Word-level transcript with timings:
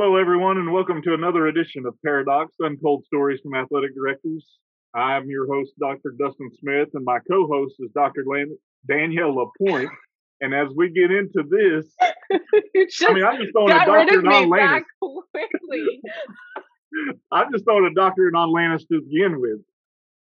Hello, 0.00 0.14
everyone, 0.14 0.58
and 0.58 0.72
welcome 0.72 1.02
to 1.02 1.12
another 1.12 1.48
edition 1.48 1.84
of 1.84 1.92
Paradox 2.04 2.54
Untold 2.60 3.04
Stories 3.06 3.40
from 3.42 3.56
Athletic 3.56 3.96
Directors. 3.96 4.46
I'm 4.94 5.28
your 5.28 5.52
host, 5.52 5.72
Dr. 5.80 6.14
Dustin 6.16 6.50
Smith, 6.60 6.90
and 6.94 7.04
my 7.04 7.18
co 7.28 7.48
host 7.48 7.74
is 7.80 7.90
Dr. 7.96 8.24
Danielle 8.88 9.34
Lapointe. 9.34 9.90
And 10.40 10.54
as 10.54 10.68
we 10.76 10.90
get 10.90 11.10
into 11.10 11.42
this, 11.50 11.92
I 12.00 13.12
mean, 13.12 13.24
I'm 13.24 13.38
just 13.38 13.50
throwing 13.52 13.72
a 13.72 13.84
doctorate 13.84 14.24
on 14.24 14.48
Lanness. 14.48 14.84
I'm 17.32 17.52
just 17.52 17.64
throwing 17.64 17.90
a 17.90 17.92
doctorate 17.92 18.36
on 18.36 18.52
Lanness 18.52 18.86
to 18.92 19.00
begin 19.00 19.40
with. 19.40 19.58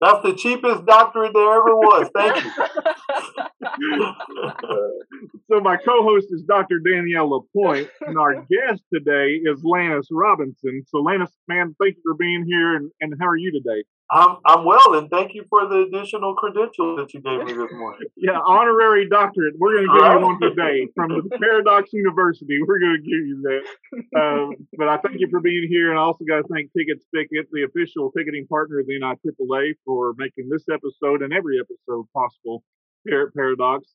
That's 0.03 0.21
the 0.21 0.33
cheapest 0.33 0.85
doctorate 0.85 1.31
there 1.33 1.53
ever 1.53 1.77
was. 1.77 2.09
Thank 2.13 2.43
you. 2.43 2.51
so 5.49 5.61
my 5.61 5.77
co-host 5.77 6.27
is 6.31 6.43
Dr. 6.43 6.79
Danielle 6.79 7.29
Lapointe, 7.29 7.89
and 8.01 8.17
our 8.17 8.41
guest 8.41 8.83
today 8.93 9.39
is 9.45 9.63
Lanness 9.63 10.07
Robinson. 10.11 10.83
So 10.89 10.97
Lanness, 10.97 11.31
man, 11.47 11.73
thank 11.81 11.95
you 11.95 12.01
for 12.03 12.15
being 12.15 12.43
here, 12.45 12.75
and, 12.75 12.91
and 12.99 13.13
how 13.17 13.27
are 13.27 13.37
you 13.37 13.53
today? 13.53 13.85
I'm 14.13 14.37
I'm 14.45 14.63
well, 14.63 14.93
and 14.93 15.09
thank 15.09 15.33
you 15.33 15.43
for 15.49 15.67
the 15.67 15.89
additional 15.89 16.35
credential 16.35 16.95
that 16.97 17.11
you 17.15 17.21
gave 17.21 17.45
me 17.45 17.53
this 17.53 17.71
morning. 17.73 18.07
yeah, 18.15 18.37
honorary 18.45 19.09
doctorate. 19.09 19.55
We're 19.57 19.73
going 19.73 19.87
to 19.87 19.93
give 19.93 20.01
right. 20.03 20.19
you 20.19 20.25
one 20.25 20.39
today 20.39 20.87
from 20.93 21.09
the 21.09 21.37
Paradox 21.41 21.89
University. 21.93 22.59
We're 22.61 22.79
going 22.79 23.01
to 23.01 23.01
give 23.01 23.25
you 23.25 23.41
that. 23.41 24.19
Um, 24.19 24.53
but 24.77 24.87
I 24.87 24.97
thank 24.97 25.19
you 25.19 25.27
for 25.31 25.39
being 25.39 25.65
here, 25.67 25.89
and 25.89 25.97
I 25.97 26.03
also 26.03 26.25
got 26.25 26.37
to 26.37 26.47
thank 26.53 26.69
TicketS 26.77 27.01
Ticket 27.09 27.41
Spicket, 27.41 27.45
the 27.51 27.63
official 27.63 28.11
ticketing 28.11 28.45
partner 28.45 28.79
of 28.79 28.85
the 28.85 28.99
NIAAA, 28.99 29.73
for 29.83 30.13
making 30.17 30.47
this 30.47 30.65
episode 30.71 31.23
and 31.23 31.33
every 31.33 31.59
episode 31.59 32.05
possible 32.13 32.63
here 33.05 33.23
at 33.27 33.33
Paradox. 33.33 33.87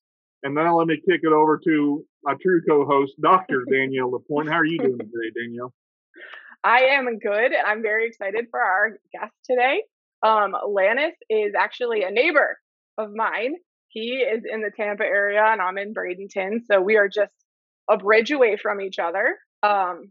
And 0.42 0.54
now 0.54 0.78
let 0.78 0.88
me 0.88 0.96
kick 0.96 1.20
it 1.22 1.32
over 1.32 1.60
to 1.62 2.04
my 2.24 2.34
true 2.42 2.60
co-host, 2.68 3.14
Dr. 3.22 3.64
Danielle 3.70 4.10
Lapointe. 4.10 4.48
How 4.48 4.56
are 4.56 4.64
you 4.64 4.78
doing 4.78 4.98
today, 4.98 5.30
Danielle? 5.34 5.72
I 6.64 6.80
am 6.98 7.18
good. 7.18 7.52
I'm 7.64 7.82
very 7.82 8.06
excited 8.08 8.46
for 8.50 8.60
our 8.60 8.98
guest 9.12 9.32
today. 9.48 9.82
Um, 10.22 10.54
Lanness 10.66 11.14
is 11.30 11.54
actually 11.58 12.02
a 12.02 12.10
neighbor 12.10 12.58
of 12.96 13.10
mine. 13.14 13.54
He 13.88 14.16
is 14.16 14.42
in 14.50 14.60
the 14.60 14.70
Tampa 14.76 15.04
area 15.04 15.42
and 15.42 15.60
I'm 15.60 15.78
in 15.78 15.94
Bradenton. 15.94 16.60
So 16.70 16.80
we 16.80 16.96
are 16.96 17.08
just 17.08 17.32
a 17.88 17.96
bridge 17.96 18.30
away 18.30 18.56
from 18.60 18.80
each 18.80 18.98
other. 18.98 19.38
Um, 19.62 20.10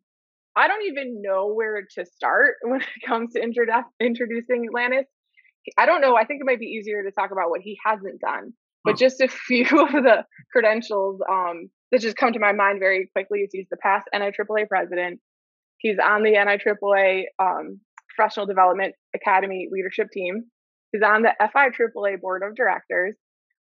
I 0.55 0.67
don't 0.67 0.87
even 0.87 1.21
know 1.21 1.53
where 1.53 1.85
to 1.95 2.05
start 2.05 2.55
when 2.63 2.81
it 2.81 2.87
comes 3.05 3.33
to 3.33 3.41
introdu- 3.41 3.83
introducing 3.99 4.67
Lanness. 4.73 5.05
I 5.77 5.85
don't 5.85 6.01
know. 6.01 6.15
I 6.15 6.25
think 6.25 6.41
it 6.41 6.45
might 6.45 6.59
be 6.59 6.67
easier 6.67 7.03
to 7.03 7.11
talk 7.11 7.31
about 7.31 7.49
what 7.49 7.61
he 7.61 7.77
hasn't 7.85 8.21
done, 8.21 8.53
but 8.83 8.93
hmm. 8.93 8.97
just 8.97 9.21
a 9.21 9.27
few 9.47 9.65
of 9.65 9.91
the 9.91 10.25
credentials 10.51 11.21
um, 11.29 11.69
that 11.91 12.01
just 12.01 12.17
come 12.17 12.33
to 12.33 12.39
my 12.39 12.53
mind 12.53 12.79
very 12.79 13.09
quickly 13.13 13.39
is 13.39 13.49
he's 13.51 13.67
the 13.69 13.77
past 13.77 14.07
NIAAA 14.13 14.67
president. 14.67 15.19
He's 15.77 15.97
on 16.03 16.23
the 16.23 16.31
NIAAA 16.31 17.25
um, 17.37 17.79
Professional 18.17 18.47
Development 18.47 18.95
Academy 19.15 19.67
leadership 19.71 20.07
team. 20.11 20.45
He's 20.91 21.03
on 21.03 21.21
the 21.21 21.33
FIAAA 21.39 22.19
board 22.19 22.41
of 22.43 22.55
directors. 22.55 23.15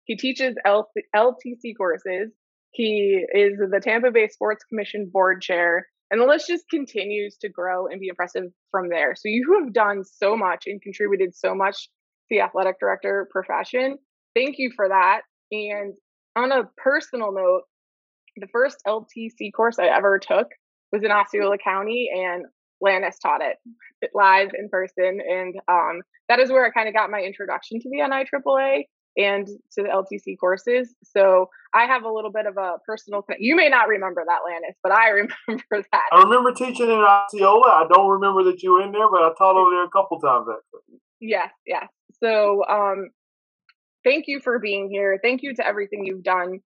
He 0.05 0.17
teaches 0.17 0.55
LTC 0.67 1.77
courses. 1.77 2.33
He 2.73 3.25
is 3.33 3.59
the 3.59 3.81
Tampa 3.83 4.11
Bay 4.11 4.29
Sports 4.29 4.65
Commission 4.65 5.11
board 5.13 5.41
chair. 5.41 5.87
And 6.11 6.21
the 6.21 6.27
list 6.27 6.49
just 6.49 6.65
continues 6.69 7.39
to 7.41 7.49
grow 7.49 7.87
and 7.87 8.01
be 8.01 8.09
impressive 8.09 8.45
from 8.71 8.89
there. 8.91 9.15
So 9.15 9.23
you 9.27 9.61
have 9.63 9.73
done 9.73 10.03
so 10.05 10.37
much 10.37 10.65
and 10.67 10.83
contributed 10.83 11.35
so 11.35 11.55
much 11.55 11.85
to 11.85 11.91
the 12.31 12.41
athletic 12.41 12.79
director 12.81 13.29
profession. 13.31 13.97
Thank 14.35 14.57
you 14.59 14.73
for 14.77 14.89
that. 14.89 15.23
And 15.53 15.95
on 16.37 16.53
a 16.53 16.69
personal 16.77 17.33
note, 17.33 17.63
the 18.37 18.49
first 18.53 18.79
LTC 18.87 19.53
course 19.55 19.79
I 19.79 19.87
ever 19.87 20.19
took 20.19 20.49
was 20.91 21.03
in 21.05 21.11
Osceola 21.11 21.57
County, 21.59 22.09
and 22.15 22.45
Lanness 22.83 23.21
taught 23.21 23.43
it 23.43 23.59
live 24.15 24.51
in 24.59 24.69
person. 24.69 25.21
And 25.21 25.55
um, 25.69 26.03
that 26.29 26.41
is 26.41 26.51
where 26.51 26.65
I 26.65 26.71
kind 26.71 26.89
of 26.89 26.95
got 26.95 27.11
my 27.11 27.21
introduction 27.21 27.81
to 27.81 27.89
the 27.89 27.99
NIAAA 27.99 28.85
and 29.17 29.47
to 29.47 29.83
the 29.83 29.89
LTC 29.89 30.39
courses. 30.39 30.95
So 31.05 31.51
I 31.75 31.85
have 31.85 32.05
a 32.05 32.11
little 32.11 32.33
bit 32.33 32.47
of 32.47 32.57
a 32.57 32.77
personal. 32.87 33.25
You 33.39 33.57
may 33.57 33.69
not 33.69 33.89
remember 33.89 34.25
that, 34.27 34.41
Lanness, 34.47 34.77
but 34.83 34.93
I 34.93 35.09
remember 35.11 35.87
that. 35.93 36.09
I 36.13 36.23
remember 36.23 36.53
teaching 36.53 36.91
in 36.91 36.99
Osceola. 36.99 37.69
I 37.69 37.87
don't 37.93 38.09
remember 38.09 38.45
that 38.45 38.63
you 38.63 38.73
were 38.73 38.83
in 38.83 38.93
there, 38.93 39.11
but 39.11 39.23
I 39.23 39.33
taught 39.37 39.57
over 39.57 39.71
there 39.71 39.85
a 39.85 39.91
couple 39.91 40.19
times 40.21 40.47
actually. 40.51 40.99
Yes, 41.21 41.51
yes. 41.67 41.87
So 42.23 42.65
um, 42.69 43.11
thank 44.05 44.25
you 44.27 44.41
for 44.41 44.59
being 44.59 44.91
here. 44.91 45.19
Thank 45.23 45.43
you 45.43 45.55
to 45.55 45.67
everything 45.67 46.05
you've 46.05 46.25
done 46.25 46.61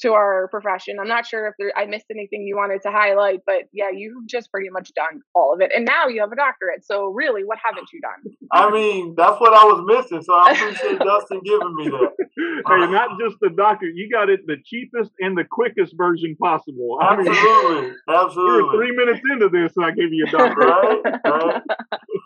to 0.00 0.12
our 0.12 0.48
profession. 0.48 0.96
I'm 1.00 1.08
not 1.08 1.26
sure 1.26 1.46
if 1.46 1.54
there, 1.58 1.72
I 1.76 1.86
missed 1.86 2.06
anything 2.10 2.42
you 2.42 2.56
wanted 2.56 2.82
to 2.82 2.90
highlight, 2.90 3.40
but 3.46 3.64
yeah, 3.72 3.90
you've 3.94 4.26
just 4.26 4.50
pretty 4.50 4.68
much 4.70 4.92
done 4.94 5.20
all 5.34 5.54
of 5.54 5.60
it. 5.60 5.70
And 5.74 5.84
now 5.84 6.08
you 6.08 6.20
have 6.20 6.32
a 6.32 6.36
doctorate. 6.36 6.84
So 6.84 7.06
really, 7.06 7.44
what 7.44 7.58
haven't 7.64 7.88
you 7.92 8.00
done? 8.00 8.34
I 8.52 8.70
mean, 8.70 9.14
that's 9.16 9.40
what 9.40 9.52
I 9.52 9.64
was 9.64 9.84
missing. 9.86 10.22
So 10.22 10.34
I 10.34 10.52
appreciate 10.52 10.98
Dustin 10.98 11.40
giving 11.44 11.74
me 11.76 11.88
that. 11.88 12.12
hey, 12.66 12.90
not 12.90 13.18
just 13.20 13.36
the 13.40 13.50
doctor, 13.50 13.86
you 13.86 14.08
got 14.10 14.30
it 14.30 14.40
the 14.46 14.56
cheapest 14.64 15.10
and 15.20 15.36
the 15.36 15.44
quickest 15.44 15.94
version 15.96 16.36
possible. 16.40 16.98
I 17.00 17.14
absolutely, 17.18 17.80
mean, 17.82 17.96
absolutely. 18.08 18.58
You 18.58 18.66
were 18.66 18.72
three 18.72 18.96
minutes 18.96 19.20
into 19.30 19.48
this, 19.48 19.72
and 19.76 19.84
I 19.84 19.90
gave 19.90 20.12
you 20.12 20.26
a 20.26 20.30
doctorate. 20.30 20.68
right, 20.68 21.22
right. 21.24 21.62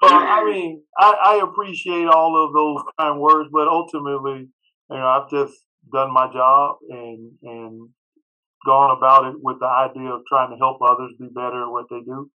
I 0.03 0.45
mean, 0.45 0.83
I, 0.99 1.41
I 1.41 1.45
appreciate 1.45 2.07
all 2.07 2.45
of 2.45 2.53
those 2.53 2.83
kind 2.99 3.21
words, 3.21 3.51
but 3.53 3.69
ultimately, 3.69 4.49
you 4.91 4.97
know, 4.97 5.07
I've 5.07 5.31
just 5.31 5.55
done 5.93 6.13
my 6.13 6.31
job 6.33 6.77
and 6.89 7.33
and 7.43 7.89
gone 8.67 8.97
about 8.97 9.27
it 9.27 9.37
with 9.41 9.59
the 9.61 9.67
idea 9.67 10.11
of 10.11 10.23
trying 10.29 10.51
to 10.51 10.57
help 10.57 10.79
others 10.83 11.13
be 11.19 11.29
better 11.35 11.63
at 11.63 11.71
what 11.71 11.87
they 11.91 12.01
do. 12.01 12.31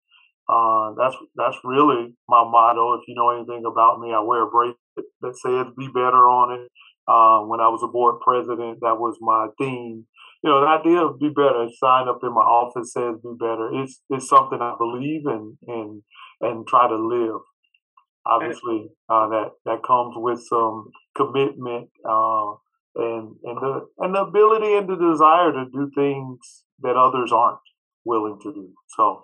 Uh, 0.48 0.94
that's 0.98 1.16
that's 1.36 1.56
really 1.64 2.14
my 2.28 2.42
motto. 2.44 2.94
If 2.94 3.02
you 3.06 3.14
know 3.14 3.30
anything 3.30 3.64
about 3.66 4.00
me, 4.00 4.12
I 4.12 4.20
wear 4.20 4.42
a 4.42 4.50
bracelet 4.50 4.76
that 5.20 5.38
says 5.38 5.66
"Be 5.78 5.86
Better" 5.86 6.28
on 6.28 6.60
it. 6.60 6.70
Uh, 7.06 7.46
when 7.46 7.60
I 7.60 7.68
was 7.68 7.82
a 7.82 7.88
board 7.88 8.20
president, 8.20 8.78
that 8.82 8.98
was 8.98 9.16
my 9.20 9.48
theme. 9.58 10.06
You 10.42 10.50
know, 10.50 10.60
the 10.60 10.66
idea 10.66 11.04
of 11.04 11.20
"Be 11.20 11.28
Better" 11.28 11.68
sign 11.78 12.08
up 12.08 12.18
in 12.22 12.34
my 12.34 12.42
office 12.42 12.92
says 12.92 13.16
"Be 13.22 13.30
Better." 13.38 13.70
It's 13.74 14.02
it's 14.10 14.28
something 14.28 14.58
I 14.60 14.74
believe 14.76 15.22
in 15.26 15.56
and 15.68 16.02
and 16.40 16.66
try 16.66 16.88
to 16.88 16.96
live. 16.96 17.40
Obviously, 18.26 18.88
uh, 19.08 19.28
that 19.28 19.50
that 19.66 19.82
comes 19.84 20.14
with 20.16 20.42
some 20.48 20.90
commitment 21.16 21.90
uh, 22.08 22.54
and 22.94 23.36
and 23.44 23.56
the 23.56 23.86
and 23.98 24.14
the 24.14 24.22
ability 24.22 24.74
and 24.74 24.88
the 24.88 24.96
desire 24.96 25.52
to 25.52 25.66
do 25.72 25.90
things 25.94 26.64
that 26.80 26.96
others 26.96 27.32
aren't 27.32 27.60
willing 28.04 28.38
to 28.42 28.52
do. 28.52 28.72
So 28.96 29.22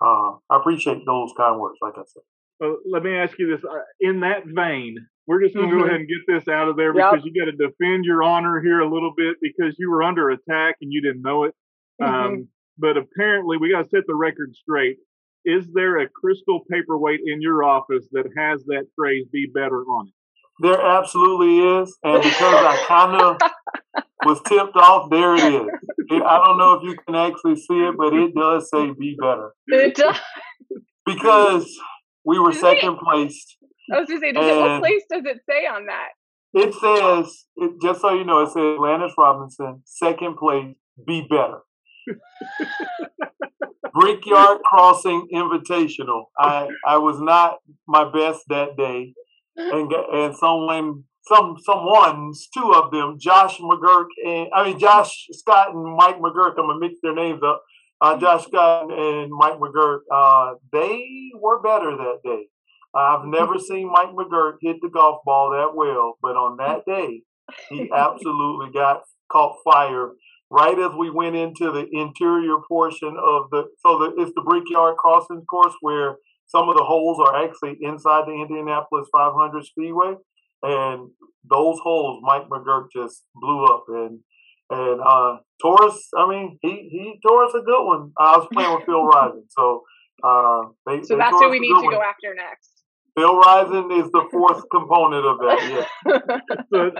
uh, 0.00 0.36
I 0.50 0.56
appreciate 0.58 1.04
those 1.06 1.32
kind 1.36 1.58
words, 1.58 1.78
like 1.80 1.94
I 1.96 2.02
said. 2.06 2.22
Well, 2.60 2.78
let 2.90 3.02
me 3.02 3.16
ask 3.16 3.38
you 3.38 3.56
this: 3.56 3.64
uh, 3.64 3.78
in 4.00 4.20
that 4.20 4.42
vein, 4.46 4.96
we're 5.26 5.42
just 5.42 5.54
going 5.54 5.68
to 5.68 5.74
mm-hmm. 5.74 5.82
go 5.82 5.86
ahead 5.86 6.00
and 6.00 6.08
get 6.08 6.24
this 6.26 6.48
out 6.48 6.68
of 6.68 6.76
there 6.76 6.92
because 6.92 7.20
yep. 7.24 7.24
you 7.24 7.44
got 7.44 7.50
to 7.50 7.68
defend 7.68 8.04
your 8.04 8.22
honor 8.22 8.60
here 8.60 8.80
a 8.80 8.92
little 8.92 9.12
bit 9.16 9.36
because 9.40 9.76
you 9.78 9.90
were 9.90 10.02
under 10.02 10.30
attack 10.30 10.76
and 10.80 10.92
you 10.92 11.02
didn't 11.02 11.22
know 11.22 11.44
it. 11.44 11.54
Mm-hmm. 12.00 12.14
Um, 12.14 12.48
but 12.78 12.96
apparently, 12.96 13.56
we 13.56 13.72
got 13.72 13.82
to 13.82 13.88
set 13.88 14.04
the 14.06 14.14
record 14.14 14.54
straight. 14.54 14.98
Is 15.44 15.66
there 15.72 15.98
a 15.98 16.08
crystal 16.08 16.60
paperweight 16.70 17.20
in 17.24 17.40
your 17.40 17.64
office 17.64 18.06
that 18.12 18.26
has 18.36 18.64
that 18.66 18.86
phrase 18.96 19.26
"be 19.32 19.46
better" 19.52 19.82
on 19.82 20.08
it? 20.08 20.14
There 20.60 20.80
absolutely 20.80 21.58
is, 21.80 21.96
and 22.02 22.22
because 22.22 22.54
I 22.54 22.84
kind 22.86 23.20
of 23.20 24.04
was 24.24 24.40
tipped 24.46 24.76
off, 24.76 25.08
there 25.10 25.36
it 25.36 25.54
is. 25.54 25.68
It, 26.10 26.22
I 26.22 26.44
don't 26.44 26.58
know 26.58 26.74
if 26.74 26.82
you 26.82 26.96
can 27.06 27.14
actually 27.14 27.56
see 27.56 27.80
it, 27.80 27.94
but 27.96 28.12
it 28.12 28.34
does 28.34 28.68
say 28.70 28.90
"Be 28.98 29.16
better." 29.20 29.52
It 29.68 29.94
does 29.94 30.18
because 31.08 31.78
we 32.24 32.38
were 32.38 32.52
second 32.52 32.98
placed. 32.98 33.56
I 33.92 34.00
was 34.00 34.08
just 34.08 34.20
saying, 34.20 34.34
what 34.34 34.82
place 34.82 35.02
does 35.10 35.24
it 35.24 35.40
say 35.48 35.66
on 35.66 35.86
that? 35.86 36.08
It 36.54 36.74
says, 36.74 37.44
it, 37.56 37.72
just 37.82 38.00
so 38.00 38.14
you 38.14 38.24
know, 38.24 38.40
it 38.40 38.48
says 38.48 38.78
Lanness 38.78 39.12
Robinson, 39.16 39.82
second 39.84 40.36
place, 40.36 40.74
be 41.06 41.26
better. 41.28 41.60
Brickyard 43.94 44.58
Crossing 44.62 45.28
Invitational. 45.34 46.24
I, 46.38 46.68
I 46.86 46.98
was 46.98 47.20
not 47.20 47.58
my 47.86 48.10
best 48.10 48.44
that 48.48 48.76
day 48.76 49.14
and 49.58 49.92
and 49.92 50.36
someone 50.36 51.04
some 51.26 51.56
someone's 51.64 52.48
two 52.54 52.72
of 52.72 52.90
them, 52.90 53.18
Josh 53.20 53.58
McGurk 53.58 54.06
and 54.24 54.48
I 54.54 54.64
mean 54.64 54.78
Josh 54.78 55.26
Scott 55.32 55.74
and 55.74 55.96
Mike 55.96 56.18
McGurk. 56.18 56.52
I'm 56.58 56.66
gonna 56.66 56.78
mix 56.78 56.94
their 57.02 57.14
names 57.14 57.42
up. 57.44 57.62
Uh, 58.00 58.18
Josh 58.18 58.46
Scott 58.46 58.92
and 58.92 59.30
Mike 59.30 59.58
McGurk. 59.58 60.00
Uh, 60.12 60.54
they 60.72 61.30
were 61.34 61.60
better 61.60 61.96
that 61.96 62.20
day. 62.24 62.46
I've 62.94 63.26
never 63.26 63.58
seen 63.58 63.92
Mike 63.92 64.14
McGurk 64.14 64.54
hit 64.62 64.76
the 64.80 64.88
golf 64.88 65.20
ball 65.24 65.50
that 65.50 65.76
well, 65.76 66.16
but 66.22 66.36
on 66.36 66.56
that 66.56 66.84
day, 66.86 67.22
he 67.68 67.90
absolutely 67.94 68.72
got 68.72 69.02
caught 69.30 69.56
fire 69.64 70.12
right 70.50 70.78
as 70.78 70.92
we 70.98 71.10
went 71.10 71.36
into 71.36 71.70
the 71.70 71.86
interior 71.92 72.56
portion 72.66 73.16
of 73.18 73.50
the. 73.50 73.64
So 73.84 73.98
the, 73.98 74.14
it's 74.22 74.32
the 74.34 74.42
Brickyard 74.42 74.96
Crossing 74.96 75.44
course 75.44 75.74
where 75.80 76.16
some 76.48 76.68
of 76.68 76.76
the 76.76 76.84
holes 76.84 77.18
are 77.20 77.44
actually 77.44 77.76
inside 77.80 78.26
the 78.26 78.32
Indianapolis 78.32 79.08
500 79.12 79.64
Speedway, 79.64 80.14
and 80.62 81.10
those 81.48 81.78
holes 81.80 82.20
Mike 82.22 82.48
McGurk 82.48 82.86
just 82.94 83.24
blew 83.34 83.64
up 83.66 83.84
and 83.88 84.20
and 84.70 85.00
uh 85.00 85.38
Taurus. 85.62 86.08
I 86.16 86.28
mean, 86.28 86.58
he 86.62 86.88
he 86.90 87.20
tore 87.26 87.44
us 87.44 87.54
a 87.54 87.60
good 87.62 87.84
one. 87.86 88.12
I 88.18 88.36
was 88.36 88.48
playing 88.52 88.74
with 88.74 88.84
Phil 88.86 89.04
Rising, 89.14 89.44
so 89.48 89.82
Uh, 90.24 90.62
they, 90.84 91.00
so 91.02 91.16
that's 91.16 91.38
who 91.38 91.48
we 91.48 91.60
need 91.60 91.68
to 91.78 91.86
one. 91.86 91.94
go 91.94 92.02
after 92.02 92.34
next. 92.34 92.77
Bill 93.18 93.36
Rising 93.36 93.90
is 93.98 94.10
the 94.12 94.28
fourth 94.30 94.62
component 94.70 95.26
of 95.26 95.38
that. 95.38 95.86
Yeah. 96.06 96.38
so 96.72 96.90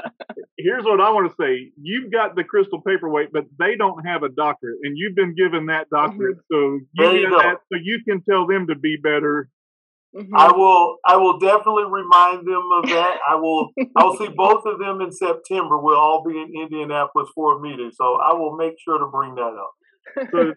here's 0.57 0.83
what 0.83 1.01
I 1.01 1.11
want 1.11 1.31
to 1.31 1.35
say: 1.41 1.71
you've 1.81 2.11
got 2.11 2.35
the 2.35 2.43
crystal 2.43 2.83
paperweight, 2.83 3.29
but 3.33 3.45
they 3.57 3.77
don't 3.77 4.05
have 4.05 4.25
a 4.25 4.29
doctorate, 4.29 4.79
and 4.83 4.99
you've 4.99 5.15
been 5.15 5.37
given 5.37 5.67
that 5.67 5.87
doctorate, 5.91 6.39
mm-hmm. 6.51 6.81
so 6.99 7.13
you, 7.13 7.21
you 7.21 7.31
that, 7.31 7.59
so 7.73 7.79
you 7.81 8.01
can 8.05 8.25
tell 8.29 8.49
them 8.49 8.67
to 8.67 8.75
be 8.75 8.97
better. 9.01 9.49
Mm-hmm. 10.17 10.35
I 10.35 10.51
will. 10.51 10.97
I 11.07 11.17
will 11.19 11.39
definitely 11.39 11.85
remind 11.85 12.41
them 12.49 12.69
of 12.83 12.89
that. 12.91 13.19
I 13.29 13.37
will. 13.37 13.71
I 13.97 14.03
will 14.03 14.17
see 14.17 14.29
both 14.35 14.67
of 14.67 14.81
them 14.81 15.01
in 15.01 15.13
September. 15.13 15.79
We'll 15.79 16.01
all 16.01 16.25
be 16.27 16.37
in 16.37 16.51
Indianapolis 16.61 17.29
for 17.33 17.59
a 17.59 17.61
meeting, 17.61 17.93
so 17.95 18.19
I 18.21 18.33
will 18.33 18.57
make 18.57 18.75
sure 18.85 18.99
to 18.99 19.07
bring 19.07 19.37
that 19.37 19.55
up 19.55 19.78
so, 20.31 20.53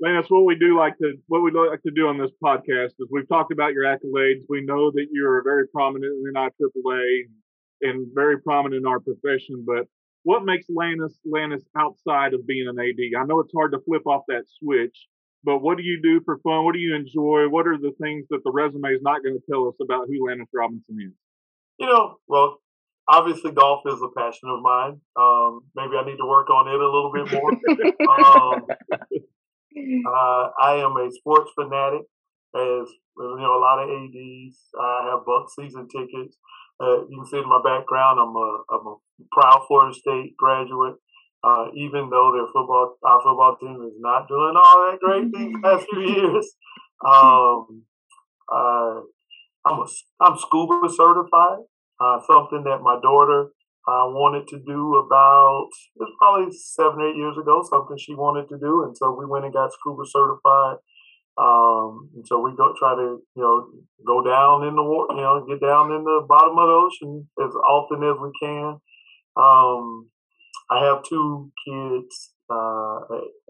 Lance, 0.00 0.26
what 0.28 0.44
we 0.44 0.56
do 0.56 0.78
like 0.78 0.96
to 0.98 1.14
what 1.26 1.42
we 1.42 1.50
like 1.50 1.82
to 1.82 1.90
do 1.90 2.08
on 2.08 2.18
this 2.18 2.30
podcast 2.42 2.92
is 2.98 3.08
we've 3.10 3.28
talked 3.28 3.52
about 3.52 3.72
your 3.72 3.84
accolades. 3.84 4.42
We 4.48 4.62
know 4.62 4.90
that 4.90 5.06
you're 5.12 5.42
very 5.42 5.68
prominent 5.68 6.12
in 6.26 6.34
IAAA 6.34 7.24
and 7.82 8.06
very 8.14 8.40
prominent 8.40 8.80
in 8.80 8.86
our 8.86 9.00
profession. 9.00 9.64
But 9.66 9.86
what 10.24 10.44
makes 10.44 10.66
Lanness 10.68 11.14
Lanness 11.26 11.62
outside 11.76 12.34
of 12.34 12.46
being 12.46 12.68
an 12.68 12.78
AD? 12.78 13.20
I 13.20 13.24
know 13.24 13.40
it's 13.40 13.52
hard 13.54 13.72
to 13.72 13.80
flip 13.80 14.06
off 14.06 14.22
that 14.28 14.44
switch, 14.62 14.96
but 15.44 15.58
what 15.58 15.76
do 15.76 15.82
you 15.82 16.00
do 16.02 16.20
for 16.24 16.38
fun? 16.38 16.64
What 16.64 16.74
do 16.74 16.80
you 16.80 16.94
enjoy? 16.94 17.48
What 17.48 17.66
are 17.66 17.78
the 17.78 17.92
things 18.00 18.26
that 18.30 18.44
the 18.44 18.52
resume 18.52 18.90
is 18.90 19.02
not 19.02 19.22
going 19.22 19.34
to 19.34 19.42
tell 19.50 19.68
us 19.68 19.74
about 19.80 20.06
who 20.08 20.26
Lanness 20.26 20.48
Robinson 20.54 20.98
is? 21.00 21.12
You 21.78 21.86
know, 21.86 22.16
well, 22.28 22.58
obviously 23.08 23.52
golf 23.52 23.82
is 23.86 24.00
a 24.02 24.08
passion 24.16 24.48
of 24.48 24.62
mine. 24.62 25.00
Um, 25.16 25.62
maybe 25.74 25.96
I 25.96 26.04
need 26.04 26.18
to 26.18 26.26
work 26.26 26.50
on 26.50 26.68
it 26.68 26.80
a 26.80 26.84
little 26.84 27.12
bit 27.12 27.32
more. 27.32 27.52
um, 28.08 28.66
uh, 30.06 30.50
I 30.60 30.76
am 30.84 30.96
a 30.96 31.10
sports 31.10 31.50
fanatic, 31.54 32.02
as 32.54 32.88
you 33.18 33.36
know, 33.38 33.58
a 33.58 33.62
lot 33.62 33.82
of 33.82 33.90
ads. 33.90 34.58
I 34.80 35.10
have 35.10 35.26
Buck 35.26 35.48
season 35.58 35.88
tickets. 35.88 36.36
Uh, 36.80 37.06
you 37.08 37.18
can 37.18 37.26
see 37.26 37.38
in 37.38 37.48
my 37.48 37.60
background, 37.62 38.18
I'm 38.18 38.34
a, 38.34 38.62
I'm 38.70 38.86
a 38.86 38.96
proud 39.30 39.64
Florida 39.68 39.94
State 39.94 40.36
graduate. 40.36 40.96
Uh, 41.44 41.66
even 41.74 42.08
though 42.08 42.32
their 42.32 42.46
football, 42.46 42.96
our 43.04 43.20
football 43.20 43.56
team 43.60 43.82
is 43.84 43.98
not 43.98 44.28
doing 44.28 44.54
all 44.56 44.90
that 44.90 45.00
great 45.00 45.32
these 45.32 45.56
past 45.62 45.86
few 45.90 46.00
years, 46.00 46.54
um, 47.04 47.82
uh, 48.48 49.00
I'm 49.66 49.80
a, 49.80 49.86
I'm 50.20 50.38
scuba 50.38 50.88
certified 50.88 51.66
uh, 52.02 52.18
something 52.26 52.64
that 52.64 52.82
my 52.82 52.98
daughter 53.00 53.50
uh, 53.86 54.06
wanted 54.10 54.46
to 54.48 54.58
do 54.66 54.96
about 54.96 55.68
it 55.94 56.02
was 56.02 56.14
probably 56.18 56.50
seven 56.50 57.02
eight 57.02 57.16
years 57.16 57.36
ago. 57.38 57.62
Something 57.68 57.96
she 57.98 58.14
wanted 58.14 58.48
to 58.48 58.58
do, 58.58 58.84
and 58.84 58.96
so 58.96 59.14
we 59.14 59.26
went 59.26 59.44
and 59.44 59.54
got 59.54 59.72
scuba 59.72 60.02
certified. 60.06 60.78
Um, 61.38 62.10
and 62.14 62.26
so 62.26 62.40
we 62.40 62.54
go 62.56 62.74
try 62.78 62.94
to 62.94 63.22
you 63.34 63.42
know 63.42 63.66
go 64.06 64.22
down 64.22 64.66
in 64.66 64.74
the 64.74 64.82
water, 64.82 65.14
you 65.14 65.22
know, 65.22 65.46
get 65.46 65.60
down 65.64 65.92
in 65.92 66.04
the 66.04 66.26
bottom 66.28 66.58
of 66.58 66.66
the 66.66 66.74
ocean 66.74 67.28
as 67.38 67.54
often 67.54 68.02
as 68.02 68.16
we 68.20 68.30
can. 68.42 68.78
Um, 69.36 70.10
I 70.70 70.84
have 70.84 71.02
two 71.04 71.50
kids, 71.66 72.32
uh, 72.50 73.00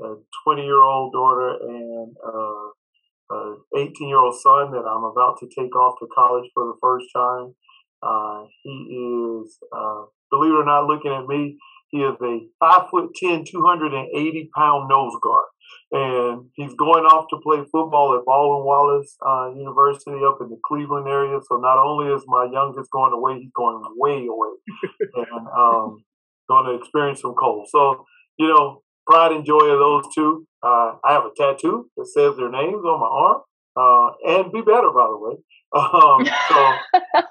a 0.05 0.17
20 0.45 0.63
year 0.63 0.81
old 0.81 1.13
daughter 1.13 1.57
and 1.61 2.17
uh, 2.25 3.37
a 3.37 3.57
18 3.77 4.09
year 4.09 4.19
old 4.19 4.39
son 4.41 4.73
that 4.73 4.85
I'm 4.87 5.05
about 5.05 5.39
to 5.41 5.49
take 5.49 5.75
off 5.77 5.99
to 6.01 6.07
college 6.15 6.49
for 6.55 6.67
the 6.67 6.79
first 6.81 7.07
time. 7.15 7.55
Uh, 8.03 8.45
he 8.63 9.43
is, 9.43 9.59
uh, 9.75 10.05
believe 10.31 10.53
it 10.53 10.57
or 10.57 10.65
not, 10.65 10.87
looking 10.87 11.13
at 11.13 11.27
me, 11.27 11.57
he 11.93 11.99
is 11.99 12.17
a 12.23 12.39
five 12.59 12.89
foot 12.91 13.11
10, 13.15 13.45
280 13.45 14.51
pound 14.57 14.89
nose 14.89 15.13
guard. 15.23 15.45
And 15.93 16.49
he's 16.55 16.75
going 16.75 17.05
off 17.05 17.27
to 17.31 17.37
play 17.43 17.59
football 17.71 18.17
at 18.17 18.25
Baldwin 18.25 18.65
Wallace 18.65 19.15
uh, 19.25 19.53
University 19.55 20.25
up 20.25 20.39
in 20.41 20.49
the 20.49 20.59
Cleveland 20.67 21.07
area. 21.07 21.39
So 21.49 21.57
not 21.57 21.79
only 21.79 22.13
is 22.13 22.25
my 22.27 22.49
youngest 22.51 22.91
going 22.91 23.13
away, 23.13 23.39
he's 23.41 23.53
going 23.55 23.83
way 23.97 24.27
away 24.27 24.57
and 25.15 25.47
um, 25.57 26.05
going 26.49 26.67
to 26.67 26.75
experience 26.81 27.21
some 27.21 27.35
cold. 27.35 27.69
So, 27.71 28.07
you 28.39 28.49
know, 28.49 28.83
pride 29.07 29.33
and 29.33 29.45
joy 29.45 29.69
of 29.69 29.79
those 29.79 30.05
two. 30.15 30.47
Uh, 30.63 30.97
I 31.05 31.13
have 31.13 31.25
a 31.25 31.31
tattoo 31.37 31.91
that 31.97 32.07
says 32.07 32.37
their 32.37 32.51
names 32.51 32.85
on 32.85 33.01
my 33.01 33.07
arm. 33.07 33.43
Uh, 33.75 34.11
and 34.27 34.53
be 34.53 34.61
better, 34.61 34.91
by 34.91 35.07
the 35.07 35.19
way. 35.19 35.37
Um, 35.75 36.27
so, 36.51 36.75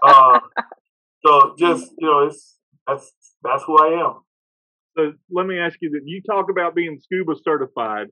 uh, 0.02 0.40
so 1.26 1.56
just 1.58 1.92
you 1.98 2.08
know, 2.08 2.28
it's 2.28 2.58
that's 2.88 3.12
that's 3.44 3.64
who 3.64 3.78
I 3.78 4.06
am. 4.06 4.22
So 4.98 5.14
let 5.32 5.46
me 5.46 5.58
ask 5.58 5.78
you 5.82 5.92
that 5.92 6.02
you 6.06 6.22
talk 6.22 6.50
about 6.50 6.76
being 6.76 7.00
scuba 7.02 7.34
certified. 7.44 8.08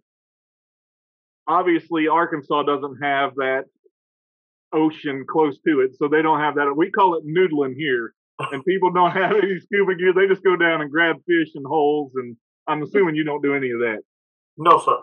Obviously, 1.48 2.08
Arkansas 2.08 2.64
doesn't 2.64 2.98
have 3.02 3.36
that 3.36 3.64
ocean 4.74 5.26
close 5.30 5.58
to 5.68 5.82
it, 5.82 5.98
so 5.98 6.08
they 6.08 6.22
don't 6.22 6.40
have 6.40 6.56
that. 6.56 6.74
We 6.76 6.92
call 6.92 7.16
it 7.16 7.26
noodling 7.26 7.74
here, 7.76 8.14
and 8.40 8.64
people 8.64 8.92
don't 8.94 9.12
have 9.12 9.32
any 9.32 9.60
scuba 9.64 9.96
gear. 9.96 10.14
They 10.14 10.28
just 10.28 10.44
go 10.44 10.56
down 10.56 10.82
and 10.82 10.92
grab 10.92 11.18
fish 11.28 11.50
and 11.56 11.66
holes, 11.66 12.12
and 12.16 12.38
I'm 12.68 12.84
assuming 12.84 13.16
you 13.16 13.24
don't 13.24 13.42
do 13.42 13.56
any 13.56 13.72
of 13.72 13.80
that. 13.80 14.00
No, 14.58 14.80
sir. 14.80 14.98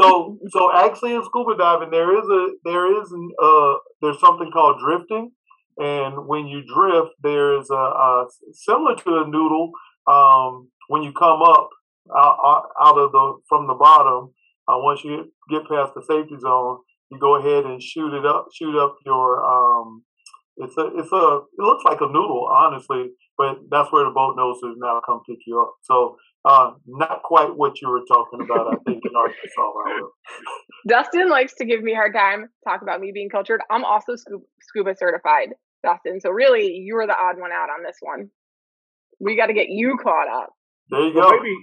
So, 0.00 0.38
so 0.50 0.70
actually, 0.76 1.14
in 1.14 1.24
scuba 1.24 1.56
diving, 1.56 1.90
there 1.90 2.16
is 2.18 2.28
a 2.28 2.48
there 2.64 3.00
is 3.00 3.12
uh 3.42 3.74
there's 4.02 4.20
something 4.20 4.50
called 4.52 4.78
drifting, 4.80 5.32
and 5.78 6.26
when 6.26 6.46
you 6.46 6.62
drift, 6.66 7.14
there's 7.22 7.70
a, 7.70 7.74
a 7.74 8.26
similar 8.52 8.96
to 8.96 9.22
a 9.22 9.26
noodle. 9.26 9.70
Um, 10.06 10.70
when 10.88 11.02
you 11.02 11.12
come 11.12 11.42
up 11.42 11.68
out, 12.16 12.68
out 12.80 12.98
of 12.98 13.12
the 13.12 13.34
from 13.48 13.66
the 13.66 13.74
bottom, 13.74 14.32
uh, 14.66 14.78
once 14.78 15.04
you 15.04 15.32
get 15.50 15.68
past 15.68 15.92
the 15.94 16.02
safety 16.02 16.36
zone, 16.40 16.78
you 17.10 17.18
go 17.18 17.36
ahead 17.36 17.64
and 17.64 17.82
shoot 17.82 18.14
it 18.14 18.26
up, 18.26 18.48
shoot 18.52 18.76
up 18.76 18.96
your 19.04 19.44
um, 19.44 20.02
it's 20.56 20.76
a 20.76 20.86
it's 20.96 21.12
a 21.12 21.40
it 21.58 21.62
looks 21.62 21.84
like 21.84 22.00
a 22.00 22.06
noodle, 22.06 22.48
honestly, 22.50 23.10
but 23.36 23.58
that's 23.70 23.92
where 23.92 24.04
the 24.04 24.10
boat 24.10 24.34
noses 24.36 24.76
now 24.78 25.00
come 25.04 25.20
pick 25.28 25.38
you 25.46 25.60
up. 25.60 25.74
So 25.82 26.16
uh, 26.44 26.72
not 26.86 27.22
quite 27.22 27.54
what 27.54 27.80
you 27.80 27.88
were 27.88 28.04
talking 28.08 28.40
about, 28.40 28.72
I 28.72 28.76
think, 28.84 29.04
in 29.04 29.14
Arkansas. 29.16 29.72
Dustin 30.88 31.28
likes 31.28 31.54
to 31.54 31.64
give 31.64 31.82
me 31.82 31.92
a 31.92 31.96
hard 31.96 32.14
time, 32.14 32.48
talk 32.66 32.82
about 32.82 33.00
me 33.00 33.12
being 33.12 33.28
cultured. 33.28 33.60
I'm 33.70 33.84
also 33.84 34.16
scuba, 34.16 34.44
scuba 34.62 34.94
certified, 34.96 35.50
Dustin. 35.82 36.20
So 36.20 36.30
really, 36.30 36.66
you 36.72 36.94
were 36.94 37.06
the 37.06 37.16
odd 37.16 37.38
one 37.38 37.52
out 37.52 37.68
on 37.70 37.82
this 37.84 37.96
one. 38.00 38.30
We 39.20 39.36
got 39.36 39.46
to 39.46 39.54
get 39.54 39.68
you 39.68 39.96
caught 40.02 40.28
up. 40.28 40.50
There 40.90 41.00
you 41.02 41.12
go. 41.12 41.30
maybe, 41.30 41.54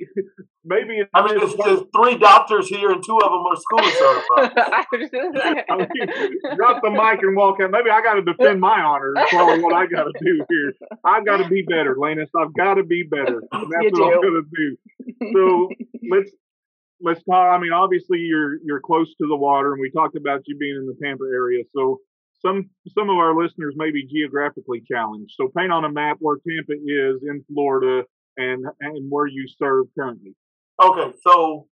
maybe. 0.65 1.01
I 1.13 1.25
mean, 1.25 1.39
there's, 1.39 1.55
there's, 1.55 1.81
three 1.95 2.17
doctors 2.17 2.67
here, 2.67 2.91
and 2.91 3.03
two 3.03 3.17
of 3.17 3.31
them 3.31 3.43
are 3.49 3.55
school 3.55 3.79
certified. 3.97 4.51
I 5.69 5.75
mean, 5.77 6.55
drop 6.55 6.83
the 6.83 6.91
mic 6.91 7.23
and 7.23 7.35
walk 7.35 7.59
out. 7.59 7.71
Maybe 7.71 7.89
I 7.89 8.01
got 8.01 8.15
to 8.15 8.21
defend 8.21 8.59
my 8.59 8.79
honor. 8.81 9.13
That's 9.15 9.31
probably 9.31 9.63
what 9.63 9.73
I 9.73 9.87
got 9.87 10.03
to 10.03 10.13
do 10.23 10.45
here. 10.47 10.73
I've 11.03 11.25
got 11.25 11.37
to 11.37 11.47
be 11.49 11.63
better, 11.67 11.95
Lanness. 11.95 12.29
I've 12.39 12.53
got 12.53 12.75
to 12.75 12.83
be 12.83 13.03
better. 13.09 13.41
And 13.51 13.71
that's 13.71 13.97
you 13.97 14.03
what 14.03 14.11
do. 14.11 14.13
I'm 14.13 14.21
going 14.21 14.43
to 14.43 14.49
do. 14.55 14.77
So 15.33 15.69
let's 16.11 16.31
let's 17.01 17.23
talk. 17.23 17.55
I 17.55 17.59
mean, 17.59 17.73
obviously 17.73 18.19
you're 18.19 18.57
you're 18.63 18.81
close 18.81 19.09
to 19.15 19.27
the 19.27 19.35
water, 19.35 19.73
and 19.73 19.81
we 19.81 19.89
talked 19.89 20.15
about 20.15 20.41
you 20.45 20.55
being 20.57 20.75
in 20.75 20.85
the 20.85 20.95
Tampa 21.03 21.23
area. 21.23 21.63
So 21.75 21.99
some 22.45 22.69
some 22.97 23.09
of 23.09 23.17
our 23.17 23.35
listeners 23.35 23.73
may 23.75 23.91
be 23.91 24.05
geographically 24.05 24.83
challenged. 24.89 25.33
So 25.35 25.51
paint 25.55 25.71
on 25.71 25.85
a 25.85 25.91
map 25.91 26.17
where 26.19 26.37
Tampa 26.37 26.73
is 26.73 27.23
in 27.23 27.43
Florida 27.51 28.03
and 28.37 28.65
and 28.79 29.09
where 29.09 29.27
you 29.27 29.47
serve 29.47 29.87
currently. 29.97 30.35
Okay, 30.81 31.13
so 31.25 31.67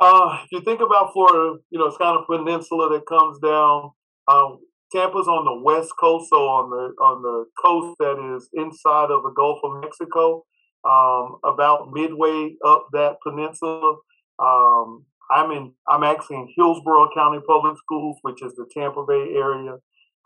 uh, 0.00 0.38
if 0.44 0.52
you 0.52 0.60
think 0.62 0.80
about 0.80 1.12
Florida, 1.12 1.58
you 1.70 1.78
know 1.78 1.86
it's 1.86 1.98
kind 1.98 2.18
of 2.18 2.26
peninsula 2.26 2.90
that 2.90 3.06
comes 3.06 3.38
down. 3.38 3.90
Um, 4.28 4.58
Tampa's 4.92 5.28
on 5.28 5.44
the 5.44 5.62
west 5.62 5.92
coast, 5.98 6.30
so 6.30 6.36
on 6.36 6.70
the 6.70 7.02
on 7.02 7.22
the 7.22 7.44
coast 7.62 7.96
that 7.98 8.34
is 8.36 8.48
inside 8.54 9.10
of 9.10 9.22
the 9.22 9.32
Gulf 9.36 9.58
of 9.64 9.82
Mexico, 9.82 10.44
um, 10.88 11.36
about 11.44 11.92
midway 11.92 12.54
up 12.64 12.88
that 12.92 13.16
peninsula. 13.22 13.96
Um, 14.38 15.04
I'm 15.30 15.50
in. 15.50 15.72
I'm 15.88 16.02
actually 16.02 16.36
in 16.36 16.48
Hillsborough 16.56 17.10
County 17.14 17.40
Public 17.46 17.76
Schools, 17.78 18.18
which 18.22 18.42
is 18.42 18.54
the 18.54 18.66
Tampa 18.72 19.04
Bay 19.06 19.34
area, 19.34 19.76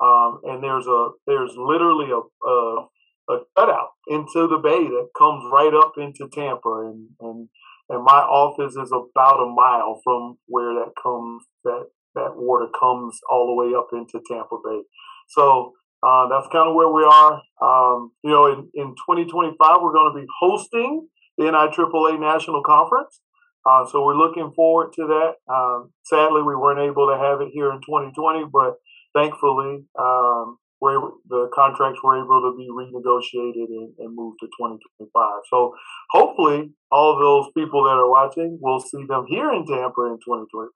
um, 0.03 0.41
and 0.45 0.63
there's 0.63 0.87
a 0.87 1.09
there's 1.27 1.53
literally 1.57 2.11
a, 2.11 2.49
a 2.49 2.87
a 3.31 3.39
cutout 3.57 3.91
into 4.09 4.49
the 4.49 4.59
bay 4.59 4.83
that 4.85 5.09
comes 5.17 5.45
right 5.53 5.73
up 5.75 5.93
into 5.97 6.29
Tampa, 6.33 6.91
and 6.91 7.09
and 7.21 7.49
and 7.89 8.05
my 8.05 8.21
office 8.21 8.77
is 8.77 8.93
about 8.93 9.43
a 9.43 9.47
mile 9.47 10.01
from 10.05 10.39
where 10.47 10.75
that 10.75 10.93
comes 11.03 11.45
that 11.65 11.87
that 12.15 12.37
water 12.37 12.67
comes 12.79 13.19
all 13.31 13.47
the 13.47 13.55
way 13.55 13.75
up 13.77 13.89
into 13.93 14.21
Tampa 14.29 14.57
Bay. 14.65 14.83
So 15.29 15.75
uh, 16.03 16.29
that's 16.29 16.49
kind 16.53 16.69
of 16.69 16.75
where 16.75 16.91
we 16.91 17.05
are. 17.05 17.43
Um, 17.61 18.13
you 18.25 18.31
know, 18.31 18.47
in, 18.47 18.69
in 18.75 18.95
2025, 19.07 19.57
we're 19.83 19.93
going 19.93 20.15
to 20.15 20.21
be 20.21 20.27
hosting 20.41 21.09
the 21.37 21.45
NIAAA 21.45 22.19
National 22.19 22.63
Conference. 22.63 23.21
Uh, 23.67 23.85
so 23.87 24.05
we're 24.05 24.17
looking 24.17 24.53
forward 24.57 24.93
to 24.95 25.07
that. 25.07 25.53
Um, 25.53 25.93
sadly, 26.05 26.43
we 26.43 26.57
weren't 26.57 26.81
able 26.81 27.09
to 27.09 27.19
have 27.19 27.41
it 27.41 27.51
here 27.53 27.71
in 27.73 27.81
2020, 27.81 28.47
but 28.53 28.75
thankfully, 29.15 29.85
um, 29.99 30.57
the 30.81 31.51
contracts 31.55 32.01
were 32.03 32.17
able 32.17 32.41
to 32.41 32.57
be 32.57 32.69
renegotiated 32.71 33.69
and, 33.69 33.93
and 33.99 34.17
moved 34.17 34.39
to 34.41 34.47
2025. 34.47 35.41
So 35.51 35.75
hopefully, 36.11 36.71
all 36.91 37.19
those 37.19 37.53
people 37.57 37.85
that 37.85 37.91
are 37.91 38.09
watching 38.09 38.59
will 38.61 38.81
see 38.81 39.05
them 39.07 39.27
here 39.29 39.53
in 39.53 39.67
Tampa 39.67 40.03
in 40.07 40.19
2025. 40.25 40.71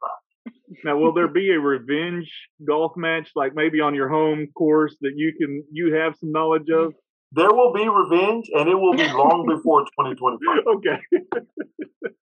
Now, 0.85 0.99
will 0.99 1.15
there 1.15 1.29
be 1.29 1.51
a 1.53 1.61
revenge 1.61 2.31
golf 2.67 2.93
match, 2.97 3.31
like 3.35 3.55
maybe 3.55 3.81
on 3.81 3.95
your 3.95 4.09
home 4.09 4.49
course, 4.57 4.95
that 5.01 5.13
you 5.17 5.33
can 5.39 5.65
you 5.73 5.95
have 5.95 6.15
some 6.21 6.33
knowledge 6.33 6.69
of? 6.71 6.93
There 7.35 7.53
will 7.53 7.73
be 7.73 7.89
revenge, 7.89 8.49
and 8.55 8.69
it 8.69 8.75
will 8.75 8.95
be 8.95 9.09
long 9.09 9.45
before 9.55 9.83
2025. 9.83 10.59
Okay. 10.77 10.99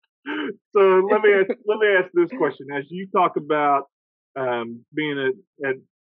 so 0.75 0.81
let 1.11 1.21
me 1.21 1.33
ask, 1.35 1.50
let 1.66 1.78
me 1.78 1.87
ask 1.99 2.11
this 2.14 2.31
question: 2.38 2.69
As 2.75 2.85
you 2.88 3.09
talk 3.14 3.37
about 3.37 3.85
um, 4.38 4.85
being 4.95 5.19
at, 5.19 5.69
at 5.69 5.76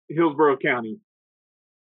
Hillsborough 0.09 0.59
County, 0.59 0.99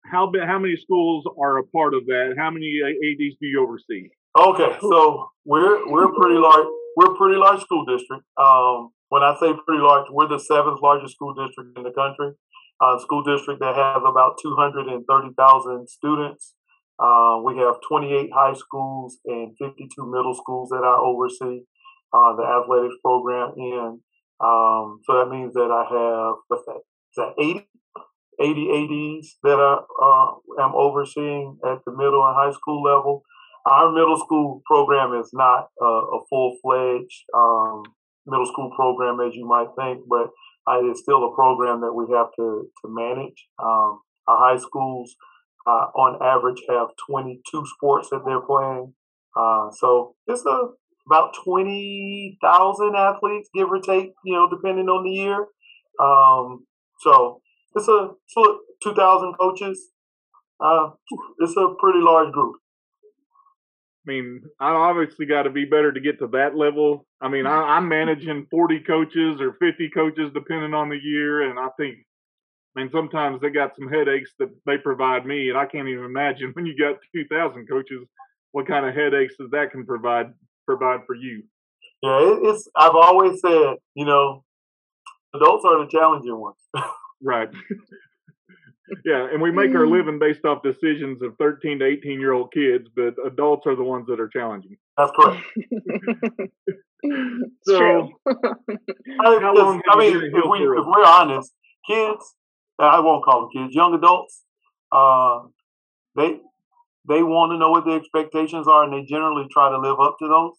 how 0.05 0.31
how 0.47 0.59
many 0.59 0.76
schools 0.76 1.25
are 1.40 1.59
a 1.59 1.64
part 1.64 1.95
of 1.95 2.07
that? 2.07 2.35
How 2.38 2.50
many 2.50 2.81
ADs 2.85 3.37
do 3.40 3.47
you 3.47 3.62
oversee? 3.62 4.11
Okay, 4.38 4.79
so 4.81 5.31
we're 5.45 5.90
we're 5.90 6.12
pretty 6.12 6.38
large. 6.38 6.67
We're 6.97 7.14
pretty 7.17 7.37
large 7.37 7.61
school 7.61 7.85
district. 7.87 8.25
Um, 8.37 8.90
when 9.09 9.23
I 9.25 9.35
say 9.40 9.52
pretty 9.67 9.83
large, 9.83 10.07
we're 10.11 10.29
the 10.29 10.38
seventh 10.38 10.81
largest 10.81 11.14
school 11.14 11.35
district 11.35 11.76
in 11.76 11.83
the 11.83 11.90
country. 11.90 12.33
Uh, 12.81 12.99
school 12.99 13.23
district 13.23 13.61
that 13.61 13.75
has 13.75 14.02
about 14.07 14.38
230,000 14.40 15.88
students. 15.88 16.55
Uh, 17.02 17.40
we 17.45 17.57
have 17.59 17.76
28 17.88 18.30
high 18.35 18.54
schools 18.54 19.19
and 19.25 19.57
52 19.59 19.88
middle 20.11 20.35
schools 20.35 20.69
that 20.71 20.85
I 20.85 20.97
oversee 21.00 21.62
uh, 22.12 22.37
the 22.37 22.45
athletics 22.45 22.97
program 23.02 23.54
in. 23.57 24.00
Um, 24.40 25.00
so 25.04 25.19
that 25.19 25.28
means 25.30 25.54
that 25.54 25.71
I 25.71 25.85
have 25.88 26.35
what's 26.49 26.64
that? 26.66 26.80
Is 26.80 27.16
that 27.16 27.35
80? 27.38 27.66
80 28.42 29.19
ADs 29.21 29.37
that 29.42 29.61
I 29.61 29.80
uh, 30.02 30.64
am 30.64 30.75
overseeing 30.75 31.59
at 31.64 31.78
the 31.85 31.92
middle 31.92 32.25
and 32.25 32.35
high 32.35 32.52
school 32.52 32.83
level. 32.83 33.23
Our 33.66 33.92
middle 33.92 34.16
school 34.16 34.62
program 34.64 35.12
is 35.21 35.28
not 35.35 35.69
a 35.78 36.19
full 36.30 36.57
fledged 36.62 37.25
um, 37.37 37.83
middle 38.26 38.47
school 38.47 38.71
program 38.75 39.21
as 39.21 39.35
you 39.35 39.47
might 39.47 39.69
think, 39.78 40.00
but 40.09 40.30
uh, 40.66 40.80
it's 40.85 41.00
still 41.00 41.25
a 41.25 41.35
program 41.35 41.80
that 41.80 41.92
we 41.92 42.07
have 42.14 42.28
to, 42.37 42.69
to 42.83 42.88
manage. 42.88 43.47
Um, 43.59 44.00
our 44.26 44.38
high 44.38 44.59
schools, 44.59 45.14
uh, 45.67 45.87
on 45.95 46.23
average, 46.23 46.62
have 46.69 46.88
22 47.09 47.64
sports 47.75 48.09
that 48.11 48.23
they're 48.25 48.40
playing. 48.40 48.95
Uh, 49.37 49.71
so 49.71 50.14
it's 50.26 50.45
a, 50.47 50.69
about 51.07 51.35
20,000 51.45 52.97
athletes, 52.97 53.49
give 53.55 53.71
or 53.71 53.81
take, 53.81 54.12
you 54.25 54.35
know, 54.35 54.49
depending 54.49 54.88
on 54.88 55.05
the 55.05 55.11
year. 55.11 55.47
Um, 56.00 56.67
so 57.00 57.40
it's 57.75 57.88
a, 57.88 58.11
it's 58.26 58.37
a 58.37 58.55
2,000 58.83 59.35
coaches. 59.38 59.90
Uh, 60.61 60.90
it's 61.38 61.57
a 61.57 61.75
pretty 61.79 62.00
large 62.00 62.33
group. 62.33 62.57
I 64.07 64.11
mean, 64.11 64.43
I 64.59 64.71
obviously 64.71 65.26
got 65.26 65.43
to 65.43 65.50
be 65.50 65.64
better 65.67 65.93
to 65.93 66.00
get 66.00 66.19
to 66.21 66.26
that 66.29 66.57
level. 66.57 67.07
I 67.21 67.29
mean, 67.29 67.47
I, 67.47 67.76
am 67.76 67.88
managing 67.88 68.47
40 68.50 68.81
coaches 68.81 69.40
or 69.40 69.57
50 69.61 69.90
coaches 69.90 70.31
depending 70.33 70.73
on 70.73 70.88
the 70.88 70.99
year, 71.00 71.43
and 71.49 71.59
I 71.59 71.69
think, 71.79 71.99
I 72.77 72.81
mean, 72.81 72.91
sometimes 72.93 73.41
they 73.41 73.50
got 73.50 73.75
some 73.77 73.89
headaches 73.89 74.31
that 74.39 74.50
they 74.65 74.79
provide 74.79 75.27
me, 75.27 75.49
and 75.49 75.59
I 75.59 75.67
can't 75.67 75.89
even 75.89 76.05
imagine 76.05 76.50
when 76.55 76.67
you 76.67 76.77
got 76.77 76.99
2,000 77.15 77.67
coaches, 77.69 78.07
what 78.53 78.67
kind 78.67 78.87
of 78.87 78.95
headaches 78.95 79.35
that 79.39 79.50
that 79.53 79.71
can 79.73 79.87
provide 79.87 80.33
provide 80.67 81.00
for 81.07 81.15
you. 81.15 81.43
Yeah, 82.03 82.39
it's. 82.50 82.69
I've 82.75 82.95
always 82.95 83.41
said, 83.41 83.77
you 83.95 84.05
know, 84.05 84.45
adults 85.35 85.65
are 85.65 85.85
the 85.85 85.91
challenging 85.91 86.39
ones. 86.39 86.57
right. 87.23 87.49
yeah, 89.05 89.29
and 89.31 89.43
we 89.43 89.50
make 89.50 89.75
our 89.75 89.85
mm. 89.85 89.93
living 89.93 90.19
based 90.19 90.45
off 90.45 90.62
decisions 90.62 91.23
of 91.23 91.37
13 91.39 91.81
to 91.81 91.85
18 91.85 92.21
year 92.21 92.33
old 92.33 92.53
kids, 92.53 92.89
but 92.95 93.15
adults 93.25 93.67
are 93.67 93.77
the 93.77 93.83
ones 93.83 94.07
that 94.09 94.19
are 94.21 94.29
challenging. 94.29 94.77
That's 94.97 95.12
correct. 95.15 95.45
so, 97.65 98.09
how 99.23 99.55
long 99.55 99.83
I 99.91 99.99
mean, 99.99 100.17
if, 100.17 100.33
we, 100.33 100.59
if 100.61 100.87
we're 100.87 101.05
honest, 101.05 101.53
kids, 101.87 102.35
I 102.80 103.00
won't 103.00 103.25
call 103.25 103.42
them 103.42 103.50
kids, 103.54 103.75
young 103.75 103.94
adults, 103.94 104.42
uh, 104.92 105.40
they 106.16 106.38
they 107.08 107.22
want 107.22 107.52
to 107.52 107.58
know 107.58 107.70
what 107.70 107.84
the 107.84 107.92
expectations 107.92 108.68
are, 108.68 108.84
and 108.84 108.92
they 108.92 109.06
generally 109.06 109.46
try 109.50 109.70
to 109.70 109.78
live 109.78 110.00
up 110.00 110.16
to 110.20 110.28
those 110.28 110.52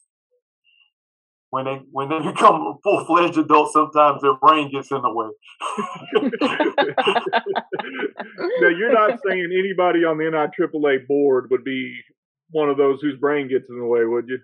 when 1.52 1.66
they 1.66 1.82
when 1.92 2.10
they 2.10 2.20
become 2.32 2.80
full 2.84 3.06
fledged 3.06 3.38
adults, 3.38 3.74
sometimes 3.74 4.22
their 4.22 4.36
brain 4.36 4.72
gets 4.72 4.90
in 4.90 5.02
the 5.02 5.14
way. 5.14 5.28
now, 8.62 8.70
you're 8.70 8.94
not 8.94 9.20
saying 9.26 9.50
anybody 9.52 10.04
on 10.04 10.18
the 10.18 10.24
NIAAA 10.24 11.08
board 11.08 11.52
would 11.52 11.64
be 11.64 11.96
one 12.50 12.70
of 12.70 12.78
those 12.78 13.00
whose 13.02 13.20
brain 13.20 13.48
gets 13.48 13.66
in 13.70 13.78
the 13.78 13.86
way, 13.86 14.06
would 14.06 14.28
you? 14.28 14.40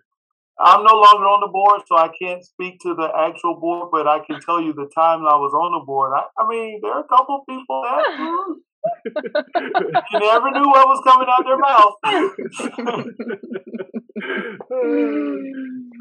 I'm 0.60 0.84
no 0.84 0.96
longer 0.96 1.26
on 1.26 1.42
the 1.42 1.52
board, 1.52 1.82
so 1.88 1.98
I 1.98 2.10
can't 2.20 2.44
speak 2.44 2.80
to 2.82 2.96
the 2.96 3.10
actual 3.16 3.60
board, 3.60 3.90
but 3.92 4.08
I 4.08 4.20
can 4.26 4.42
tell 4.42 4.60
you 4.60 4.74
the 4.74 4.90
time 4.94 5.22
I 5.22 5.36
was 5.36 5.54
on 5.54 5.80
the 5.80 5.86
board. 5.86 6.14
I, 6.16 6.24
I 6.42 6.48
mean, 6.48 6.80
there 6.82 6.94
are 6.94 7.02
a 7.02 7.08
couple 7.08 7.44
people 7.48 7.84
that 7.84 8.04
you 10.12 10.20
never 10.20 10.52
knew 10.52 10.68
what 10.68 10.88
was 10.88 11.02
coming 11.06 11.28
out 11.30 11.46
their 11.46 11.58
mouth. 11.58 11.94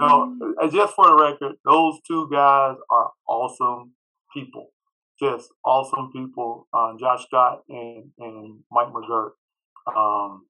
no, 0.01 0.37
just 0.73 0.95
for 0.95 1.07
the 1.09 1.17
record, 1.17 1.57
those 1.65 1.99
two 2.07 2.29
guys 2.33 2.77
are 2.91 3.11
awesome 3.29 3.93
people. 4.33 4.73
Just 5.21 5.51
awesome 5.65 6.11
people. 6.13 6.67
Uh, 6.73 6.93
Josh 6.99 7.25
Scott 7.27 7.63
and, 7.69 8.11
and 8.19 8.61
Mike 8.71 8.89
McGirt. 8.89 9.33
Um, 9.95 10.47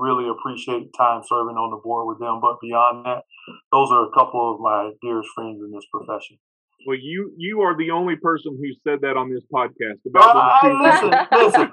really 0.00 0.28
appreciate 0.28 0.92
time 0.96 1.22
serving 1.28 1.56
on 1.56 1.70
the 1.70 1.80
board 1.82 2.08
with 2.08 2.18
them. 2.18 2.40
But 2.40 2.60
beyond 2.60 3.04
that, 3.04 3.22
those 3.70 3.92
are 3.92 4.08
a 4.08 4.10
couple 4.10 4.54
of 4.54 4.60
my 4.60 4.90
dearest 5.02 5.28
friends 5.34 5.60
in 5.60 5.70
this 5.70 5.84
profession. 5.92 6.38
Well, 6.86 6.96
you 7.00 7.32
you 7.36 7.60
are 7.60 7.76
the 7.76 7.90
only 7.90 8.16
person 8.16 8.58
who 8.58 8.72
said 8.88 9.02
that 9.02 9.16
on 9.16 9.30
this 9.30 9.44
podcast 9.52 10.00
about. 10.08 10.34
Uh, 10.34 10.82
listen, 10.82 11.12
listen, 11.30 11.72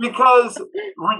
because 0.00 0.60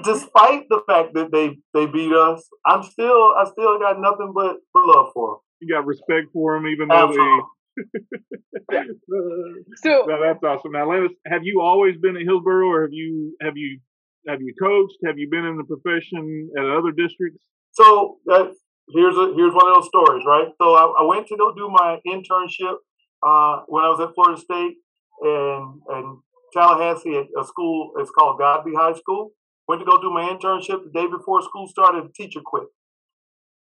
despite 0.02 0.68
the 0.68 0.80
fact 0.88 1.14
that 1.14 1.30
they 1.32 1.56
they 1.72 1.86
beat 1.86 2.12
us, 2.12 2.44
I'm 2.66 2.82
still 2.82 3.32
I 3.38 3.44
still 3.50 3.78
got 3.78 4.00
nothing 4.00 4.32
but, 4.34 4.56
but 4.74 4.86
love 4.86 5.12
for 5.14 5.28
them. 5.28 5.38
You 5.60 5.68
got 5.74 5.86
respect 5.86 6.32
for 6.32 6.54
them, 6.54 6.66
even 6.66 6.88
though 6.88 7.08
Absolutely. 7.08 7.38
they. 7.38 7.44
so 9.76 10.04
well, 10.06 10.20
that's 10.22 10.42
awesome. 10.42 10.72
Now, 10.72 10.90
Lennis, 10.90 11.12
have 11.26 11.44
you 11.44 11.60
always 11.60 11.96
been 11.98 12.16
at 12.16 12.22
Hillsborough, 12.22 12.68
or 12.68 12.82
have 12.82 12.92
you 12.92 13.36
have 13.40 13.56
you 13.56 13.78
have 14.28 14.40
you 14.40 14.52
coached? 14.60 14.96
Have 15.04 15.18
you 15.18 15.28
been 15.30 15.44
in 15.44 15.56
the 15.56 15.64
profession 15.64 16.50
at 16.58 16.64
other 16.64 16.90
districts? 16.90 17.42
So 17.72 18.18
uh, 18.30 18.46
here's 18.90 19.16
a 19.16 19.32
here's 19.36 19.54
one 19.54 19.68
of 19.68 19.74
those 19.76 19.88
stories, 19.88 20.24
right? 20.26 20.48
So 20.60 20.74
I, 20.74 21.02
I 21.02 21.04
went 21.04 21.26
to 21.28 21.36
go 21.36 21.54
do 21.54 21.68
my 21.68 21.98
internship 22.06 22.76
uh, 23.26 23.62
when 23.66 23.84
I 23.84 23.88
was 23.88 24.00
at 24.00 24.14
Florida 24.14 24.40
State 24.40 24.76
and 25.22 25.80
and 25.88 26.18
Tallahassee 26.52 27.16
at 27.16 27.26
a 27.38 27.44
school. 27.44 27.92
It's 27.98 28.10
called 28.10 28.38
Godby 28.38 28.72
High 28.76 28.94
School. 28.94 29.30
Went 29.68 29.80
to 29.80 29.86
go 29.86 30.00
do 30.00 30.10
my 30.10 30.28
internship 30.28 30.84
the 30.84 30.90
day 30.94 31.06
before 31.06 31.42
school 31.42 31.66
started. 31.68 32.04
The 32.04 32.12
teacher 32.12 32.40
quit. 32.44 32.64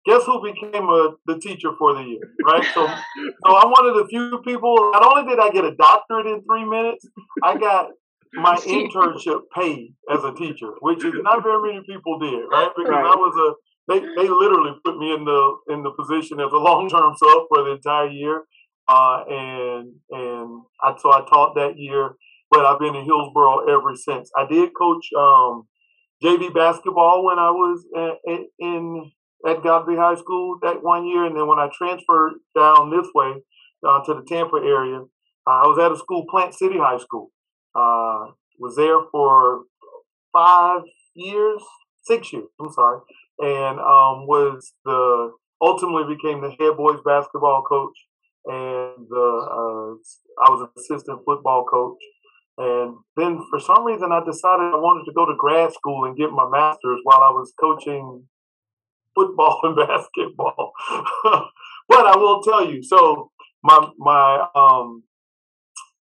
Guess 0.06 0.22
who 0.24 0.40
became 0.40 0.88
a, 0.88 1.14
the 1.26 1.36
teacher 1.40 1.70
for 1.76 1.94
the 1.94 2.02
year, 2.02 2.20
right? 2.44 2.64
So, 2.74 2.86
so 3.46 3.56
I'm 3.56 3.70
one 3.70 3.86
of 3.86 3.96
the 3.96 4.06
few 4.08 4.40
people. 4.44 4.76
Not 4.92 5.04
only 5.04 5.28
did 5.28 5.40
I 5.40 5.50
get 5.50 5.64
a 5.64 5.74
doctorate 5.74 6.26
in 6.26 6.44
three 6.44 6.64
minutes, 6.64 7.04
I 7.42 7.58
got 7.58 7.88
my 8.34 8.56
internship 8.66 9.40
paid 9.54 9.94
as 10.10 10.24
a 10.24 10.34
teacher, 10.34 10.72
which 10.80 11.04
is 11.04 11.14
not 11.22 11.42
very 11.42 11.72
many 11.72 11.84
people 11.86 12.18
did, 12.18 12.44
right? 12.50 12.70
Because 12.76 12.90
right. 12.90 13.04
I 13.04 13.16
was 13.16 13.34
a 13.36 13.54
they 13.88 14.00
they 14.00 14.28
literally 14.28 14.72
put 14.84 14.98
me 14.98 15.14
in 15.14 15.24
the 15.24 15.56
in 15.68 15.82
the 15.82 15.90
position 15.90 16.40
as 16.40 16.52
a 16.52 16.56
long 16.68 16.88
term 16.88 17.14
sub 17.16 17.44
for 17.48 17.64
the 17.64 17.72
entire 17.72 18.08
year. 18.08 18.42
Uh, 18.88 19.24
and 19.28 19.92
and 20.10 20.62
I, 20.82 20.94
so 20.98 21.12
I 21.12 21.24
taught 21.28 21.56
that 21.56 21.78
year, 21.78 22.14
but 22.50 22.64
I've 22.64 22.78
been 22.78 22.94
in 22.94 23.04
Hillsborough 23.04 23.68
ever 23.68 23.94
since. 23.96 24.30
I 24.36 24.46
did 24.46 24.70
coach 24.78 25.06
um, 25.18 25.66
JV 26.22 26.54
basketball 26.54 27.24
when 27.24 27.38
I 27.38 27.50
was 27.50 27.84
at, 27.96 28.40
in 28.58 29.10
at 29.46 29.62
Godby 29.62 29.96
High 29.96 30.14
School 30.14 30.58
that 30.62 30.82
one 30.82 31.06
year, 31.06 31.24
and 31.24 31.36
then 31.36 31.46
when 31.46 31.58
I 31.58 31.68
transferred 31.76 32.34
down 32.56 32.90
this 32.90 33.08
way 33.14 33.34
uh, 33.86 34.04
to 34.04 34.14
the 34.14 34.24
Tampa 34.26 34.56
area, 34.56 35.00
uh, 35.46 35.50
I 35.50 35.66
was 35.66 35.78
at 35.78 35.92
a 35.92 35.96
school, 35.96 36.24
Plant 36.30 36.54
City 36.54 36.78
High 36.78 36.98
School. 36.98 37.30
Uh, 37.76 38.32
was 38.58 38.76
there 38.76 39.00
for 39.12 39.64
five 40.32 40.82
years, 41.14 41.62
six 42.04 42.32
years. 42.32 42.46
I'm 42.60 42.72
sorry, 42.72 43.00
and 43.40 43.78
um, 43.78 44.26
was 44.26 44.72
the 44.84 45.32
ultimately 45.60 46.14
became 46.14 46.40
the 46.40 46.50
head 46.50 46.76
boys 46.76 47.00
basketball 47.04 47.62
coach 47.62 47.96
and 48.46 49.08
uh, 49.12 49.96
I 50.38 50.50
was 50.50 50.60
an 50.62 50.68
assistant 50.78 51.20
football 51.24 51.64
coach. 51.64 51.98
And 52.58 52.96
then 53.16 53.44
for 53.50 53.60
some 53.60 53.84
reason, 53.84 54.12
I 54.12 54.24
decided 54.24 54.72
I 54.72 54.76
wanted 54.76 55.04
to 55.06 55.12
go 55.12 55.26
to 55.26 55.34
grad 55.36 55.72
school 55.72 56.04
and 56.04 56.16
get 56.16 56.30
my 56.30 56.48
master's 56.48 57.00
while 57.02 57.20
I 57.20 57.30
was 57.30 57.52
coaching 57.60 58.24
football 59.14 59.60
and 59.64 59.76
basketball. 59.76 60.72
but 61.88 62.06
I 62.06 62.16
will 62.16 62.42
tell 62.42 62.70
you, 62.70 62.82
so 62.82 63.30
my 63.62 63.90
my 63.98 64.46
um, 64.54 65.02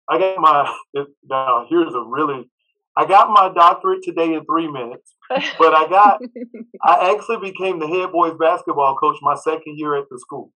I 0.09 0.19
got 0.19 0.39
my 0.39 0.77
now 1.29 1.67
here's 1.69 1.95
a 1.95 2.03
really 2.07 2.49
I 2.97 3.07
got 3.07 3.31
my 3.31 3.51
doctorate 3.55 4.03
today 4.03 4.35
in 4.35 4.45
three 4.45 4.71
minutes, 4.71 5.15
but 5.59 5.75
I 5.75 5.89
got 5.89 6.21
I 6.85 7.15
actually 7.15 7.51
became 7.51 7.79
the 7.79 7.89
head 7.89 8.13
boys 8.13 8.35
basketball 8.39 8.97
coach 8.97 9.17
my 9.23 9.35
second 9.35 9.79
year 9.79 9.97
at 9.97 10.05
the 10.11 10.19
school. 10.19 10.53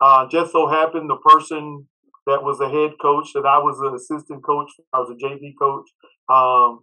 Uh, 0.00 0.26
just 0.28 0.52
so 0.52 0.66
happened 0.66 1.10
the 1.10 1.16
person 1.16 1.86
that 2.26 2.42
was 2.42 2.58
the 2.58 2.68
head 2.68 2.92
coach, 3.00 3.28
that 3.34 3.46
I 3.46 3.58
was 3.58 3.78
an 3.80 3.94
assistant 3.94 4.42
coach, 4.44 4.70
I 4.92 4.98
was 4.98 5.10
a 5.10 5.24
JV 5.24 5.52
coach, 5.58 5.86
um, 6.28 6.80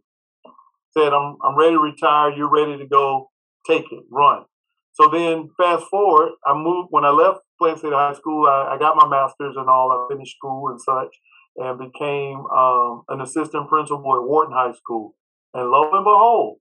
said, 0.95 1.13
I'm, 1.13 1.37
I'm 1.43 1.57
ready 1.57 1.73
to 1.73 1.79
retire. 1.79 2.31
You're 2.31 2.49
ready 2.49 2.77
to 2.77 2.87
go. 2.87 3.29
Take 3.65 3.85
it, 3.91 4.03
run. 4.11 4.45
So 4.93 5.09
then 5.09 5.49
fast 5.57 5.85
forward, 5.85 6.33
I 6.45 6.53
moved, 6.53 6.87
when 6.91 7.05
I 7.05 7.09
left 7.09 7.39
Plant 7.59 7.79
City 7.79 7.93
High 7.93 8.13
School, 8.13 8.47
I, 8.47 8.75
I 8.75 8.77
got 8.77 8.95
my 8.95 9.07
master's 9.07 9.55
and 9.55 9.69
all. 9.69 9.91
I 9.91 10.13
finished 10.13 10.35
school 10.37 10.69
and 10.69 10.81
such 10.81 11.15
and 11.57 11.79
became 11.79 12.45
um, 12.45 13.03
an 13.09 13.21
assistant 13.21 13.67
principal 13.67 14.15
at 14.15 14.27
Wharton 14.27 14.53
High 14.53 14.73
School. 14.73 15.15
And 15.53 15.69
lo 15.69 15.89
and 15.91 16.03
behold, 16.03 16.57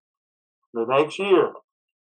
the 0.73 0.87
next 0.88 1.19
year, 1.19 1.53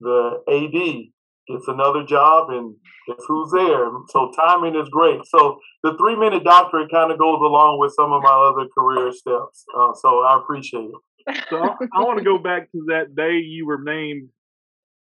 the 0.00 0.42
AD 0.48 1.06
gets 1.48 1.68
another 1.68 2.04
job 2.04 2.50
and 2.50 2.74
guess 3.06 3.24
who's 3.26 3.50
there? 3.52 3.88
So 4.08 4.30
timing 4.36 4.76
is 4.76 4.88
great. 4.88 5.20
So 5.26 5.58
the 5.82 5.96
three 5.96 6.16
minute 6.16 6.44
doctorate 6.44 6.90
kind 6.90 7.12
of 7.12 7.18
goes 7.18 7.40
along 7.40 7.78
with 7.78 7.92
some 7.94 8.12
of 8.12 8.22
my 8.22 8.30
other 8.30 8.68
career 8.76 9.12
steps. 9.12 9.64
Uh, 9.76 9.92
so 9.94 10.20
I 10.22 10.38
appreciate 10.40 10.90
it. 10.90 11.44
So 11.50 11.62
I, 11.62 11.74
I 11.94 12.00
want 12.02 12.18
to 12.18 12.24
go 12.24 12.38
back 12.38 12.70
to 12.72 12.84
that 12.88 13.14
day 13.16 13.38
you 13.38 13.66
were 13.66 13.80
named 13.82 14.28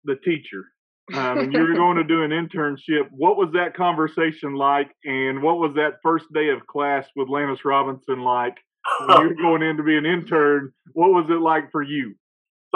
the 0.06 0.16
teacher. 0.16 0.66
Um, 1.14 1.40
and 1.40 1.54
you 1.54 1.62
were 1.62 1.74
going 1.76 1.98
to 1.98 2.04
do 2.04 2.24
an 2.24 2.32
internship. 2.32 3.08
What 3.12 3.38
was 3.38 3.50
that 3.54 3.76
conversation 3.76 4.56
like? 4.56 4.92
And 5.06 5.42
what 5.42 5.58
was 5.58 5.74
that 5.76 5.96
first 6.04 6.26
day 6.34 6.50
of 6.50 6.66
class 6.68 7.08
with 7.16 7.28
Lanness 7.28 7.66
Robinson 7.66 8.22
like? 8.22 8.58
When 9.00 9.22
you 9.22 9.28
were 9.30 9.34
going 9.42 9.62
in 9.62 9.78
to 9.78 9.84
be 9.84 9.98
an 9.98 10.06
intern, 10.06 10.72
what 10.94 11.10
was 11.10 11.26
it 11.30 11.42
like 11.42 11.72
for 11.72 11.84
you? 11.84 12.16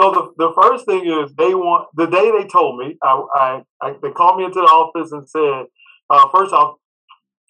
So 0.00 0.10
the, 0.10 0.46
the 0.46 0.52
first 0.60 0.86
thing 0.86 1.06
is 1.06 1.32
they 1.36 1.54
want 1.54 1.88
the 1.94 2.06
day 2.06 2.32
they 2.36 2.48
told 2.48 2.78
me 2.78 2.96
I, 3.02 3.22
I, 3.34 3.62
I 3.80 3.94
they 4.02 4.10
called 4.10 4.38
me 4.38 4.44
into 4.44 4.60
the 4.60 4.66
office 4.66 5.12
and 5.12 5.28
said 5.28 5.66
uh, 6.10 6.28
first 6.34 6.52
off 6.52 6.78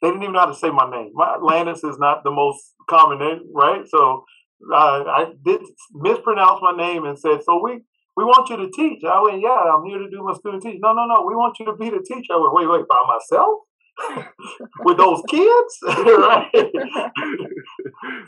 they 0.02 0.08
didn't 0.08 0.22
even 0.22 0.34
know 0.34 0.40
how 0.40 0.46
to 0.46 0.54
say 0.54 0.70
my 0.70 0.90
name. 0.90 1.12
My 1.14 1.38
Lanness 1.40 1.88
is 1.88 1.98
not 1.98 2.22
the 2.24 2.30
most 2.30 2.74
common 2.90 3.18
name, 3.18 3.40
right? 3.54 3.88
So 3.88 4.24
uh, 4.70 5.04
I 5.06 5.32
did 5.42 5.62
mispronounce 5.94 6.60
my 6.60 6.76
name 6.76 7.06
and 7.06 7.18
said, 7.18 7.42
"So 7.44 7.62
we 7.62 7.80
we 8.16 8.24
want 8.24 8.48
you 8.50 8.56
to 8.56 8.70
teach." 8.70 9.04
I 9.04 9.22
went, 9.22 9.40
"Yeah, 9.40 9.74
I'm 9.74 9.84
here 9.84 9.98
to 9.98 10.10
do 10.10 10.22
my 10.22 10.34
student 10.34 10.62
teach." 10.62 10.78
No, 10.82 10.92
no, 10.92 11.06
no, 11.06 11.24
we 11.26 11.34
want 11.34 11.58
you 11.58 11.66
to 11.66 11.74
be 11.74 11.90
the 11.90 12.02
teacher. 12.06 12.34
I 12.34 12.36
went, 12.36 12.54
"Wait, 12.54 12.68
wait, 12.68 12.88
by 12.88 13.02
myself." 13.06 13.60
With 14.84 14.96
those 14.96 15.22
kids, 15.30 15.78
right? 15.86 16.50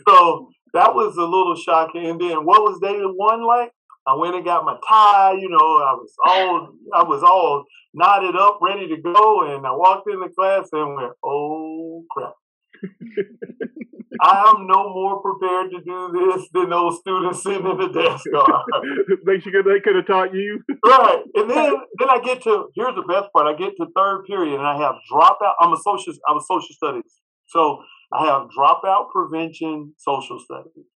so 0.09 0.49
that 0.75 0.95
was 0.95 1.17
a 1.17 1.25
little 1.25 1.57
shocking. 1.57 2.07
And 2.07 2.21
then, 2.21 2.45
what 2.45 2.63
was 2.63 2.79
day 2.81 3.01
one 3.01 3.45
like? 3.45 3.73
I 4.07 4.15
went 4.15 4.37
and 4.37 4.45
got 4.45 4.65
my 4.65 4.77
tie, 4.89 5.33
you 5.33 5.49
know, 5.49 5.57
I 5.59 5.95
was 5.95 6.13
all 6.25 6.69
I 6.95 7.03
was 7.03 7.23
all 7.25 7.65
knotted 7.93 8.37
up, 8.37 8.61
ready 8.63 8.87
to 8.89 8.97
go, 8.99 9.43
and 9.43 9.67
I 9.67 9.73
walked 9.73 10.09
in 10.09 10.21
the 10.21 10.29
class 10.29 10.69
and 10.73 10.95
went, 10.95 11.13
Oh 11.25 12.05
crap. 12.11 12.35
I 14.21 14.45
am 14.51 14.67
no 14.67 14.93
more 14.93 15.21
prepared 15.21 15.71
to 15.73 15.81
do 15.81 16.13
this 16.13 16.49
than 16.53 16.71
those 16.71 16.99
students 17.01 17.43
sitting 17.43 17.67
in 17.67 17.77
the 17.77 17.89
desk 17.89 18.27
are. 18.35 18.65
they 19.27 19.41
should 19.41 19.53
they 19.65 19.81
could 19.81 19.97
have 19.97 20.07
taught 20.07 20.35
you. 20.35 20.63
right. 20.85 21.23
And 21.35 21.51
then 21.51 21.75
then 21.99 22.11
I 22.11 22.21
get 22.23 22.43
to 22.43 22.69
here's 22.75 22.95
the 22.95 23.03
best 23.03 23.33
part. 23.33 23.47
I 23.47 23.57
get 23.59 23.77
to 23.77 23.87
third 23.97 24.25
period 24.27 24.55
and 24.55 24.67
I 24.67 24.79
have 24.79 24.95
dropout. 25.13 25.55
I'm 25.61 25.73
a 25.73 25.79
social 25.79 26.13
I 26.29 26.33
was 26.33 26.47
social 26.47 26.75
studies. 26.75 27.13
So 27.47 27.83
I 28.13 28.27
have 28.27 28.49
dropout 28.57 29.11
prevention 29.13 29.95
social 29.99 30.39
studies. 30.39 30.87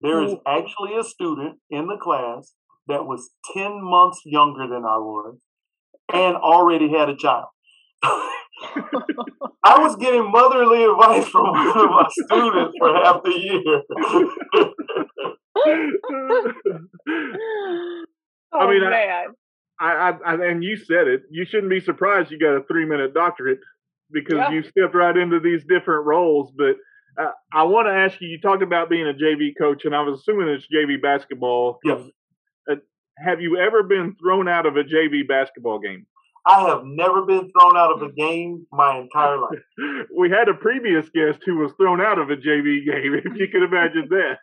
There 0.00 0.22
is 0.22 0.34
actually 0.46 0.96
a 0.96 1.04
student 1.04 1.58
in 1.70 1.86
the 1.86 1.96
class 1.96 2.52
that 2.86 3.06
was 3.06 3.30
10 3.54 3.82
months 3.82 4.20
younger 4.24 4.68
than 4.68 4.84
I 4.84 4.98
was 4.98 5.38
and 6.12 6.36
already 6.36 6.90
had 6.90 7.08
a 7.08 7.16
child. 7.16 7.46
I 9.64 9.80
was 9.80 9.96
getting 9.96 10.30
motherly 10.30 10.84
advice 10.84 11.26
from 11.28 11.50
one 11.50 11.78
of 11.78 11.90
my 11.90 12.06
students 12.10 12.74
for 12.78 12.94
half 12.94 13.22
the 13.22 13.30
year. 13.30 13.82
oh, 18.52 18.58
I 18.58 18.70
mean, 18.70 18.82
man. 18.88 19.34
I, 19.78 19.92
I, 19.92 20.12
I, 20.24 20.34
and 20.46 20.64
you 20.64 20.76
said 20.76 21.08
it. 21.08 21.22
You 21.30 21.44
shouldn't 21.44 21.70
be 21.70 21.80
surprised 21.80 22.30
you 22.30 22.38
got 22.38 22.56
a 22.56 22.62
three 22.64 22.86
minute 22.86 23.12
doctorate 23.12 23.60
because 24.10 24.38
yeah. 24.38 24.50
you 24.50 24.62
stepped 24.62 24.94
right 24.94 25.16
into 25.16 25.40
these 25.40 25.64
different 25.68 26.06
roles. 26.06 26.52
But 26.56 26.76
uh, 27.22 27.32
I 27.52 27.64
want 27.64 27.88
to 27.88 27.92
ask 27.92 28.20
you. 28.20 28.28
You 28.28 28.40
talked 28.40 28.62
about 28.62 28.88
being 28.88 29.06
a 29.06 29.12
JV 29.12 29.50
coach, 29.58 29.84
and 29.84 29.94
I 29.94 30.02
was 30.02 30.20
assuming 30.20 30.48
it's 30.48 30.66
JV 30.72 31.00
basketball. 31.00 31.78
Yes. 31.84 32.00
Uh, 32.70 32.76
have 33.18 33.40
you 33.40 33.58
ever 33.58 33.82
been 33.82 34.16
thrown 34.20 34.48
out 34.48 34.66
of 34.66 34.76
a 34.76 34.84
JV 34.84 35.26
basketball 35.26 35.78
game? 35.78 36.06
I 36.46 36.68
have 36.68 36.82
never 36.84 37.26
been 37.26 37.50
thrown 37.50 37.76
out 37.76 37.90
of 37.90 38.02
a 38.02 38.12
game 38.12 38.66
my 38.72 38.98
entire 38.98 39.38
life. 39.38 39.58
we 40.16 40.30
had 40.30 40.48
a 40.48 40.54
previous 40.54 41.08
guest 41.10 41.40
who 41.44 41.58
was 41.58 41.72
thrown 41.76 42.00
out 42.00 42.18
of 42.18 42.30
a 42.30 42.36
JV 42.36 42.86
game. 42.86 43.14
If 43.24 43.36
you 43.36 43.48
could 43.48 43.64
imagine 43.64 44.08
that. 44.10 44.38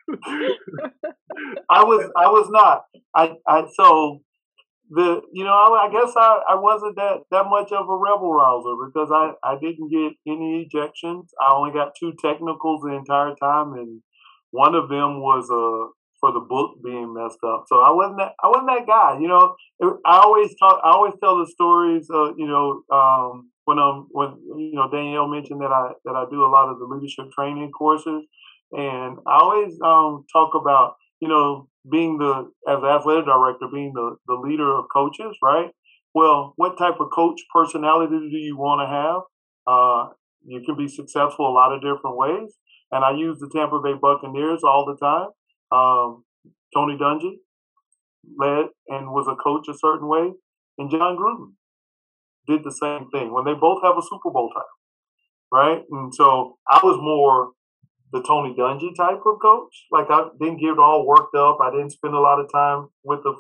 I 1.70 1.84
was. 1.84 2.12
I 2.18 2.28
was 2.28 2.50
not. 2.50 2.84
I. 3.16 3.36
I. 3.48 3.66
So 3.74 4.22
the 4.90 5.22
you 5.32 5.44
know 5.44 5.52
I, 5.52 5.88
I, 5.88 5.92
guess 5.92 6.14
I, 6.16 6.42
I 6.50 6.56
wasn't 6.56 6.96
that 6.98 7.22
that 7.32 7.46
much 7.48 7.72
of 7.72 7.88
a 7.88 7.96
rebel 7.96 8.34
rouser 8.34 8.76
because 8.86 9.10
I 9.12 9.32
I 9.48 9.56
didn't 9.60 9.90
get 9.90 10.14
any 10.28 10.68
ejections. 10.68 11.28
I 11.40 11.54
only 11.54 11.72
got 11.72 11.94
two 12.00 12.14
technicals 12.22 12.82
the 12.82 12.94
entire 12.94 13.34
time, 13.42 13.74
and 13.74 14.02
one 14.52 14.76
of 14.76 14.90
them 14.90 15.22
was 15.22 15.50
a 15.50 15.88
for 16.24 16.32
the 16.32 16.40
book 16.40 16.78
being 16.82 17.14
messed 17.14 17.44
up. 17.46 17.66
So 17.68 17.82
I 17.82 17.92
wasn't 17.92 18.20
that 18.20 18.32
I 18.42 18.48
wasn't 18.48 18.70
that 18.70 18.88
guy. 18.88 19.20
You 19.20 19.28
know, 19.28 19.56
I 20.06 20.24
always 20.24 20.56
talk. 20.58 20.80
I 20.82 20.92
always 20.92 21.16
tell 21.22 21.38
the 21.38 21.52
stories. 21.52 22.08
Uh, 22.10 22.34
you 22.36 22.48
know, 22.48 22.84
um, 22.96 23.50
when 23.66 23.78
um 23.78 24.08
when 24.12 24.30
you 24.56 24.72
know 24.72 24.90
Danielle 24.90 25.28
mentioned 25.28 25.60
that 25.60 25.72
I 25.72 25.92
that 26.06 26.16
I 26.16 26.24
do 26.32 26.46
a 26.46 26.48
lot 26.48 26.70
of 26.70 26.80
the 26.80 26.86
leadership 26.86 27.30
training 27.34 27.72
courses, 27.72 28.24
and 28.72 29.18
I 29.28 29.40
always 29.44 29.74
um 29.84 30.24
talk 30.32 30.56
about 30.56 30.96
you 31.20 31.28
know 31.28 31.68
being 31.92 32.18
the 32.20 32.50
as 32.70 32.80
an 32.80 32.86
athletic 32.86 33.26
director, 33.26 33.68
being 33.68 33.92
the 33.94 34.16
the 34.26 34.36
leader 34.36 34.72
of 34.80 34.86
coaches, 34.94 35.36
right? 35.44 35.72
Well, 36.14 36.54
what 36.56 36.78
type 36.78 37.02
of 37.02 37.10
coach 37.12 37.42
personality 37.54 38.16
do 38.32 38.38
you 38.38 38.56
want 38.56 38.80
to 38.80 38.88
have? 38.88 39.22
Uh, 39.68 40.14
you 40.46 40.62
can 40.66 40.78
be 40.78 40.88
successful 40.88 41.50
a 41.50 41.52
lot 41.52 41.74
of 41.74 41.82
different 41.82 42.16
ways, 42.16 42.56
and 42.94 43.04
I 43.04 43.12
use 43.12 43.40
the 43.40 43.50
Tampa 43.54 43.82
Bay 43.82 43.96
Buccaneers 44.00 44.64
all 44.64 44.86
the 44.86 44.96
time. 44.96 45.30
Um, 45.74 46.24
Tony 46.74 46.98
Dungy 46.98 47.38
led 48.38 48.68
and 48.88 49.12
was 49.12 49.28
a 49.28 49.36
coach 49.36 49.68
a 49.68 49.78
certain 49.78 50.08
way, 50.08 50.32
and 50.78 50.90
Jon 50.90 51.18
Gruden 51.18 51.54
did 52.48 52.64
the 52.64 52.72
same 52.72 53.10
thing 53.12 53.34
when 53.34 53.46
they 53.46 53.54
both 53.54 53.82
have 53.84 53.98
a 53.98 54.02
Super 54.02 54.30
Bowl 54.30 54.50
title, 54.50 54.78
right? 55.52 55.82
And 55.90 56.14
so 56.14 56.58
I 56.68 56.80
was 56.84 56.98
more 57.02 57.52
the 58.12 58.22
Tony 58.22 58.54
Dungy 58.58 58.96
type 58.96 59.22
of 59.26 59.40
coach. 59.42 59.86
Like 59.92 60.08
I 60.10 60.28
didn't 60.40 60.60
get 60.60 60.78
all 60.78 61.06
worked 61.06 61.36
up. 61.36 61.58
I 61.62 61.72
didn't 61.72 61.92
spend 61.92 62.14
a 62.14 62.20
lot 62.20 62.40
of 62.40 62.52
time 62.52 62.90
with 63.04 63.24
the 63.24 63.34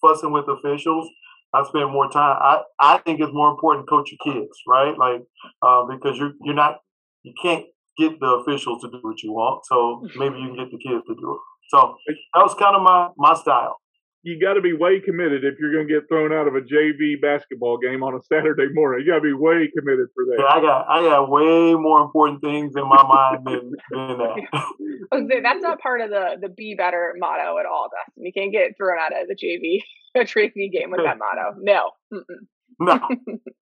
fussing 0.00 0.32
with 0.32 0.46
officials. 0.48 1.08
I 1.52 1.62
spend 1.64 1.92
more 1.92 2.10
time. 2.10 2.36
I, 2.40 2.62
I 2.80 2.98
think 2.98 3.20
it's 3.20 3.32
more 3.32 3.50
important 3.50 3.86
to 3.86 3.90
coach 3.90 4.10
your 4.10 4.34
kids, 4.34 4.56
right? 4.66 4.96
Like 4.98 5.22
uh, 5.62 5.84
because 5.84 6.18
you're 6.18 6.32
you're 6.42 6.54
not 6.54 6.78
you 7.22 7.32
can't 7.40 7.66
get 7.98 8.18
the 8.18 8.26
officials 8.26 8.82
to 8.82 8.90
do 8.90 8.98
what 9.02 9.22
you 9.22 9.32
want. 9.32 9.64
So 9.66 10.02
maybe 10.16 10.38
you 10.38 10.48
can 10.48 10.56
get 10.56 10.70
the 10.72 10.78
kids 10.78 11.04
to 11.06 11.14
do 11.14 11.34
it. 11.34 11.40
So 11.74 11.96
that 12.06 12.42
was 12.42 12.54
kind 12.54 12.76
of 12.76 12.82
my 12.82 13.08
my 13.16 13.34
style 13.34 13.80
you 14.24 14.40
got 14.40 14.54
to 14.54 14.62
be 14.62 14.72
way 14.72 15.00
committed 15.00 15.44
if 15.44 15.58
you're 15.60 15.72
going 15.72 15.86
to 15.86 15.92
get 15.92 16.08
thrown 16.08 16.32
out 16.32 16.48
of 16.48 16.54
a 16.54 16.62
JV 16.62 17.20
basketball 17.20 17.76
game 17.76 18.02
on 18.02 18.14
a 18.14 18.22
Saturday 18.22 18.72
morning. 18.72 19.04
You 19.04 19.12
got 19.12 19.16
to 19.16 19.22
be 19.22 19.34
way 19.34 19.70
committed 19.76 20.08
for 20.14 20.24
that. 20.24 20.36
Yeah, 20.38 20.46
I 20.46 20.60
got 20.60 20.88
I 20.88 21.02
got 21.02 21.30
way 21.30 21.74
more 21.74 22.00
important 22.00 22.40
things 22.40 22.72
in 22.74 22.88
my 22.88 23.04
mind 23.04 23.46
than, 23.46 23.72
than 23.90 24.18
that. 24.18 25.42
That's 25.42 25.62
not 25.62 25.78
part 25.78 26.00
of 26.00 26.08
the 26.08 26.36
the 26.40 26.48
be 26.48 26.74
better 26.74 27.14
motto 27.18 27.58
at 27.58 27.66
all, 27.66 27.90
Dustin. 27.92 28.24
You 28.24 28.32
can't 28.32 28.50
get 28.50 28.76
thrown 28.78 28.96
out 28.98 29.12
of 29.12 29.28
the 29.28 29.36
JV 29.36 29.82
a 30.14 30.24
JV 30.24 30.72
game 30.72 30.90
with 30.90 31.00
that 31.04 31.18
motto. 31.18 31.56
No. 31.60 31.90
Mm-mm. 32.12 32.48
No, 32.78 32.98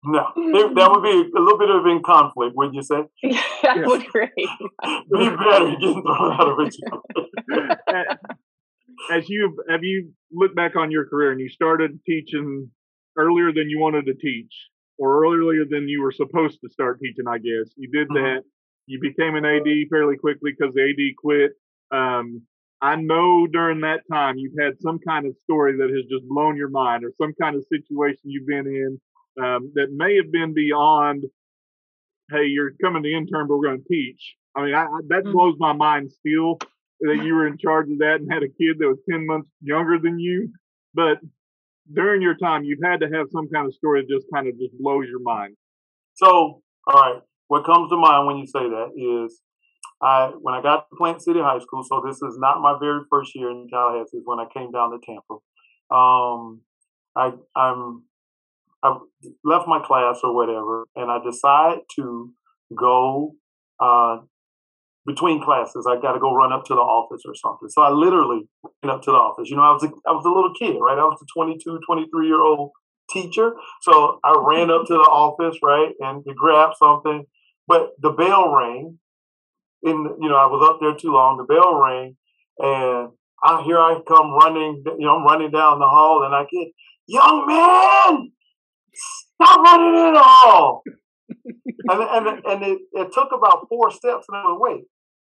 no, 0.03 0.27
it, 0.35 0.75
that 0.75 0.91
would 0.91 1.03
be 1.03 1.31
a 1.35 1.39
little 1.39 1.57
bit 1.57 1.69
of 1.69 1.85
in 1.85 2.01
conflict, 2.03 2.55
wouldn't 2.55 2.75
you 2.75 2.83
say? 2.83 3.03
that 3.63 3.77
yeah. 3.77 3.85
would 3.85 4.01
be. 4.13 4.29
be 4.35 5.29
better 5.29 5.71
getting 5.71 6.01
thrown 6.01 6.33
out 6.33 6.47
of 6.47 6.59
it 6.59 8.17
as 9.11 9.29
you 9.29 9.57
have 9.69 9.83
you 9.83 10.11
looked 10.31 10.55
back 10.55 10.75
on 10.75 10.91
your 10.91 11.05
career 11.05 11.31
and 11.31 11.39
you 11.39 11.49
started 11.49 11.99
teaching 12.05 12.69
earlier 13.17 13.51
than 13.53 13.69
you 13.69 13.79
wanted 13.79 14.05
to 14.05 14.13
teach 14.13 14.53
or 14.97 15.25
earlier 15.25 15.65
than 15.69 15.87
you 15.87 16.01
were 16.01 16.11
supposed 16.11 16.59
to 16.61 16.69
start 16.69 16.99
teaching, 17.01 17.25
I 17.27 17.37
guess. 17.37 17.73
You 17.75 17.89
did 17.91 18.09
mm-hmm. 18.09 18.23
that. 18.23 18.43
You 18.85 18.99
became 18.99 19.35
an 19.35 19.45
AD 19.45 19.89
fairly 19.89 20.17
quickly 20.17 20.51
because 20.57 20.73
the 20.73 20.81
AD 20.81 21.15
quit. 21.17 21.51
Um, 21.91 22.43
I 22.81 22.95
know 22.95 23.47
during 23.47 23.81
that 23.81 24.01
time 24.11 24.37
you've 24.37 24.59
had 24.59 24.81
some 24.81 24.99
kind 24.99 25.27
of 25.27 25.35
story 25.43 25.77
that 25.77 25.89
has 25.89 26.05
just 26.09 26.27
blown 26.27 26.57
your 26.57 26.69
mind 26.69 27.03
or 27.03 27.11
some 27.21 27.33
kind 27.39 27.55
of 27.55 27.63
situation 27.71 28.21
you've 28.23 28.47
been 28.47 28.65
in 28.67 28.99
um, 29.43 29.71
that 29.75 29.87
may 29.91 30.15
have 30.15 30.31
been 30.31 30.53
beyond, 30.53 31.25
hey, 32.31 32.45
you're 32.45 32.71
coming 32.81 33.03
to 33.03 33.11
intern, 33.11 33.47
but 33.47 33.57
we're 33.57 33.67
going 33.67 33.83
to 33.83 33.87
teach. 33.87 34.35
I 34.55 34.65
mean, 34.65 34.73
I, 34.73 34.83
I, 34.83 34.99
that 35.09 35.23
mm-hmm. 35.23 35.31
blows 35.31 35.55
my 35.59 35.73
mind 35.73 36.11
still 36.11 36.57
that 37.01 37.23
you 37.23 37.35
were 37.35 37.47
in 37.47 37.57
charge 37.57 37.89
of 37.89 37.99
that 37.99 38.17
and 38.19 38.31
had 38.31 38.43
a 38.43 38.47
kid 38.47 38.77
that 38.79 38.87
was 38.87 38.99
10 39.09 39.25
months 39.25 39.49
younger 39.61 39.97
than 39.99 40.19
you. 40.19 40.49
But 40.93 41.19
during 41.91 42.21
your 42.21 42.35
time, 42.35 42.63
you've 42.63 42.83
had 42.83 42.99
to 43.01 43.09
have 43.09 43.27
some 43.31 43.47
kind 43.49 43.67
of 43.67 43.73
story 43.73 44.01
that 44.01 44.13
just 44.13 44.27
kind 44.33 44.47
of 44.47 44.57
just 44.59 44.77
blows 44.77 45.05
your 45.07 45.21
mind. 45.21 45.55
So, 46.13 46.61
all 46.87 46.93
right. 46.93 47.21
what 47.47 47.65
comes 47.65 47.89
to 47.89 47.97
mind 47.97 48.27
when 48.27 48.37
you 48.37 48.45
say 48.45 48.59
that 48.59 48.89
is 48.95 49.39
I 50.01 50.31
when 50.39 50.53
I 50.55 50.61
got 50.61 50.89
to 50.89 50.95
Plant 50.95 51.21
City 51.21 51.39
High 51.39 51.59
School. 51.59 51.83
So 51.83 52.01
this 52.05 52.21
is 52.21 52.37
not 52.39 52.61
my 52.61 52.77
very 52.79 53.01
first 53.09 53.35
year 53.35 53.51
in 53.51 53.67
Tallahassee. 53.69 54.21
When 54.23 54.39
I 54.39 54.45
came 54.53 54.71
down 54.71 54.91
to 54.91 54.99
Tampa. 55.05 55.37
Um, 55.95 56.61
I 57.15 57.33
I'm 57.55 58.03
I 58.83 58.97
left 59.43 59.67
my 59.67 59.79
class 59.79 60.19
or 60.23 60.33
whatever, 60.33 60.87
and 60.95 61.11
I 61.11 61.19
decide 61.23 61.79
to 61.97 62.33
go 62.75 63.35
uh, 63.79 64.19
between 65.05 65.43
classes. 65.43 65.87
I 65.87 65.99
got 66.01 66.13
to 66.13 66.19
go 66.19 66.33
run 66.33 66.53
up 66.53 66.65
to 66.65 66.73
the 66.73 66.79
office 66.79 67.21
or 67.25 67.35
something. 67.35 67.69
So 67.69 67.81
I 67.81 67.91
literally 67.91 68.47
went 68.63 68.95
up 68.95 69.01
to 69.03 69.11
the 69.11 69.17
office. 69.17 69.49
You 69.49 69.57
know, 69.57 69.63
I 69.63 69.71
was 69.71 69.83
a, 69.83 69.89
I 70.07 70.11
was 70.11 70.25
a 70.25 70.29
little 70.29 70.53
kid, 70.53 70.77
right? 70.79 70.97
I 70.97 71.03
was 71.03 71.21
a 71.21 71.25
22, 71.33 71.79
23 71.85 72.27
year 72.27 72.41
old 72.41 72.71
teacher. 73.09 73.53
So 73.81 74.19
I 74.23 74.33
ran 74.37 74.71
up 74.71 74.85
to 74.87 74.93
the 74.93 74.99
office, 74.99 75.57
right, 75.61 75.93
and 75.99 76.23
to 76.25 76.33
grab 76.33 76.71
something. 76.77 77.25
But 77.67 77.91
the 77.99 78.11
bell 78.11 78.53
rang. 78.53 78.97
In 79.83 80.15
you 80.21 80.29
know, 80.29 80.35
I 80.35 80.45
was 80.45 80.67
up 80.69 80.79
there 80.79 80.95
too 80.95 81.11
long. 81.11 81.37
The 81.37 81.43
bell 81.43 81.75
rang, 81.75 82.15
and 82.59 83.09
I 83.43 83.63
here 83.63 83.79
I 83.79 83.99
come 84.07 84.31
running. 84.31 84.83
You 84.85 85.05
know, 85.05 85.17
I'm 85.17 85.23
running 85.23 85.51
down 85.51 85.79
the 85.79 85.87
hall, 85.87 86.23
and 86.23 86.35
I 86.35 86.43
get, 86.43 86.67
young 87.07 87.47
man, 87.47 88.31
stop 88.93 89.59
running 89.61 90.07
in 90.07 90.13
the 90.13 90.21
hall 90.21 90.83
and 91.89 92.27
and 92.27 92.45
and 92.45 92.63
it, 92.63 92.79
it 92.93 93.11
took 93.13 93.31
about 93.31 93.67
four 93.69 93.91
steps, 93.91 94.25
and 94.29 94.37
I 94.37 94.47
went, 94.47 94.61
wait, 94.61 94.83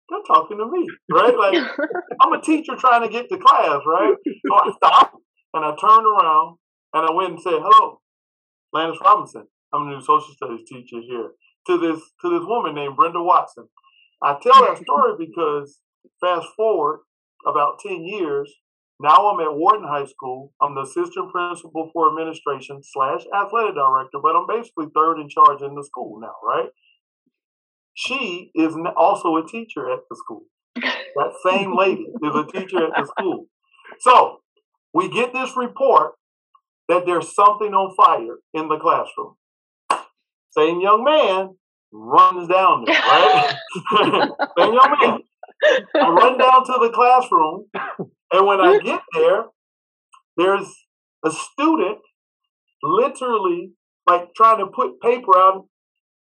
they're 0.08 0.18
talking 0.26 0.58
to 0.58 0.66
me, 0.66 0.86
right? 1.10 1.36
Like 1.36 1.62
I'm 2.20 2.32
a 2.32 2.40
teacher 2.40 2.74
trying 2.76 3.02
to 3.02 3.08
get 3.08 3.28
to 3.28 3.38
class, 3.38 3.80
right? 3.86 4.14
So 4.46 4.54
I 4.54 4.72
stopped 4.76 5.16
and 5.54 5.64
I 5.64 5.70
turned 5.70 6.06
around 6.06 6.56
and 6.94 7.08
I 7.08 7.12
went 7.12 7.32
and 7.32 7.42
said, 7.42 7.60
"Hello, 7.60 8.00
Lanness 8.74 9.00
Robinson. 9.00 9.46
I'm 9.72 9.88
a 9.88 9.90
new 9.90 10.00
social 10.00 10.34
studies 10.34 10.68
teacher 10.68 11.00
here." 11.00 11.30
To 11.66 11.76
this 11.76 12.00
to 12.22 12.30
this 12.30 12.46
woman 12.46 12.74
named 12.74 12.96
Brenda 12.96 13.22
Watson. 13.22 13.68
I 14.22 14.36
tell 14.42 14.64
that 14.64 14.82
story 14.82 15.14
because 15.18 15.80
fast 16.20 16.48
forward 16.56 17.00
about 17.46 17.78
ten 17.78 18.04
years, 18.04 18.52
now 19.00 19.30
I'm 19.30 19.40
at 19.40 19.54
Wharton 19.54 19.86
High 19.86 20.06
School. 20.06 20.52
I'm 20.60 20.74
the 20.74 20.82
assistant 20.82 21.30
principal 21.30 21.90
for 21.92 22.08
administration 22.08 22.80
slash 22.82 23.22
athletic 23.34 23.76
director, 23.76 24.18
but 24.20 24.34
I'm 24.34 24.46
basically 24.48 24.86
third 24.94 25.20
in 25.20 25.28
charge 25.28 25.62
in 25.62 25.74
the 25.74 25.84
school 25.84 26.20
now, 26.20 26.34
right? 26.42 26.68
She 27.94 28.50
is 28.54 28.74
also 28.96 29.36
a 29.36 29.46
teacher 29.46 29.90
at 29.90 30.00
the 30.10 30.16
school. 30.16 30.42
That 30.74 31.32
same 31.44 31.76
lady 31.76 32.06
is 32.22 32.34
a 32.34 32.44
teacher 32.46 32.86
at 32.86 32.92
the 32.96 33.06
school. 33.06 33.46
So 34.00 34.40
we 34.92 35.08
get 35.08 35.32
this 35.32 35.56
report 35.56 36.12
that 36.88 37.06
there's 37.06 37.34
something 37.34 37.74
on 37.74 37.94
fire 37.96 38.36
in 38.54 38.68
the 38.68 38.78
classroom. 38.78 39.34
Same 40.50 40.80
young 40.80 41.04
man 41.04 41.56
runs 41.92 42.48
down 42.48 42.84
there, 42.84 42.94
right? 42.94 43.56
same 44.58 44.74
young 44.74 44.96
man. 45.00 45.18
I 45.94 46.08
run 46.08 46.38
down 46.38 46.64
to 46.64 46.72
the 46.80 46.90
classroom 46.94 47.66
and 48.32 48.46
when 48.46 48.60
I 48.60 48.78
get 48.78 49.00
there, 49.14 49.44
there's 50.36 50.68
a 51.24 51.30
student 51.30 51.98
literally 52.82 53.72
like 54.08 54.34
trying 54.36 54.58
to 54.58 54.66
put 54.66 55.00
paper 55.00 55.36
out. 55.36 55.66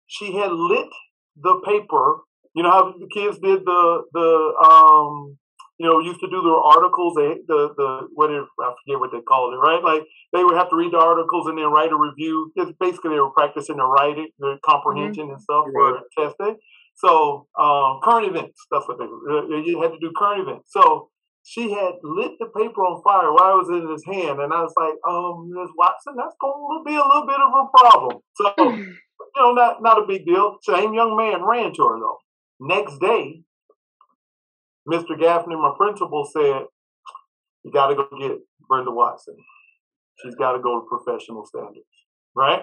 She 0.08 0.36
had 0.36 0.51
lit 0.51 0.89
the 1.36 1.62
paper. 1.65 2.17
You 2.54 2.63
know 2.63 2.71
how 2.71 2.93
the 2.97 3.10
kids 3.13 3.38
did 3.39 3.65
the 3.65 4.04
the 4.13 4.54
um 4.63 5.38
you 5.78 5.88
know 5.88 5.99
used 5.99 6.21
to 6.21 6.30
do 6.30 6.41
their 6.41 6.56
articles. 6.56 7.15
They 7.15 7.41
the 7.47 7.73
the 7.75 8.08
what 8.13 8.30
I 8.30 8.39
forget 8.39 8.99
what 8.99 9.12
they 9.12 9.21
called 9.21 9.54
it. 9.54 9.58
Right, 9.58 9.84
like 9.84 10.04
they 10.36 10.43
would 10.43 10.58
have 10.58 10.69
to 10.69 10.76
read 10.76 10.91
the 10.91 10.98
articles 10.98 11.48
and 11.48 11.58
then 11.58 11.71
write 11.71 11.91
a 11.91 11.98
review. 11.98 12.52
It's 12.56 12.71
basically 12.80 13.12
they 13.12 13.19
were 13.19 13.32
practicing 13.32 13.78
their 13.78 13.88
writing, 13.88 14.30
their 14.39 14.58
comprehension 14.65 15.32
mm-hmm. 15.32 15.34
and 15.34 15.41
stuff 15.41 15.65
for 15.71 16.02
testing. 16.17 16.58
So 16.95 17.48
um, 17.60 18.00
current 18.04 18.28
events, 18.28 18.60
that's 18.71 18.88
what 18.88 19.00
they 19.00 19.06
you 19.06 19.82
had 19.82 19.91
to 19.91 20.00
do 20.00 20.12
current 20.17 20.48
events. 20.48 20.71
So 20.71 21.10
she 21.43 21.71
had 21.71 21.95
lit 22.04 22.34
the 22.39 22.48
paper 22.48 22.82
on 22.82 23.04
fire 23.04 23.32
while 23.32 23.54
it 23.54 23.63
was 23.63 23.69
in 23.69 23.89
his 23.89 24.04
hand, 24.06 24.39
and 24.39 24.52
I 24.52 24.62
was 24.62 24.74
like, 24.76 24.95
"Um, 25.08 25.52
Ms. 25.54 25.69
Watson, 25.78 26.15
that's 26.17 26.36
going 26.41 26.80
to 26.80 26.84
be 26.84 26.95
a 26.95 27.06
little 27.06 27.28
bit 27.28 27.39
of 27.39 27.52
a 27.54 27.67
problem." 27.78 28.21
So, 28.36 28.54
you 28.60 29.41
know, 29.41 29.54
not 29.54 29.82
not 29.82 30.02
a 30.02 30.08
big 30.08 30.26
deal. 30.26 30.58
Same 30.63 30.93
young 30.93 31.15
man 31.15 31.43
ran 31.43 31.74
to 31.74 31.84
her 31.84 32.00
though. 32.00 32.17
Next 32.60 33.00
day, 33.00 33.43
Mr. 34.89 35.19
Gaffney, 35.19 35.56
my 35.56 35.74
principal, 35.78 36.28
said, 36.32 36.63
"You 37.63 37.71
got 37.71 37.88
to 37.88 37.95
go 37.95 38.08
get 38.19 38.39
Brenda 38.67 38.91
Watson. 38.91 39.36
She's 40.23 40.36
got 40.36 40.54
to 40.54 40.60
go 40.60 40.80
to 40.80 40.88
professional 40.88 41.45
standards, 41.45 41.86
right?" 42.36 42.62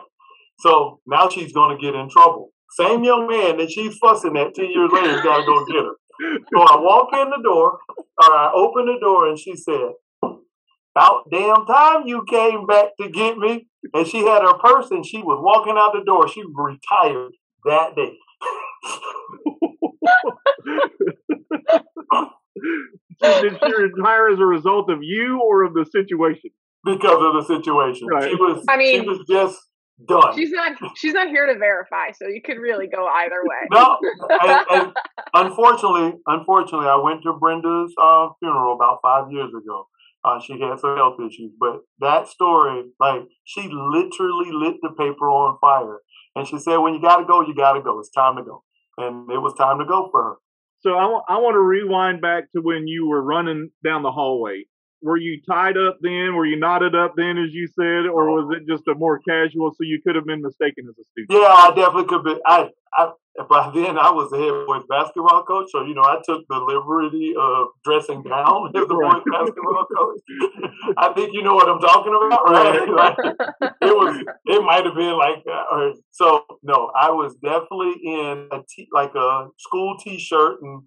So 0.59 1.01
now 1.07 1.29
she's 1.29 1.53
going 1.53 1.77
to 1.77 1.83
get 1.83 1.95
in 1.95 2.09
trouble. 2.09 2.53
Same 2.71 3.05
young 3.05 3.27
man 3.27 3.59
that 3.59 3.71
she's 3.71 3.97
fussing 3.99 4.37
at 4.37 4.55
ten 4.55 4.71
years 4.71 4.91
later 4.93 5.23
got 5.23 5.39
to 5.39 5.47
go 5.47 5.65
get 5.67 5.85
her 5.85 5.97
so 6.21 6.61
I 6.61 6.77
walk 6.81 7.09
in 7.15 7.31
the 7.31 7.41
door, 7.43 7.79
or 7.99 8.35
I 8.35 8.53
open 8.55 8.87
the 8.87 8.99
door, 9.01 9.29
and 9.29 9.39
she 9.39 9.57
said, 9.57 9.93
About 10.95 11.31
damn 11.31 11.67
time 11.67 12.07
you 12.07 12.25
came 12.29 12.67
back 12.67 12.91
to 13.01 13.09
get 13.09 13.39
me. 13.39 13.67
And 13.95 14.07
she 14.07 14.19
had 14.19 14.43
her 14.43 14.57
purse 14.59 14.93
and 14.93 15.05
she 15.05 15.19
was 15.19 15.41
walking 15.43 15.75
out 15.77 15.93
the 15.93 16.05
door. 16.05 16.29
She 16.29 16.45
retired 16.55 17.33
that 17.65 17.97
day. 17.97 18.17
Did 23.43 23.59
she 23.59 23.73
retire 23.75 24.29
as 24.29 24.39
a 24.39 24.47
result 24.47 24.89
of 24.89 25.03
you 25.03 25.41
or 25.43 25.65
of 25.65 25.75
the 25.75 25.85
situation? 25.91 26.51
Because 26.85 27.23
of 27.23 27.35
the 27.35 27.45
situation. 27.47 28.09
Right. 28.09 28.29
She 28.29 28.35
was 28.35 28.65
I 28.69 28.77
mean, 28.77 29.03
she 29.03 29.07
was 29.07 29.25
just 29.29 29.61
Done. 30.09 30.35
She's 30.35 30.51
not. 30.51 30.73
She's 30.97 31.13
not 31.13 31.29
here 31.29 31.47
to 31.47 31.59
verify, 31.59 32.11
so 32.13 32.27
you 32.27 32.41
could 32.45 32.59
really 32.59 32.87
go 32.89 33.07
either 33.07 33.43
way. 33.45 33.57
no, 33.71 33.99
and, 34.31 34.67
and 34.71 34.93
unfortunately, 35.35 36.15
unfortunately, 36.27 36.89
I 36.89 36.97
went 36.97 37.23
to 37.23 37.35
Brenda's 37.35 37.93
uh, 38.01 38.29
funeral 38.41 38.75
about 38.75 38.99
five 39.03 39.31
years 39.31 39.51
ago. 39.51 39.87
Uh, 40.25 40.41
she 40.41 40.55
had 40.59 40.79
some 40.81 40.97
health 40.97 41.19
issues, 41.21 41.53
but 41.59 41.81
that 42.01 42.29
story, 42.29 42.85
like, 43.01 43.23
she 43.45 43.63
literally 43.63 44.53
lit 44.53 44.77
the 44.81 44.91
paper 44.91 45.29
on 45.29 45.59
fire, 45.61 45.99
and 46.35 46.49
she 46.49 46.59
said, 46.59 46.79
"When 46.79 46.95
you 46.95 47.03
got 47.03 47.19
to 47.19 47.25
go, 47.25 47.43
you 47.43 47.55
got 47.55 47.75
to 47.75 47.83
go. 47.83 48.01
It's 48.01 48.11
time 48.11 48.37
to 48.37 48.43
go." 48.43 48.65
And 48.99 49.31
it 49.31 49.39
was 49.39 49.55
time 49.55 49.79
to 49.79 49.85
go 49.85 50.09
for 50.11 50.23
her. 50.23 50.35
So 50.81 50.95
I, 50.95 51.35
I 51.35 51.39
want 51.39 51.55
to 51.55 51.61
rewind 51.61 52.21
back 52.21 52.45
to 52.57 52.63
when 52.63 52.89
you 52.89 53.09
were 53.09 53.23
running 53.23 53.71
down 53.85 54.03
the 54.03 54.11
hallway 54.11 54.65
were 55.03 55.17
you 55.17 55.41
tied 55.43 55.77
up 55.77 55.99
then? 56.01 56.35
Were 56.35 56.47
you 56.47 56.57
knotted 56.57 56.95
up 56.95 57.15
then, 57.17 57.39
as 57.39 57.53
you 57.53 57.67
said, 57.67 58.07
or 58.07 58.31
was 58.31 58.57
it 58.57 58.67
just 58.67 58.87
a 58.89 58.95
more 58.95 59.19
casual? 59.19 59.73
So 59.73 59.83
you 59.83 60.01
could 60.01 60.15
have 60.15 60.27
been 60.27 60.43
mistaken 60.43 60.87
as 60.89 60.97
a 60.99 61.05
student. 61.13 61.31
Yeah, 61.31 61.53
I 61.53 61.73
definitely 61.75 62.05
could 62.05 62.25
be. 62.25 62.37
I, 62.47 62.69
I 62.95 63.13
by 63.49 63.71
then 63.75 63.97
I 63.97 64.11
was 64.11 64.29
the 64.31 64.37
head 64.37 64.67
boys 64.67 64.85
basketball 64.89 65.43
coach, 65.45 65.71
so 65.73 65.85
you 65.85 65.95
know 65.95 66.03
I 66.03 66.21
took 66.25 66.47
the 66.49 66.59
liberty 66.59 67.35
of 67.39 67.69
dressing 67.83 68.23
down 68.23 68.73
as 68.77 68.87
the 68.87 68.95
boys 68.95 69.25
basketball 69.25 69.87
coach. 69.89 70.21
I 70.99 71.13
think 71.15 71.33
you 71.33 71.43
know 71.43 71.55
what 71.55 71.69
I'm 71.69 71.81
talking 71.81 72.13
about, 72.13 72.45
right? 72.51 72.89
like, 72.93 73.17
it 73.81 73.97
was. 73.97 74.23
It 74.47 74.63
might 74.63 74.85
have 74.85 74.95
been 74.95 75.17
like 75.17 75.43
that. 75.45 75.65
Or, 75.73 75.95
so 76.11 76.45
no, 76.63 76.91
I 76.95 77.11
was 77.11 77.35
definitely 77.43 77.95
in 78.05 78.49
a 78.53 78.61
t- 78.69 78.89
like 78.93 79.15
a 79.15 79.49
school 79.59 79.97
T-shirt 79.99 80.61
and 80.63 80.83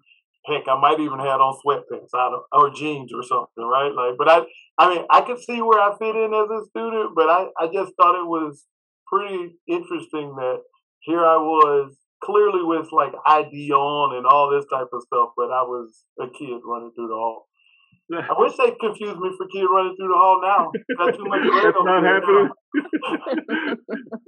heck, 0.46 0.68
I 0.68 0.78
might 0.80 1.00
even 1.00 1.18
have 1.18 1.40
on 1.40 1.58
sweatpants 1.64 2.10
or 2.52 2.70
jeans 2.70 3.12
or 3.12 3.22
something, 3.22 3.64
right? 3.64 3.92
Like, 3.92 4.16
but 4.18 4.28
I, 4.28 4.42
I 4.78 4.94
mean, 4.94 5.04
I 5.10 5.20
could 5.22 5.42
see 5.42 5.60
where 5.60 5.80
I 5.80 5.96
fit 5.98 6.14
in 6.14 6.32
as 6.32 6.50
a 6.50 6.64
student, 6.70 7.14
but 7.14 7.28
I, 7.28 7.46
I 7.58 7.66
just 7.66 7.92
thought 7.96 8.18
it 8.18 8.26
was 8.26 8.64
pretty 9.06 9.54
interesting 9.68 10.34
that 10.36 10.62
here 11.00 11.24
I 11.24 11.36
was 11.36 11.96
clearly 12.22 12.62
with 12.62 12.88
like 12.92 13.12
ID 13.26 13.70
on 13.72 14.16
and 14.16 14.26
all 14.26 14.50
this 14.50 14.66
type 14.72 14.88
of 14.92 15.02
stuff, 15.02 15.30
but 15.36 15.50
I 15.50 15.62
was 15.62 16.04
a 16.20 16.26
kid 16.26 16.60
running 16.64 16.92
through 16.94 17.08
the 17.08 17.14
hall. 17.14 17.46
I 18.12 18.34
wish 18.38 18.52
they 18.56 18.70
confused 18.78 19.18
me 19.18 19.30
for 19.36 19.46
kid 19.48 19.66
running 19.66 19.96
through 19.96 20.08
the 20.08 20.18
hall 20.18 20.40
now. 20.42 20.70
Much 20.96 21.16
That's 21.16 21.76
not 21.82 22.04
happening. 22.04 22.48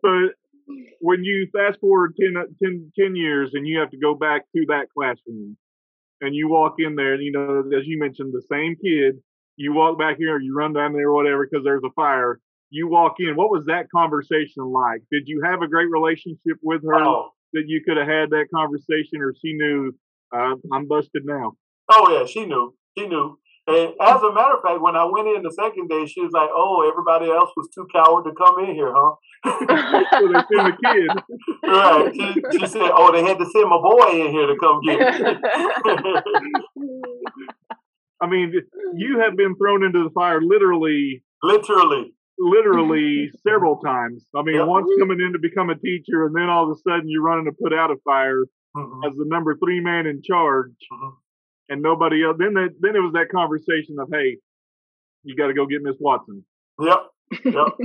but 0.02 0.34
when 1.00 1.24
you 1.24 1.48
fast 1.52 1.80
forward 1.80 2.14
10, 2.20 2.34
10, 2.62 2.92
10 2.98 3.16
years 3.16 3.50
and 3.54 3.66
you 3.66 3.78
have 3.78 3.90
to 3.90 3.98
go 3.98 4.14
back 4.14 4.42
to 4.54 4.64
that 4.68 4.86
classroom, 4.96 5.56
and 6.20 6.34
you 6.34 6.48
walk 6.48 6.74
in 6.78 6.94
there, 6.96 7.14
and 7.14 7.22
you 7.22 7.32
know, 7.32 7.64
as 7.76 7.86
you 7.86 7.98
mentioned, 7.98 8.32
the 8.32 8.42
same 8.50 8.76
kid, 8.76 9.20
you 9.56 9.72
walk 9.72 9.98
back 9.98 10.16
here, 10.18 10.38
you 10.40 10.54
run 10.54 10.72
down 10.72 10.92
there, 10.92 11.08
or 11.08 11.14
whatever, 11.14 11.46
because 11.46 11.64
there's 11.64 11.82
a 11.84 11.92
fire. 11.94 12.40
You 12.70 12.88
walk 12.88 13.14
in. 13.18 13.34
What 13.34 13.50
was 13.50 13.64
that 13.66 13.86
conversation 13.94 14.64
like? 14.64 15.00
Did 15.10 15.24
you 15.26 15.42
have 15.42 15.62
a 15.62 15.68
great 15.68 15.90
relationship 15.90 16.58
with 16.62 16.82
her 16.84 16.94
oh. 16.94 17.30
that 17.54 17.64
you 17.66 17.82
could 17.86 17.96
have 17.96 18.06
had 18.06 18.30
that 18.30 18.46
conversation, 18.54 19.20
or 19.20 19.34
she 19.40 19.54
knew 19.54 19.92
uh, 20.34 20.54
I'm 20.72 20.86
busted 20.86 21.24
now? 21.24 21.52
Oh 21.88 22.10
yeah, 22.10 22.26
she 22.26 22.44
knew. 22.44 22.74
She 22.96 23.06
knew. 23.06 23.38
And 23.68 23.92
as 24.00 24.22
a 24.22 24.32
matter 24.32 24.56
of 24.56 24.62
fact, 24.64 24.80
when 24.80 24.96
I 24.96 25.04
went 25.04 25.28
in 25.28 25.42
the 25.42 25.52
second 25.52 25.88
day, 25.88 26.06
she 26.06 26.22
was 26.22 26.32
like, 26.32 26.48
"Oh, 26.50 26.88
everybody 26.88 27.30
else 27.30 27.50
was 27.54 27.68
too 27.74 27.86
coward 27.92 28.24
to 28.24 28.32
come 28.32 28.64
in 28.64 28.74
here, 28.74 28.94
huh?" 28.96 29.14
so 29.44 30.24
they 30.24 30.40
sent 30.48 30.72
the 30.72 30.76
kid. 30.80 31.10
right. 31.68 32.08
She, 32.14 32.58
she, 32.58 32.66
said, 32.66 32.90
"Oh, 32.96 33.12
they 33.12 33.22
had 33.22 33.38
to 33.38 33.44
send 33.44 33.68
my 33.68 33.76
boy 33.76 34.24
in 34.24 34.32
here 34.32 34.46
to 34.46 34.56
come 34.56 34.80
get 34.80 34.98
me." 35.20 35.36
I 38.22 38.26
mean, 38.26 38.52
you 38.96 39.20
have 39.20 39.36
been 39.36 39.54
thrown 39.56 39.84
into 39.84 40.02
the 40.02 40.10
fire 40.10 40.40
literally. 40.40 41.22
Literally. 41.42 42.14
literally 42.38 43.30
several 43.46 43.78
times. 43.80 44.24
I 44.34 44.42
mean, 44.42 44.56
yep. 44.56 44.66
once 44.66 44.88
coming 44.98 45.20
in 45.20 45.34
to 45.34 45.38
become 45.38 45.68
a 45.70 45.78
teacher, 45.78 46.24
and 46.26 46.34
then 46.34 46.48
all 46.48 46.64
of 46.64 46.76
a 46.76 46.80
sudden 46.80 47.08
you're 47.08 47.22
running 47.22 47.44
to 47.44 47.52
put 47.52 47.72
out 47.74 47.90
a 47.90 47.96
fire 48.04 48.44
mm-hmm. 48.74 49.04
as 49.06 49.14
the 49.14 49.26
number 49.26 49.56
three 49.62 49.80
man 49.80 50.06
in 50.06 50.22
charge, 50.22 50.72
mm-hmm. 50.90 51.14
And 51.68 51.82
nobody 51.82 52.24
else. 52.24 52.36
Then 52.38 52.54
that, 52.54 52.74
then 52.80 52.96
it 52.96 53.00
was 53.00 53.12
that 53.14 53.28
conversation 53.30 53.96
of, 53.98 54.08
hey, 54.12 54.38
you 55.22 55.36
got 55.36 55.48
to 55.48 55.54
go 55.54 55.66
get 55.66 55.82
Miss 55.82 55.96
Watson. 56.00 56.44
Yep. 56.80 57.06
Yep. 57.44 57.68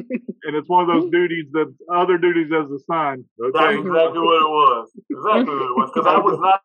and 0.43 0.55
it's 0.55 0.69
one 0.69 0.87
of 0.87 0.87
those 0.87 1.11
duties 1.11 1.47
that 1.51 1.73
other 1.93 2.17
duties 2.17 2.51
as 2.53 2.71
assigned. 2.71 3.25
Okay? 3.41 3.51
That's 3.53 3.77
exactly 3.77 4.21
what 4.21 4.39
it 4.39 4.51
was. 4.51 4.91
Exactly 5.09 5.55
what 5.55 5.67
it 5.67 5.75
was. 5.75 5.91
Because 5.93 6.07
I 6.07 6.19
was 6.19 6.39
not 6.39 6.61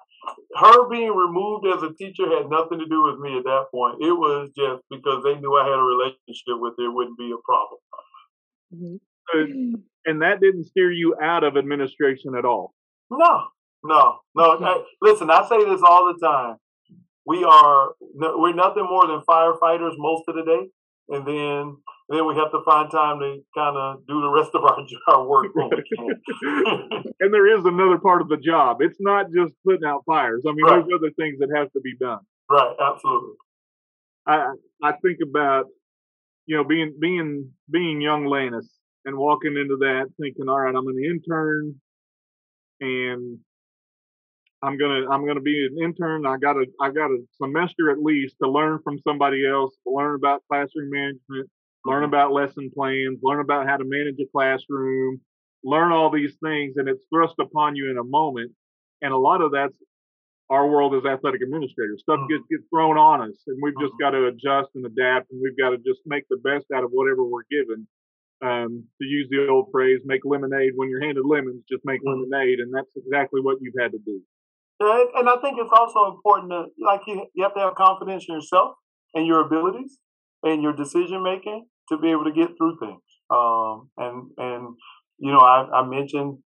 her 0.56 0.88
being 0.88 1.14
removed 1.14 1.66
as 1.66 1.82
a 1.82 1.94
teacher 1.94 2.28
had 2.28 2.50
nothing 2.50 2.78
to 2.78 2.86
do 2.86 3.02
with 3.04 3.18
me 3.18 3.38
at 3.38 3.44
that 3.44 3.66
point. 3.72 3.96
It 4.00 4.12
was 4.12 4.50
just 4.56 4.82
because 4.90 5.22
they 5.24 5.36
knew 5.36 5.56
I 5.56 5.64
had 5.64 5.78
a 5.78 5.82
relationship 5.82 6.58
with 6.60 6.74
her, 6.78 6.84
it 6.84 6.94
wouldn't 6.94 7.18
be 7.18 7.32
a 7.32 7.42
problem. 7.44 7.80
Mm-hmm. 8.74 9.74
and 10.04 10.22
that 10.22 10.40
didn't 10.40 10.66
steer 10.66 10.92
you 10.92 11.16
out 11.22 11.42
of 11.42 11.56
administration 11.56 12.34
at 12.36 12.44
all. 12.44 12.74
No, 13.10 13.46
no, 13.82 14.18
no. 14.34 14.56
Mm-hmm. 14.56 14.80
listen, 15.00 15.30
I 15.30 15.46
say 15.48 15.64
this 15.64 15.80
all 15.82 16.12
the 16.12 16.26
time. 16.26 16.56
We 17.28 17.44
are 17.44 17.90
we're 18.00 18.54
nothing 18.54 18.86
more 18.88 19.06
than 19.06 19.20
firefighters 19.28 19.92
most 19.98 20.22
of 20.28 20.34
the 20.34 20.44
day, 20.44 20.70
and 21.10 21.28
then 21.28 21.76
then 22.08 22.26
we 22.26 22.34
have 22.36 22.50
to 22.52 22.60
find 22.64 22.90
time 22.90 23.18
to 23.20 23.40
kind 23.54 23.76
of 23.76 24.06
do 24.06 24.22
the 24.22 24.30
rest 24.30 24.52
of 24.54 24.64
our, 24.64 24.78
our 25.14 25.28
work 25.28 25.48
and 27.20 27.34
there 27.34 27.58
is 27.58 27.66
another 27.66 27.98
part 27.98 28.22
of 28.22 28.30
the 28.30 28.38
job. 28.38 28.78
It's 28.80 28.96
not 28.98 29.26
just 29.26 29.52
putting 29.62 29.84
out 29.86 30.04
fires. 30.06 30.42
I 30.48 30.52
mean, 30.52 30.64
right. 30.64 30.76
there's 30.76 30.98
other 30.98 31.12
things 31.18 31.38
that 31.40 31.50
have 31.54 31.70
to 31.72 31.80
be 31.80 31.94
done. 32.00 32.20
Right, 32.50 32.74
absolutely. 32.80 33.34
I 34.26 34.54
I 34.82 34.92
think 34.92 35.18
about 35.22 35.66
you 36.46 36.56
know 36.56 36.64
being 36.64 36.96
being 36.98 37.50
being 37.70 38.00
young 38.00 38.24
Lanness 38.24 38.68
and 39.04 39.18
walking 39.18 39.54
into 39.60 39.76
that 39.80 40.06
thinking, 40.18 40.48
all 40.48 40.60
right, 40.60 40.74
I'm 40.74 40.86
an 40.86 41.04
intern, 41.04 41.74
and 42.80 43.38
I'm 44.62 44.76
gonna 44.76 45.08
I'm 45.08 45.26
gonna 45.26 45.40
be 45.40 45.66
an 45.66 45.78
intern. 45.82 46.26
I 46.26 46.36
got 46.36 46.56
a 46.56 46.66
I 46.80 46.90
got 46.90 47.10
a 47.10 47.18
semester 47.40 47.90
at 47.90 48.02
least 48.02 48.36
to 48.42 48.50
learn 48.50 48.80
from 48.82 48.98
somebody 49.06 49.46
else, 49.46 49.74
learn 49.86 50.16
about 50.16 50.42
classroom 50.50 50.90
management, 50.90 51.48
learn 51.84 52.02
mm-hmm. 52.02 52.04
about 52.04 52.32
lesson 52.32 52.70
plans, 52.74 53.20
learn 53.22 53.40
about 53.40 53.68
how 53.68 53.76
to 53.76 53.84
manage 53.84 54.16
a 54.20 54.26
classroom, 54.32 55.20
learn 55.62 55.92
all 55.92 56.10
these 56.10 56.36
things, 56.42 56.74
and 56.76 56.88
it's 56.88 57.04
thrust 57.12 57.36
upon 57.38 57.76
you 57.76 57.90
in 57.90 57.98
a 57.98 58.04
moment. 58.04 58.52
And 59.00 59.12
a 59.12 59.16
lot 59.16 59.42
of 59.42 59.52
that's 59.52 59.76
our 60.50 60.66
world 60.66 60.94
as 60.94 61.04
athletic 61.04 61.42
administrators. 61.42 62.00
Stuff 62.02 62.18
mm-hmm. 62.18 62.34
gets 62.34 62.44
gets 62.50 62.64
thrown 62.74 62.98
on 62.98 63.30
us, 63.30 63.36
and 63.46 63.58
we've 63.62 63.78
just 63.78 63.92
mm-hmm. 63.94 64.02
got 64.02 64.10
to 64.10 64.26
adjust 64.26 64.70
and 64.74 64.84
adapt, 64.84 65.30
and 65.30 65.40
we've 65.40 65.56
got 65.56 65.70
to 65.70 65.78
just 65.78 66.00
make 66.04 66.24
the 66.30 66.38
best 66.42 66.66
out 66.74 66.82
of 66.82 66.90
whatever 66.90 67.24
we're 67.24 67.46
given. 67.48 67.86
Um, 68.40 68.84
to 69.02 69.06
use 69.06 69.26
the 69.30 69.48
old 69.48 69.66
phrase, 69.72 70.00
make 70.04 70.20
lemonade 70.24 70.72
when 70.76 70.88
you're 70.88 71.02
handed 71.02 71.26
lemons, 71.26 71.64
just 71.68 71.84
make 71.84 72.00
lemonade, 72.04 72.60
and 72.60 72.72
that's 72.72 72.90
exactly 72.94 73.40
what 73.40 73.58
you've 73.60 73.74
had 73.76 73.90
to 73.90 73.98
do. 73.98 74.22
And 74.80 75.28
I 75.28 75.36
think 75.42 75.58
it's 75.58 75.72
also 75.72 76.14
important 76.14 76.52
to, 76.52 76.66
like, 76.84 77.00
you, 77.06 77.26
you 77.34 77.42
have 77.42 77.54
to 77.54 77.60
have 77.60 77.74
confidence 77.74 78.26
in 78.28 78.36
yourself 78.36 78.74
and 79.14 79.26
your 79.26 79.44
abilities 79.44 79.98
and 80.42 80.62
your 80.62 80.72
decision 80.72 81.22
making 81.22 81.66
to 81.88 81.98
be 81.98 82.10
able 82.10 82.24
to 82.24 82.32
get 82.32 82.56
through 82.56 82.78
things. 82.78 83.02
Um, 83.30 83.90
and 83.96 84.30
and 84.38 84.76
you 85.18 85.32
know, 85.32 85.40
I, 85.40 85.66
I 85.72 85.86
mentioned 85.86 86.38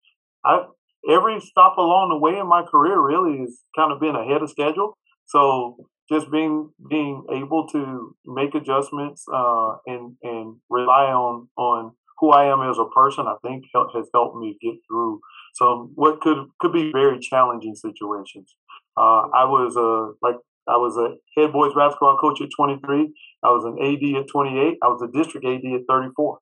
I 0.45 0.64
every 1.09 1.40
stop 1.40 1.77
along 1.77 2.11
the 2.11 2.18
way 2.18 2.38
in 2.38 2.49
my 2.49 2.62
career 2.62 3.01
really 3.01 3.38
has 3.40 3.61
kind 3.77 3.92
of 3.92 4.01
been 4.01 4.16
ahead 4.16 4.42
of 4.42 4.51
schedule. 4.51 4.97
So 5.27 5.77
just 6.11 6.31
being 6.31 6.71
being 6.88 7.25
able 7.33 7.66
to 7.68 8.16
make 8.27 8.55
adjustments 8.55 9.25
uh, 9.33 9.77
and 9.87 10.16
and 10.23 10.57
rely 10.71 11.12
on 11.12 11.49
on 11.57 11.92
who 12.18 12.31
I 12.31 12.53
am 12.53 12.62
as 12.68 12.79
a 12.79 12.87
person, 12.95 13.27
I 13.27 13.35
think 13.47 13.64
has 13.75 14.09
helped 14.14 14.37
me 14.37 14.57
get 14.62 14.75
through 14.88 15.21
some 15.52 15.92
what 15.94 16.20
could 16.20 16.46
could 16.60 16.72
be 16.72 16.92
very 16.92 17.18
challenging 17.20 17.74
situations. 17.74 18.54
Uh, 18.96 19.28
I 19.34 19.44
was 19.44 19.76
a 19.76 20.12
like 20.26 20.36
I 20.68 20.76
was 20.76 20.96
a 20.96 21.16
head 21.36 21.52
boys 21.52 21.74
basketball 21.74 22.18
coach 22.18 22.40
at 22.40 22.48
23. 22.56 23.12
I 23.42 23.48
was 23.48 23.64
an 23.64 23.78
AD 23.82 24.22
at 24.22 24.28
28. 24.28 24.78
I 24.82 24.86
was 24.86 25.02
a 25.02 25.08
district 25.08 25.46
AD 25.46 25.64
at 25.72 25.80
34. 25.88 26.38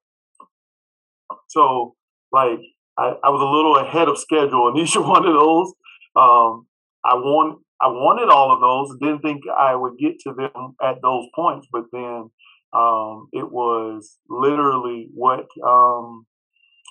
So, 1.48 1.94
like, 2.32 2.60
I, 2.98 3.14
I 3.24 3.30
was 3.30 3.40
a 3.40 3.44
little 3.44 3.76
ahead 3.76 4.08
of 4.08 4.18
schedule 4.18 4.68
in 4.68 4.76
each 4.82 4.96
one 4.96 5.26
of 5.26 5.34
those. 5.34 5.72
Um, 6.16 6.66
I 7.04 7.14
want 7.14 7.60
I 7.80 7.88
wanted 7.88 8.28
all 8.28 8.52
of 8.52 8.60
those. 8.60 8.98
Didn't 9.00 9.22
think 9.22 9.44
I 9.48 9.74
would 9.74 9.96
get 9.98 10.18
to 10.20 10.34
them 10.34 10.76
at 10.82 11.00
those 11.02 11.26
points, 11.34 11.66
but 11.72 11.84
then 11.92 12.30
um, 12.74 13.28
it 13.32 13.50
was 13.50 14.18
literally 14.28 15.08
what 15.14 15.46
um, 15.66 16.26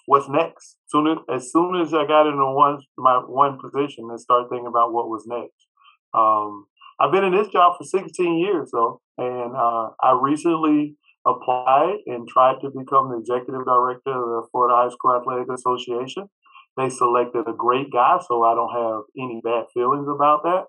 what's 0.10 0.28
next. 0.28 0.78
Soon 0.88 1.19
as, 1.30 1.52
soon 1.52 1.80
as 1.80 1.93
I 1.93 2.08
got 2.08 2.26
into 2.26 2.52
one 2.52 2.80
my 2.98 3.17
one 3.19 3.60
position, 3.62 4.10
and 4.10 4.19
started 4.19 4.50
thinking 4.50 4.65
about 4.65 4.91
what 4.91 5.08
was 5.08 5.26
next. 5.28 5.67
Um, 6.15 6.65
I've 7.00 7.12
been 7.12 7.24
in 7.24 7.38
this 7.38 7.48
job 7.50 7.78
for 7.78 7.84
16 7.84 8.39
years, 8.39 8.72
though, 8.74 9.02
and 9.19 9.56
uh, 9.56 9.89
I 10.02 10.19
recently 10.19 10.95
applied 11.28 11.98
and 12.08 12.28
tried 12.28 12.56
to 12.62 12.72
become 12.76 13.12
the 13.12 13.19
executive 13.19 13.63
director 13.65 14.10
of 14.10 14.26
the 14.26 14.48
Florida 14.52 14.76
High 14.76 14.89
School 14.89 15.15
Athletic 15.15 15.48
Association. 15.54 16.28
They 16.76 16.89
selected 16.89 17.45
a 17.48 17.54
great 17.54 17.93
guy, 17.93 18.17
so 18.28 18.43
I 18.43 18.56
don't 18.56 18.74
have 18.74 19.02
any 19.15 19.41
bad 19.43 19.65
feelings 19.76 20.08
about 20.10 20.41
that. 20.43 20.63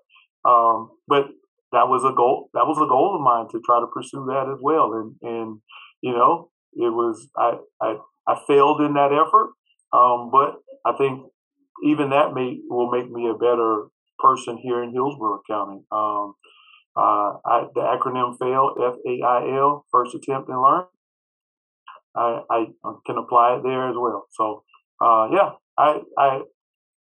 Um, 0.47 0.91
but 1.07 1.25
that 1.71 1.89
was 1.89 2.05
a 2.05 2.13
goal. 2.13 2.51
That 2.53 2.67
was 2.67 2.77
a 2.77 2.87
goal 2.87 3.15
of 3.15 3.21
mine 3.21 3.47
to 3.51 3.61
try 3.65 3.79
to 3.79 3.87
pursue 3.87 4.25
that 4.29 4.53
as 4.53 4.59
well. 4.61 4.93
And 4.93 5.15
and 5.23 5.61
you 6.01 6.13
know, 6.13 6.51
it 6.73 6.93
was 6.93 7.27
I 7.35 7.57
I, 7.81 7.97
I 8.27 8.39
failed 8.47 8.81
in 8.81 8.93
that 8.93 9.11
effort, 9.11 9.53
um, 9.93 10.29
but 10.31 10.59
I 10.85 10.95
think 10.97 11.25
even 11.83 12.11
that 12.11 12.33
may 12.33 12.59
will 12.69 12.91
make 12.91 13.09
me 13.09 13.29
a 13.29 13.33
better 13.33 13.87
person 14.19 14.57
here 14.57 14.83
in 14.83 14.93
Hillsborough 14.93 15.41
County. 15.49 15.81
Um, 15.91 16.35
uh, 16.95 17.39
I, 17.45 17.65
the 17.73 17.81
acronym 17.81 18.37
FAIL, 18.37 18.75
F 18.79 18.95
A 19.07 19.25
I 19.25 19.57
L, 19.57 19.85
first 19.91 20.13
attempt 20.13 20.49
and 20.49 20.61
learn. 20.61 20.85
I, 22.15 22.41
I 22.49 22.65
can 23.05 23.17
apply 23.17 23.55
it 23.55 23.63
there 23.63 23.89
as 23.89 23.95
well. 23.97 24.27
So, 24.31 24.63
uh, 24.99 25.29
yeah, 25.31 25.51
I, 25.77 26.01
I 26.17 26.41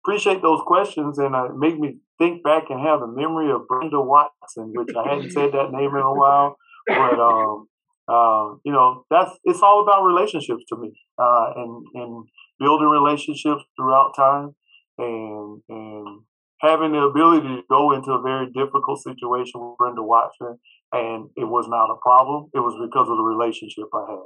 appreciate 0.03 0.41
those 0.41 0.62
questions 0.65 1.17
and 1.17 1.36
uh, 1.36 1.49
make 1.58 1.79
me 1.79 1.97
think 2.19 2.43
back 2.43 2.69
and 2.69 2.79
have 2.79 3.01
a 3.01 3.08
memory 3.08 3.51
of 3.51 3.67
Brenda 3.67 3.99
Watson, 3.99 4.71
which 4.75 4.95
I 4.95 5.10
hadn't 5.10 5.32
said 5.32 5.51
that 5.53 5.71
name 5.71 5.95
in 5.95 6.01
a 6.01 6.13
while. 6.13 6.55
But, 6.88 7.19
um, 7.19 7.67
uh, 8.10 8.56
you 8.65 8.72
know, 8.72 9.06
that's 9.12 9.32
it's 9.43 9.62
all 9.62 9.84
about 9.84 10.04
relationships 10.04 10.63
to 10.69 10.78
me 10.78 10.91
uh, 11.22 11.54
and, 11.56 11.86
and 11.93 12.26
building 12.60 12.88
relationships 12.88 13.62
throughout 13.78 14.13
time 14.15 14.56
and, 14.98 15.62
and 15.69 16.22
having 16.60 16.91
the 16.91 17.00
ability 17.00 17.48
to 17.48 17.62
go 17.69 17.91
into 17.91 18.12
a 18.12 18.22
very 18.22 18.48
difficult 18.52 19.02
situation 19.02 19.62
with 19.62 19.78
Brenda 19.78 20.02
Watson, 20.02 20.58
and 20.91 21.30
it 21.36 21.45
was 21.45 21.67
not 21.69 21.91
a 21.91 21.98
problem. 22.02 22.50
It 22.54 22.60
was 22.60 22.76
because 22.82 23.08
of 23.10 23.17
the 23.17 23.24
relationship 23.24 23.86
I 23.93 24.06
had. 24.10 24.19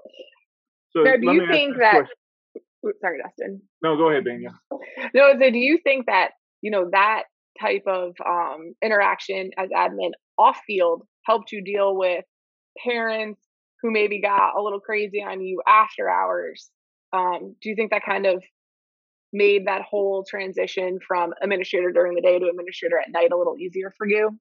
So 0.95 1.03
now, 1.03 1.17
do 1.17 1.33
you 1.33 1.47
think 1.51 1.75
that? 1.77 2.05
Sorry, 3.01 3.19
Dustin. 3.21 3.61
No, 3.81 3.97
go 3.97 4.09
ahead, 4.09 4.25
Daniel. 4.25 4.53
No, 5.13 5.33
so 5.33 5.49
do 5.49 5.57
you 5.57 5.79
think 5.83 6.05
that 6.05 6.31
you 6.61 6.71
know 6.71 6.89
that 6.91 7.23
type 7.61 7.83
of 7.87 8.13
um, 8.25 8.73
interaction 8.83 9.51
as 9.57 9.69
admin 9.69 10.11
off 10.37 10.59
field 10.65 11.03
helped 11.25 11.51
you 11.51 11.63
deal 11.63 11.95
with 11.95 12.23
parents 12.83 13.42
who 13.83 13.91
maybe 13.91 14.19
got 14.19 14.57
a 14.57 14.61
little 14.61 14.79
crazy 14.79 15.21
on 15.21 15.41
you 15.41 15.61
after 15.67 16.09
hours? 16.09 16.71
Um, 17.11 17.55
do 17.61 17.69
you 17.69 17.75
think 17.75 17.91
that 17.91 18.01
kind 18.03 18.25
of 18.25 18.41
made 19.31 19.67
that 19.67 19.81
whole 19.81 20.25
transition 20.27 20.99
from 21.05 21.33
administrator 21.41 21.91
during 21.91 22.15
the 22.15 22.21
day 22.21 22.39
to 22.39 22.47
administrator 22.47 22.97
at 22.97 23.11
night 23.11 23.31
a 23.31 23.37
little 23.37 23.57
easier 23.59 23.93
for 23.97 24.07
you? 24.07 24.39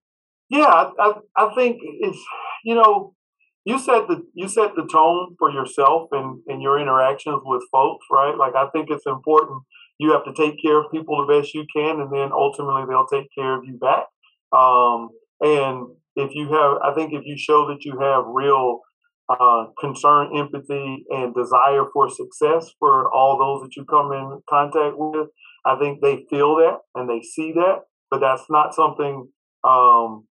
Yeah, 0.49 0.91
I, 0.99 1.15
I 1.37 1.55
think 1.55 1.79
it's 1.83 2.19
you 2.65 2.75
know 2.75 3.15
you 3.65 3.79
set 3.79 4.07
the 4.09 4.23
you 4.35 4.49
set 4.49 4.75
the 4.77 4.87
tone 4.87 5.35
for 5.39 5.51
yourself 5.51 6.09
and 6.13 6.41
and 6.47 6.63
your 6.63 6.79
interactions 6.79 7.43
with 7.45 7.65
folks, 7.71 8.07
right? 8.11 8.37
Like 8.37 8.55
I 8.55 8.69
think 8.71 8.91
it's 8.91 9.07
important 9.07 9.63
you 9.99 10.13
have 10.13 10.25
to 10.25 10.33
take 10.33 10.61
care 10.61 10.81
of 10.81 10.91
people 10.91 11.25
the 11.25 11.33
best 11.33 11.55
you 11.55 11.65
can, 11.75 12.01
and 12.01 12.13
then 12.13 12.31
ultimately 12.33 12.83
they'll 12.89 13.07
take 13.07 13.29
care 13.37 13.57
of 13.57 13.65
you 13.65 13.75
back. 13.75 14.07
Um, 14.53 15.11
and 15.41 15.87
if 16.17 16.35
you 16.35 16.49
have, 16.53 16.79
I 16.83 16.93
think 16.95 17.13
if 17.13 17.25
you 17.25 17.37
show 17.39 17.69
that 17.69 17.85
you 17.85 17.99
have 17.99 18.25
real 18.27 18.81
uh, 19.41 19.67
concern, 19.81 20.37
empathy, 20.37 21.05
and 21.11 21.35
desire 21.35 21.85
for 21.93 22.09
success 22.09 22.71
for 22.79 23.13
all 23.13 23.39
those 23.39 23.63
that 23.67 23.77
you 23.77 23.85
come 23.85 24.13
in 24.13 24.41
contact 24.49 24.95
with. 24.97 25.29
I 25.65 25.77
think 25.79 26.01
they 26.01 26.25
feel 26.29 26.57
that 26.57 26.79
and 26.95 27.09
they 27.09 27.23
see 27.23 27.53
that, 27.53 27.83
but 28.11 28.21
that's 28.21 28.45
not 28.51 28.75
something. 28.75 29.29
Um, 29.65 30.27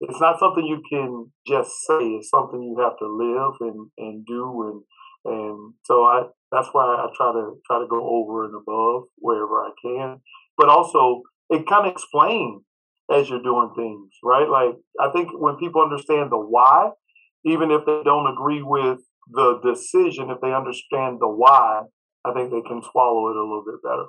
it's 0.00 0.20
not 0.20 0.38
something 0.38 0.66
you 0.66 0.82
can 0.90 1.32
just 1.46 1.70
say. 1.86 1.98
It's 2.18 2.30
something 2.30 2.62
you 2.62 2.82
have 2.82 2.98
to 2.98 3.06
live 3.06 3.54
and, 3.60 3.90
and 3.98 4.26
do, 4.26 4.62
and 4.68 4.82
and 5.24 5.72
so 5.84 6.04
I 6.04 6.24
that's 6.52 6.68
why 6.72 6.84
I 6.84 7.08
try 7.16 7.32
to 7.32 7.54
try 7.66 7.78
to 7.80 7.86
go 7.88 8.00
over 8.06 8.44
and 8.44 8.54
above 8.54 9.04
wherever 9.16 9.64
I 9.64 9.70
can, 9.82 10.20
but 10.58 10.68
also 10.68 11.22
it 11.50 11.66
kind 11.66 11.86
of 11.86 11.92
explains 11.92 12.62
as 13.10 13.28
you're 13.28 13.42
doing 13.42 13.70
things, 13.76 14.10
right? 14.22 14.48
Like 14.48 14.76
I 15.00 15.10
think 15.12 15.28
when 15.32 15.56
people 15.56 15.82
understand 15.82 16.30
the 16.30 16.38
why, 16.38 16.90
even 17.44 17.70
if 17.70 17.84
they 17.86 18.00
don't 18.04 18.26
agree 18.32 18.62
with 18.62 19.00
the 19.30 19.60
decision, 19.64 20.30
if 20.30 20.40
they 20.40 20.52
understand 20.52 21.18
the 21.20 21.28
why, 21.28 21.82
I 22.24 22.32
think 22.32 22.50
they 22.50 22.62
can 22.62 22.82
swallow 22.90 23.28
it 23.28 23.36
a 23.36 23.40
little 23.40 23.64
bit 23.66 23.82
better. 23.82 24.06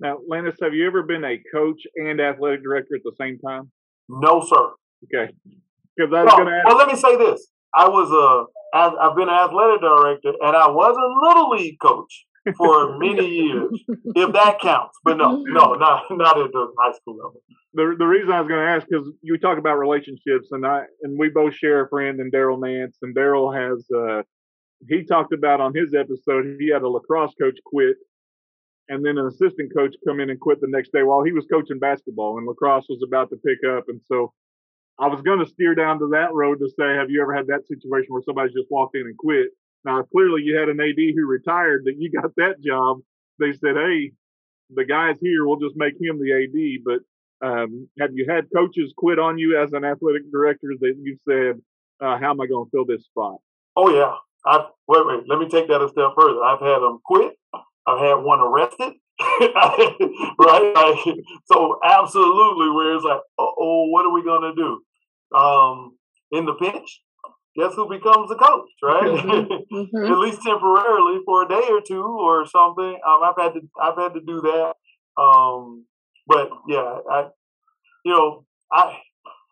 Now, 0.00 0.18
Lanness, 0.30 0.56
have 0.62 0.74
you 0.74 0.86
ever 0.86 1.02
been 1.02 1.24
a 1.24 1.38
coach 1.54 1.82
and 1.96 2.20
athletic 2.20 2.62
director 2.62 2.96
at 2.96 3.02
the 3.04 3.12
same 3.20 3.38
time? 3.38 3.70
No, 4.08 4.40
sir. 4.44 4.70
Okay. 5.04 5.32
Because 5.96 6.12
I 6.14 6.24
was 6.24 6.32
no, 6.32 6.36
going 6.38 6.48
to 6.48 6.54
ask. 6.54 6.66
Well, 6.66 6.78
let 6.78 6.88
me 6.88 6.96
say 6.96 7.16
this. 7.16 7.48
I 7.74 7.88
was 7.88 8.10
a, 8.10 8.46
I've 8.76 9.14
been 9.14 9.28
an 9.28 9.34
athletic 9.34 9.80
director, 9.80 10.32
and 10.40 10.56
I 10.56 10.68
was 10.70 10.96
a 10.96 11.26
little 11.26 11.50
league 11.50 11.78
coach 11.80 12.26
for 12.56 12.98
many 12.98 13.26
years, 13.26 13.82
if 14.16 14.32
that 14.32 14.60
counts. 14.60 14.98
But 15.04 15.16
no, 15.16 15.42
no, 15.46 15.74
not 15.74 16.04
not 16.10 16.38
at 16.40 16.52
the 16.52 16.68
high 16.78 16.92
school 16.92 17.16
level. 17.16 17.42
The 17.74 17.96
the 17.98 18.06
reason 18.06 18.32
I 18.32 18.40
was 18.40 18.48
going 18.48 18.64
to 18.64 18.70
ask 18.70 18.86
because 18.88 19.10
you 19.22 19.38
talk 19.38 19.58
about 19.58 19.78
relationships, 19.78 20.48
and 20.50 20.66
I 20.66 20.84
and 21.02 21.18
we 21.18 21.28
both 21.28 21.54
share 21.54 21.84
a 21.84 21.88
friend 21.88 22.20
in 22.20 22.30
Daryl 22.30 22.60
Nance, 22.60 22.98
and 23.02 23.14
Daryl 23.14 23.54
has 23.54 23.84
uh, 23.94 24.22
he 24.88 25.04
talked 25.04 25.32
about 25.32 25.60
on 25.60 25.74
his 25.74 25.94
episode 25.94 26.56
he 26.58 26.70
had 26.70 26.82
a 26.82 26.88
lacrosse 26.88 27.34
coach 27.40 27.58
quit, 27.64 27.96
and 28.88 29.04
then 29.04 29.18
an 29.18 29.26
assistant 29.26 29.72
coach 29.76 29.94
come 30.06 30.20
in 30.20 30.30
and 30.30 30.40
quit 30.40 30.60
the 30.60 30.68
next 30.68 30.92
day 30.92 31.02
while 31.02 31.22
he 31.22 31.32
was 31.32 31.46
coaching 31.52 31.78
basketball, 31.78 32.38
and 32.38 32.46
lacrosse 32.46 32.86
was 32.88 33.02
about 33.06 33.30
to 33.30 33.36
pick 33.36 33.58
up, 33.68 33.84
and 33.88 34.00
so. 34.06 34.32
I 35.02 35.06
was 35.06 35.22
going 35.22 35.38
to 35.38 35.46
steer 35.46 35.74
down 35.74 35.98
to 36.00 36.08
that 36.08 36.34
road 36.34 36.58
to 36.58 36.68
say, 36.68 36.94
have 36.94 37.08
you 37.08 37.22
ever 37.22 37.34
had 37.34 37.46
that 37.46 37.66
situation 37.66 38.08
where 38.08 38.20
somebody's 38.20 38.52
just 38.52 38.70
walked 38.70 38.94
in 38.94 39.06
and 39.06 39.16
quit? 39.16 39.48
Now, 39.84 40.02
clearly 40.02 40.42
you 40.42 40.56
had 40.56 40.68
an 40.68 40.80
AD 40.80 40.98
who 41.14 41.26
retired 41.26 41.84
that 41.86 41.96
you 41.98 42.10
got 42.10 42.34
that 42.36 42.62
job. 42.64 42.98
They 43.38 43.52
said, 43.52 43.76
hey, 43.76 44.12
the 44.74 44.84
guy's 44.84 45.16
here. 45.20 45.46
We'll 45.46 45.58
just 45.58 45.76
make 45.76 45.94
him 45.94 46.18
the 46.18 46.32
AD. 46.32 46.84
But 46.84 47.46
um, 47.46 47.88
have 47.98 48.10
you 48.12 48.26
had 48.28 48.46
coaches 48.54 48.92
quit 48.96 49.18
on 49.18 49.38
you 49.38 49.60
as 49.60 49.72
an 49.72 49.84
athletic 49.84 50.30
director 50.30 50.74
that 50.80 50.94
you 51.00 51.16
said, 51.28 51.60
uh, 52.00 52.18
how 52.18 52.30
am 52.30 52.40
I 52.40 52.46
going 52.46 52.66
to 52.66 52.70
fill 52.70 52.84
this 52.84 53.04
spot? 53.04 53.36
Oh, 53.76 53.90
yeah. 53.90 54.14
I've, 54.46 54.66
wait, 54.88 55.06
wait. 55.06 55.24
Let 55.26 55.38
me 55.38 55.48
take 55.48 55.68
that 55.68 55.82
a 55.82 55.88
step 55.88 56.12
further. 56.18 56.42
I've 56.42 56.60
had 56.60 56.80
them 56.80 56.98
quit. 57.04 57.32
I've 57.86 58.00
had 58.00 58.14
one 58.14 58.40
arrested. 58.40 58.94
right? 59.40 60.94
so 61.44 61.78
absolutely, 61.84 62.70
where 62.70 62.94
it's 62.94 63.04
like, 63.04 63.20
oh, 63.38 63.86
what 63.90 64.06
are 64.06 64.12
we 64.12 64.24
gonna 64.24 64.54
do? 64.54 64.82
Um, 65.36 65.96
in 66.32 66.46
the 66.46 66.54
pinch, 66.54 67.02
guess 67.60 67.74
who 67.74 67.88
becomes 67.88 68.28
the 68.28 68.36
coach, 68.36 68.70
right? 68.82 69.04
Mm-hmm. 69.20 69.76
mm-hmm. 69.76 70.06
At 70.12 70.18
least 70.18 70.42
temporarily 70.42 71.20
for 71.24 71.44
a 71.44 71.48
day 71.48 71.68
or 71.68 71.80
two 71.86 72.02
or 72.02 72.46
something. 72.46 72.98
Um, 73.06 73.20
I've 73.22 73.38
had 73.38 73.54
to 73.54 73.60
I've 73.80 73.96
had 73.96 74.14
to 74.14 74.20
do 74.20 74.40
that. 74.40 74.74
Um, 75.20 75.84
but 76.26 76.50
yeah, 76.68 76.98
I 77.10 77.28
you 78.04 78.12
know 78.12 78.44
I 78.72 78.98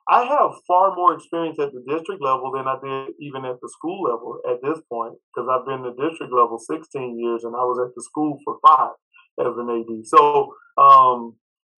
I 0.08 0.24
have 0.24 0.52
far 0.66 0.94
more 0.94 1.14
experience 1.14 1.58
at 1.58 1.72
the 1.72 1.84
district 1.86 2.22
level 2.22 2.50
than 2.52 2.66
I 2.66 2.76
did 2.82 3.14
even 3.20 3.44
at 3.44 3.60
the 3.60 3.68
school 3.68 4.02
level 4.02 4.40
at 4.48 4.62
this 4.62 4.80
point 4.90 5.14
because 5.34 5.48
I've 5.50 5.66
been 5.66 5.82
the 5.82 5.92
district 5.92 6.32
level 6.32 6.58
16 6.58 7.18
years 7.18 7.44
and 7.44 7.54
I 7.54 7.64
was 7.64 7.78
at 7.86 7.94
the 7.94 8.02
school 8.02 8.38
for 8.44 8.58
five 8.66 8.96
as 9.38 9.54
an 9.56 9.68
AD. 9.68 10.06
So 10.06 10.54
um, 10.78 11.36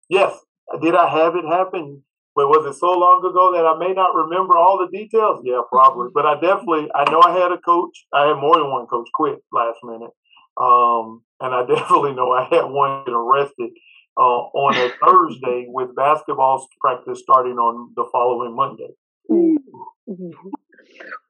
yes, 0.09 0.33
did 0.81 0.95
I 0.95 1.09
have 1.09 1.35
it 1.35 1.45
happen? 1.45 2.05
But 2.35 2.49
was 2.49 2.65
it 2.65 2.79
so 2.79 2.93
long 2.93 3.19
ago 3.19 3.53
that 3.53 3.67
I 3.67 3.77
may 3.79 3.93
not 3.93 4.15
remember 4.15 4.57
all 4.57 4.79
the 4.79 4.97
details? 4.97 5.43
Yeah, 5.45 5.63
probably. 5.69 6.09
Mm-hmm. 6.09 6.15
But 6.15 6.27
I 6.27 6.35
definitely, 6.35 6.89
I 6.95 7.11
know 7.11 7.21
I 7.21 7.33
had 7.33 7.53
a 7.53 7.59
coach. 7.59 8.07
I 8.15 8.29
had 8.29 8.37
more 8.37 8.57
than 8.57 8.71
one 8.71 8.87
coach 8.87 9.09
quit 9.15 9.43
last 9.53 9.79
minute. 9.83 10.11
Um, 10.57 11.23
and 11.41 11.55
I 11.55 11.67
definitely 11.69 12.15
know 12.15 12.31
I 12.33 12.47
had 12.51 12.65
one 12.65 13.05
get 13.05 13.15
arrested 13.15 13.71
uh, 14.17 14.43
on 14.55 14.77
a 14.77 14.91
Thursday 15.05 15.67
with 15.69 15.95
basketball 15.97 16.67
practice 16.81 17.21
starting 17.21 17.59
on 17.59 17.93
the 17.97 18.05
following 18.13 18.55
Monday. 18.55 18.95
Mm-hmm. 19.31 20.49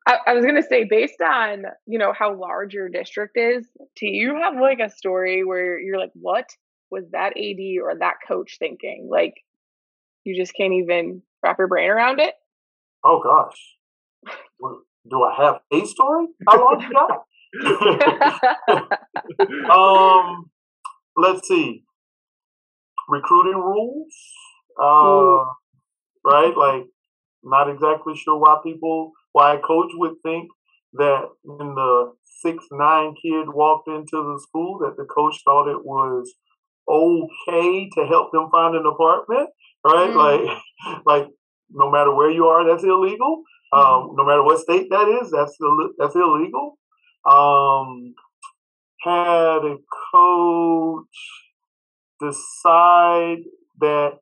I, 0.07 0.19
I 0.27 0.33
was 0.35 0.45
gonna 0.45 0.63
say, 0.63 0.85
based 0.85 1.21
on 1.21 1.65
you 1.87 1.99
know 1.99 2.13
how 2.19 2.35
large 2.35 2.73
your 2.73 2.89
district 2.89 3.37
is, 3.37 3.67
do 3.97 4.07
you 4.07 4.37
have 4.37 4.55
like 4.59 4.81
a 4.81 4.91
story 4.91 5.45
where 5.45 5.79
you're 5.79 5.99
like, 5.99 6.13
what 6.15 6.47
was 6.91 7.05
that 7.13 7.37
AD 7.37 7.61
or 7.83 7.95
that 7.99 8.17
coach 8.27 8.57
thinking? 8.59 9.09
Like, 9.11 9.35
you 10.25 10.41
just 10.41 10.55
can't 10.55 10.73
even 10.73 11.23
wrap 11.43 11.59
your 11.59 11.69
brain 11.69 11.91
around 11.91 12.21
it. 12.21 12.35
Oh 13.05 13.21
gosh, 13.23 13.57
do 15.09 15.23
I 15.23 15.35
have 15.43 15.61
a 15.73 15.87
story? 15.87 16.27
How 16.49 16.59
long 16.59 16.81
you 16.83 16.93
got? 16.93 17.25
um, 19.71 20.51
let's 21.17 21.49
see. 21.49 21.85
Recruiting 23.09 23.57
rules, 23.57 24.15
uh, 24.81 25.45
right? 26.25 26.55
Like, 26.57 26.85
not 27.43 27.71
exactly 27.71 28.15
sure 28.17 28.39
why 28.39 28.59
people, 28.63 29.13
why 29.33 29.55
a 29.55 29.59
coach 29.59 29.91
would 29.95 30.15
think 30.23 30.49
that 30.93 31.29
when 31.43 31.75
the 31.75 32.13
six 32.25 32.65
nine 32.71 33.15
kid 33.21 33.47
walked 33.49 33.89
into 33.89 34.05
the 34.13 34.39
school, 34.41 34.79
that 34.81 34.97
the 34.97 35.05
coach 35.05 35.41
thought 35.45 35.71
it 35.71 35.85
was 35.85 36.33
okay 36.89 37.89
to 37.95 38.07
help 38.07 38.33
them 38.33 38.49
find 38.51 38.75
an 38.77 38.87
apartment 38.87 39.49
right? 39.85 40.11
Mm. 40.11 40.17
Like, 40.17 41.03
like 41.07 41.29
no 41.71 41.91
matter 41.91 42.15
where 42.15 42.31
you 42.31 42.47
are, 42.47 42.67
that's 42.67 42.85
illegal. 42.85 43.43
Um, 43.73 43.83
mm-hmm. 43.83 44.17
no 44.17 44.25
matter 44.25 44.43
what 44.43 44.61
state 44.61 44.89
that 44.91 45.09
is, 45.23 45.31
that's 45.31 45.57
that's 45.99 46.17
illegal. 46.17 46.79
Um, 47.31 48.15
had 49.03 49.65
a 49.65 49.77
coach 50.13 51.05
decide 52.21 53.45
that 53.81 54.19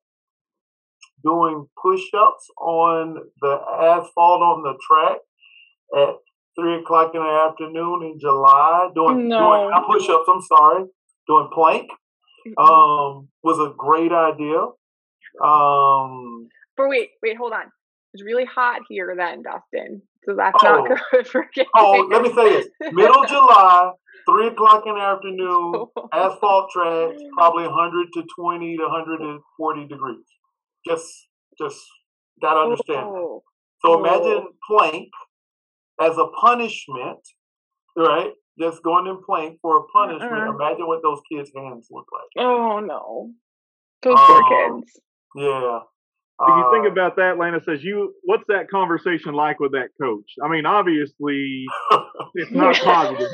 doing 1.25 1.66
push-ups 1.83 2.49
on 2.61 3.16
the 3.40 3.61
asphalt 3.81 4.42
on 4.42 4.62
the 4.62 4.79
track 4.87 5.18
at 5.97 6.14
three 6.59 6.81
o'clock 6.81 7.12
in 7.14 7.23
the 7.23 7.49
afternoon 7.49 8.03
in 8.05 8.18
July, 8.21 8.88
doing, 8.94 9.29
no. 9.29 9.38
doing 9.38 9.85
push-ups. 9.87 10.29
I'm 10.29 10.42
sorry, 10.42 10.85
doing 11.27 11.49
plank, 11.53 11.90
um, 12.57 13.29
was 13.42 13.59
a 13.59 13.73
great 13.77 14.12
idea. 14.12 14.66
Um, 15.44 16.48
but 16.77 16.88
wait, 16.88 17.11
wait, 17.22 17.37
hold 17.37 17.53
on. 17.53 17.70
It's 18.14 18.24
really 18.24 18.44
hot 18.44 18.81
here 18.88 19.14
then, 19.16 19.42
Dustin. 19.42 20.03
So 20.24 20.35
that's 20.37 20.62
oh, 20.62 20.85
not 20.87 21.01
good 21.11 21.27
for 21.33 21.44
kids. 21.55 21.68
Oh, 21.74 22.07
let 22.11 22.22
me 22.22 22.33
say 22.33 22.51
this. 22.51 22.66
Middle 22.92 23.24
July, 23.29 23.92
three 24.29 24.48
o'clock 24.48 24.85
in 24.87 24.94
the 24.94 25.01
afternoon, 25.01 25.87
asphalt 26.12 26.70
tracks, 26.70 27.20
probably 27.35 27.64
100 27.64 28.09
to 28.14 28.24
20 28.38 28.77
to 28.77 28.83
140 28.83 29.88
degrees. 29.88 30.24
Just, 30.87 31.29
just 31.59 31.81
gotta 32.40 32.61
understand. 32.61 33.07
Oh. 33.07 33.42
So 33.85 33.98
imagine 33.98 34.48
plank 34.66 35.09
as 36.01 36.16
a 36.18 36.27
punishment, 36.40 37.20
right? 37.96 38.33
Just 38.59 38.83
going 38.83 39.07
in 39.07 39.22
plank 39.24 39.59
for 39.62 39.79
a 39.79 39.85
punishment. 39.92 40.33
Uh-uh. 40.33 40.55
Imagine 40.55 40.87
what 40.87 41.03
those 41.03 41.20
kids' 41.31 41.51
hands 41.55 41.88
look 41.90 42.07
like. 42.12 42.44
Oh 42.44 42.81
no, 42.81 43.31
those 44.03 44.18
poor 44.18 44.42
um, 44.42 44.83
kids. 44.83 45.01
Yeah. 45.36 45.80
If 46.40 46.56
you 46.56 46.70
think 46.72 46.86
uh, 46.86 46.92
about 46.92 47.16
that, 47.16 47.36
Lanness, 47.36 47.82
"You, 47.82 48.14
what's 48.22 48.44
that 48.46 48.70
conversation 48.70 49.34
like 49.34 49.58
with 49.58 49.72
that 49.72 49.88
coach?" 50.00 50.30
I 50.42 50.48
mean, 50.48 50.66
obviously, 50.66 51.66
it's 52.34 52.52
not 52.52 52.76
positive. 52.84 53.28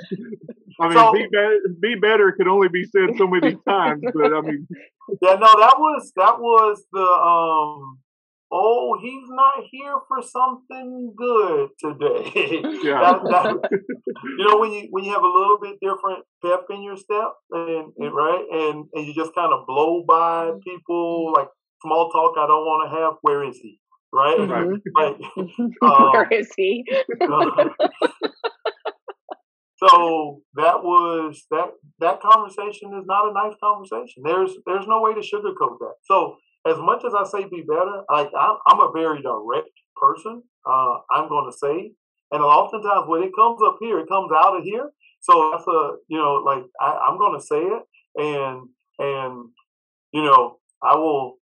I 0.81 0.89
mean, 0.89 0.97
so, 0.97 1.13
be, 1.13 1.27
better, 1.31 1.59
be 1.81 1.95
better 1.97 2.33
could 2.33 2.49
only 2.49 2.69
be 2.69 2.85
said 2.85 3.11
so 3.19 3.27
many 3.27 3.57
times, 3.69 4.03
but 4.15 4.33
I 4.33 4.41
mean, 4.41 4.67
yeah, 5.23 5.35
no, 5.35 5.49
that 5.61 5.77
was 5.79 6.13
that 6.17 6.41
was 6.41 6.83
the 6.93 7.01
um. 7.01 7.99
Oh, 8.57 8.97
he's 9.03 9.29
not 9.31 9.65
here 9.73 9.97
for 10.07 10.23
something 10.23 11.13
good 11.17 11.71
today. 11.81 12.63
Yeah. 12.85 13.01
that, 13.01 13.25
that, 13.25 13.71
you 14.39 14.47
know, 14.47 14.59
when 14.59 14.71
you 14.71 14.87
when 14.91 15.03
you 15.05 15.13
have 15.13 15.25
a 15.25 15.27
little 15.27 15.59
bit 15.61 15.79
different 15.83 16.25
pep 16.45 16.67
in 16.71 16.83
your 16.83 16.97
step, 16.97 17.33
and, 17.51 17.93
and 17.99 18.15
right, 18.15 18.45
and 18.53 18.85
and 18.93 19.07
you 19.07 19.15
just 19.15 19.35
kind 19.35 19.53
of 19.53 19.67
blow 19.67 20.05
by 20.07 20.53
people 20.65 21.33
like 21.33 21.49
small 21.85 22.11
talk 22.11 22.35
I 22.39 22.47
don't 22.47 22.65
want 22.65 22.91
to 22.91 22.97
have. 22.99 23.15
Where 23.23 23.45
is 23.45 23.59
he? 23.59 23.79
Right? 24.13 24.39
Mm-hmm. 24.39 24.77
Like, 24.97 25.17
um, 25.83 26.13
Where 26.13 26.29
is 26.33 26.51
he? 26.57 26.85
so 29.77 30.41
that 30.55 30.83
was 30.83 31.45
that. 31.51 31.71
That 32.01 32.21
conversation 32.21 32.95
is 32.99 33.05
not 33.07 33.29
a 33.31 33.33
nice 33.33 33.55
conversation. 33.63 34.23
There's 34.25 34.53
there's 34.67 34.87
no 34.87 35.01
way 35.01 35.15
to 35.15 35.21
sugarcoat 35.21 35.79
that. 35.81 35.95
So 36.05 36.39
as 36.67 36.79
much 36.79 37.05
as 37.05 37.13
I 37.15 37.25
say 37.25 37.45
be 37.49 37.63
better, 37.63 38.03
like 38.11 38.31
I'm, 38.39 38.57
I'm 38.67 38.81
a 38.81 38.91
very 38.93 39.21
direct 39.21 39.71
person. 39.97 40.43
Uh, 40.67 40.99
I'm 41.11 41.29
going 41.29 41.51
to 41.51 41.57
say, 41.57 41.93
and 42.33 42.43
oftentimes 42.43 43.07
when 43.07 43.23
it 43.23 43.33
comes 43.37 43.61
up 43.63 43.77
here, 43.81 43.99
it 43.99 44.09
comes 44.09 44.31
out 44.35 44.57
of 44.57 44.65
here. 44.65 44.91
So 45.21 45.51
that's 45.53 45.67
a 45.67 45.97
you 46.09 46.19
know 46.19 46.43
like 46.45 46.65
I, 46.81 47.09
I'm 47.09 47.19
going 47.19 47.39
to 47.39 47.45
say 47.45 47.61
it, 47.61 47.83
and 48.17 48.69
and 48.99 49.49
you 50.13 50.23
know 50.23 50.59
I 50.83 50.97
will 50.97 51.39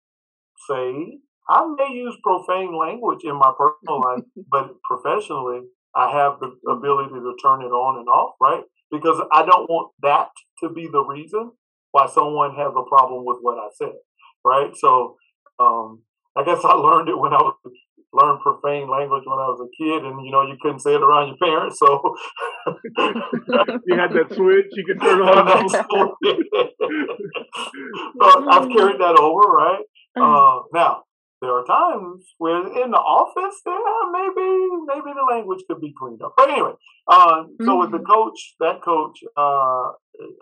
say 0.69 1.19
I 1.49 1.67
may 1.77 1.95
use 1.95 2.17
profane 2.23 2.77
language 2.77 3.21
in 3.25 3.37
my 3.37 3.53
personal 3.57 4.01
life, 4.05 4.25
but 4.51 4.71
professionally, 4.85 5.61
I 5.95 6.11
have 6.11 6.39
the 6.41 6.55
ability 6.71 7.15
to 7.15 7.35
turn 7.43 7.63
it 7.63 7.73
on 7.73 7.99
and 7.99 8.09
off, 8.09 8.35
right? 8.41 8.63
Because 8.91 9.21
I 9.33 9.45
don't 9.45 9.69
want 9.69 9.93
that 10.03 10.29
to 10.63 10.69
be 10.69 10.89
the 10.91 11.05
reason 11.05 11.53
why 11.93 12.07
someone 12.07 12.55
has 12.55 12.73
a 12.77 12.89
problem 12.89 13.25
with 13.25 13.39
what 13.41 13.59
I 13.59 13.69
said, 13.75 13.95
right? 14.45 14.77
So, 14.77 15.17
um, 15.59 16.03
I 16.37 16.45
guess 16.45 16.61
I 16.65 16.75
learned 16.77 17.09
it 17.09 17.19
when 17.19 17.33
I 17.33 17.43
was 17.43 17.55
learned 18.13 18.41
profane 18.41 18.89
language 18.89 19.25
when 19.27 19.39
I 19.39 19.49
was 19.49 19.61
a 19.61 19.69
kid, 19.77 20.05
and 20.05 20.25
you 20.25 20.33
know 20.33 20.43
you 20.43 20.57
couldn't 20.61 20.81
say 20.81 20.95
it 20.95 21.03
around 21.03 21.29
your 21.29 21.37
parents, 21.37 21.79
so 21.79 22.15
you 23.87 23.97
had 23.97 24.13
that 24.13 24.33
switch 24.35 24.67
you 24.73 24.85
could 24.87 25.01
turn 25.01 25.21
on. 25.23 25.69
so 25.69 25.89
I've 28.49 28.69
carried 28.71 29.01
that 29.01 29.19
over, 29.21 29.47
right? 29.53 29.85
Uh, 30.23 30.63
now 30.73 31.03
there 31.41 31.53
are 31.53 31.65
times 31.65 32.35
where 32.39 32.67
in 32.67 32.91
the 32.91 32.99
office, 32.99 33.61
yeah, 33.65 34.11
maybe 34.11 34.69
maybe 34.87 35.15
the 35.15 35.27
language 35.31 35.63
could 35.69 35.81
be 35.81 35.95
cleaned 35.99 36.23
up. 36.23 36.35
But 36.37 36.51
anyway, 36.51 36.73
uh, 37.07 37.45
so 37.61 37.65
mm-hmm. 37.65 37.79
with 37.79 37.91
the 37.93 37.99
mm-hmm. 37.99 38.13
coach, 38.13 38.55
that 38.61 38.83
coach, 38.83 39.19
uh, 39.37 39.93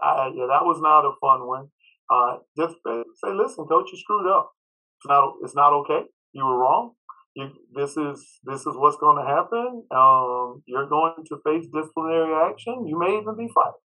I, 0.02 0.32
yeah, 0.34 0.46
that 0.48 0.64
was 0.64 0.80
not 0.80 1.04
a 1.04 1.12
fun 1.20 1.46
one. 1.46 1.68
Uh, 2.08 2.38
just 2.56 2.76
say, 2.84 3.32
listen, 3.34 3.66
coach, 3.66 3.90
you 3.92 3.98
screwed 3.98 4.26
up. 4.30 4.52
It's 4.98 5.08
not 5.08 5.34
it's 5.42 5.54
not 5.54 5.72
okay. 5.80 6.06
You 6.32 6.46
were 6.46 6.58
wrong. 6.58 6.92
You, 7.34 7.50
this 7.74 7.96
is 7.98 8.40
this 8.44 8.60
is 8.60 8.74
what's 8.76 8.96
going 8.96 9.22
to 9.22 9.28
happen. 9.28 9.84
Um, 9.90 10.62
you're 10.66 10.88
going 10.88 11.24
to 11.26 11.36
face 11.44 11.66
disciplinary 11.72 12.32
action. 12.50 12.86
You 12.86 12.98
may 12.98 13.18
even 13.18 13.36
be 13.36 13.48
fired. 13.54 13.76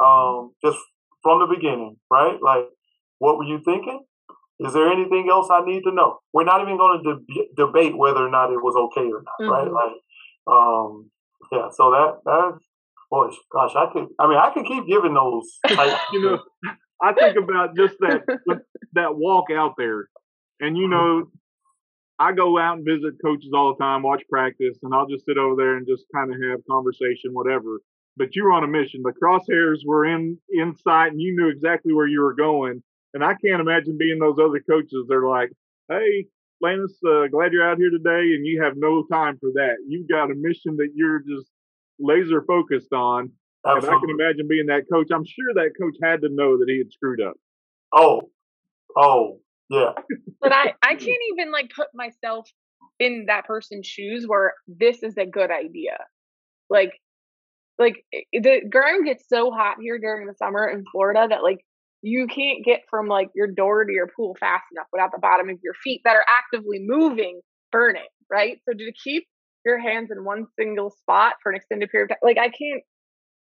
Um, 0.00 0.52
just 0.64 0.78
from 1.22 1.40
the 1.40 1.54
beginning, 1.54 1.96
right? 2.10 2.38
Like, 2.42 2.64
what 3.18 3.36
were 3.36 3.44
you 3.44 3.60
thinking? 3.62 4.04
Is 4.66 4.72
there 4.72 4.90
anything 4.90 5.28
else 5.30 5.48
I 5.50 5.64
need 5.64 5.82
to 5.84 5.92
know? 5.92 6.18
We're 6.32 6.44
not 6.44 6.62
even 6.62 6.76
going 6.76 7.02
to 7.02 7.34
de- 7.34 7.48
debate 7.56 7.96
whether 7.96 8.24
or 8.24 8.30
not 8.30 8.52
it 8.52 8.62
was 8.62 8.76
okay 8.76 9.08
or 9.08 9.22
not, 9.22 9.40
mm-hmm. 9.40 9.50
right? 9.50 9.70
Like, 9.72 9.92
um, 10.46 11.10
yeah. 11.50 11.68
So 11.70 11.90
that 11.90 12.18
that 12.24 12.58
boy, 13.10 13.28
gosh, 13.52 13.72
I 13.76 13.86
could. 13.92 14.08
I 14.18 14.28
mean, 14.28 14.38
I 14.38 14.50
could 14.52 14.66
keep 14.66 14.86
giving 14.86 15.14
those. 15.14 15.58
Like, 15.76 15.98
you 16.12 16.22
know, 16.22 16.42
I 17.02 17.12
think 17.12 17.36
about 17.36 17.76
just 17.76 17.94
that 18.00 18.22
that 18.94 19.16
walk 19.16 19.46
out 19.50 19.74
there, 19.76 20.08
and 20.60 20.76
you 20.76 20.88
know, 20.88 21.24
I 22.18 22.32
go 22.32 22.58
out 22.58 22.78
and 22.78 22.86
visit 22.86 23.14
coaches 23.24 23.50
all 23.54 23.74
the 23.74 23.82
time, 23.82 24.02
watch 24.02 24.22
practice, 24.30 24.78
and 24.82 24.94
I'll 24.94 25.08
just 25.08 25.24
sit 25.26 25.38
over 25.38 25.56
there 25.56 25.76
and 25.76 25.86
just 25.86 26.04
kind 26.14 26.32
of 26.32 26.40
have 26.50 26.60
conversation, 26.70 27.32
whatever. 27.32 27.80
But 28.16 28.36
you 28.36 28.44
were 28.44 28.52
on 28.52 28.64
a 28.64 28.68
mission. 28.68 29.02
The 29.02 29.12
crosshairs 29.12 29.80
were 29.84 30.04
in 30.04 30.38
in 30.50 30.76
sight, 30.76 31.12
and 31.12 31.20
you 31.20 31.34
knew 31.34 31.48
exactly 31.48 31.92
where 31.92 32.06
you 32.06 32.20
were 32.20 32.34
going. 32.34 32.82
And 33.14 33.24
I 33.24 33.34
can't 33.34 33.60
imagine 33.60 33.98
being 33.98 34.18
those 34.18 34.38
other 34.38 34.60
coaches. 34.60 35.06
They're 35.08 35.26
like, 35.26 35.50
"Hey, 35.88 36.26
Lanness, 36.62 36.94
uh, 37.06 37.28
glad 37.28 37.52
you're 37.52 37.68
out 37.68 37.78
here 37.78 37.90
today," 37.90 38.34
and 38.34 38.46
you 38.46 38.62
have 38.62 38.76
no 38.76 39.04
time 39.10 39.38
for 39.38 39.50
that. 39.54 39.76
You've 39.86 40.08
got 40.08 40.30
a 40.30 40.34
mission 40.34 40.76
that 40.76 40.90
you're 40.94 41.20
just 41.20 41.50
laser 41.98 42.42
focused 42.42 42.92
on. 42.92 43.32
Absolutely. 43.64 43.88
And 43.88 43.96
I 43.96 44.00
can 44.00 44.10
imagine 44.10 44.48
being 44.48 44.66
that 44.66 44.84
coach. 44.90 45.08
I'm 45.12 45.24
sure 45.24 45.54
that 45.54 45.72
coach 45.80 45.96
had 46.02 46.22
to 46.22 46.28
know 46.28 46.58
that 46.58 46.68
he 46.68 46.78
had 46.78 46.90
screwed 46.90 47.20
up. 47.20 47.34
Oh, 47.92 48.30
oh, 48.96 49.40
yeah. 49.70 49.92
but 50.40 50.52
I, 50.52 50.74
I 50.82 50.94
can't 50.94 51.22
even 51.32 51.52
like 51.52 51.70
put 51.74 51.88
myself 51.94 52.48
in 52.98 53.26
that 53.28 53.46
person's 53.46 53.86
shoes 53.86 54.24
where 54.26 54.54
this 54.66 55.02
is 55.02 55.16
a 55.16 55.26
good 55.26 55.50
idea. 55.50 55.98
Like, 56.70 56.92
like 57.78 58.04
the 58.32 58.62
ground 58.68 59.06
gets 59.06 59.28
so 59.28 59.50
hot 59.50 59.76
here 59.80 59.98
during 59.98 60.26
the 60.26 60.34
summer 60.34 60.68
in 60.68 60.84
Florida 60.90 61.26
that 61.28 61.42
like 61.42 61.64
you 62.02 62.26
can't 62.26 62.64
get 62.64 62.82
from 62.90 63.06
like 63.06 63.30
your 63.34 63.46
door 63.46 63.84
to 63.84 63.92
your 63.92 64.08
pool 64.08 64.36
fast 64.38 64.64
enough 64.72 64.88
without 64.92 65.12
the 65.12 65.20
bottom 65.20 65.48
of 65.48 65.58
your 65.62 65.74
feet 65.82 66.02
that 66.04 66.16
are 66.16 66.24
actively 66.42 66.78
moving 66.80 67.40
burning, 67.70 68.08
right? 68.30 68.58
So 68.68 68.74
to 68.76 68.92
keep 69.02 69.26
your 69.64 69.78
hands 69.78 70.10
in 70.10 70.24
one 70.24 70.46
single 70.58 70.90
spot 70.90 71.34
for 71.42 71.50
an 71.50 71.56
extended 71.56 71.90
period 71.90 72.10
of 72.10 72.16
time, 72.16 72.18
like 72.22 72.38
I 72.38 72.48
can't, 72.48 72.82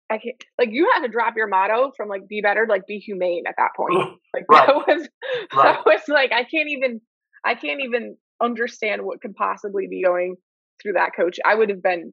I 0.09 0.17
can't, 0.17 0.35
like 0.59 0.69
you 0.71 0.89
had 0.93 1.01
to 1.03 1.07
drop 1.07 1.35
your 1.37 1.47
motto 1.47 1.91
from 1.95 2.09
like 2.09 2.27
be 2.27 2.41
better, 2.41 2.67
like 2.69 2.85
be 2.85 2.99
humane 2.99 3.43
at 3.47 3.55
that 3.57 3.71
point. 3.75 3.95
Like 4.33 4.45
right. 4.49 4.67
that 4.67 4.75
was, 4.75 5.09
right. 5.55 5.63
that 5.63 5.85
was 5.85 6.01
like, 6.09 6.33
I 6.33 6.43
can't 6.43 6.69
even, 6.69 6.99
I 7.45 7.55
can't 7.55 7.81
even 7.81 8.17
understand 8.41 9.03
what 9.03 9.21
could 9.21 9.35
possibly 9.35 9.87
be 9.89 10.03
going 10.03 10.35
through 10.81 10.93
that 10.93 11.11
coach. 11.15 11.37
I 11.45 11.55
would 11.55 11.69
have 11.69 11.81
been, 11.81 12.11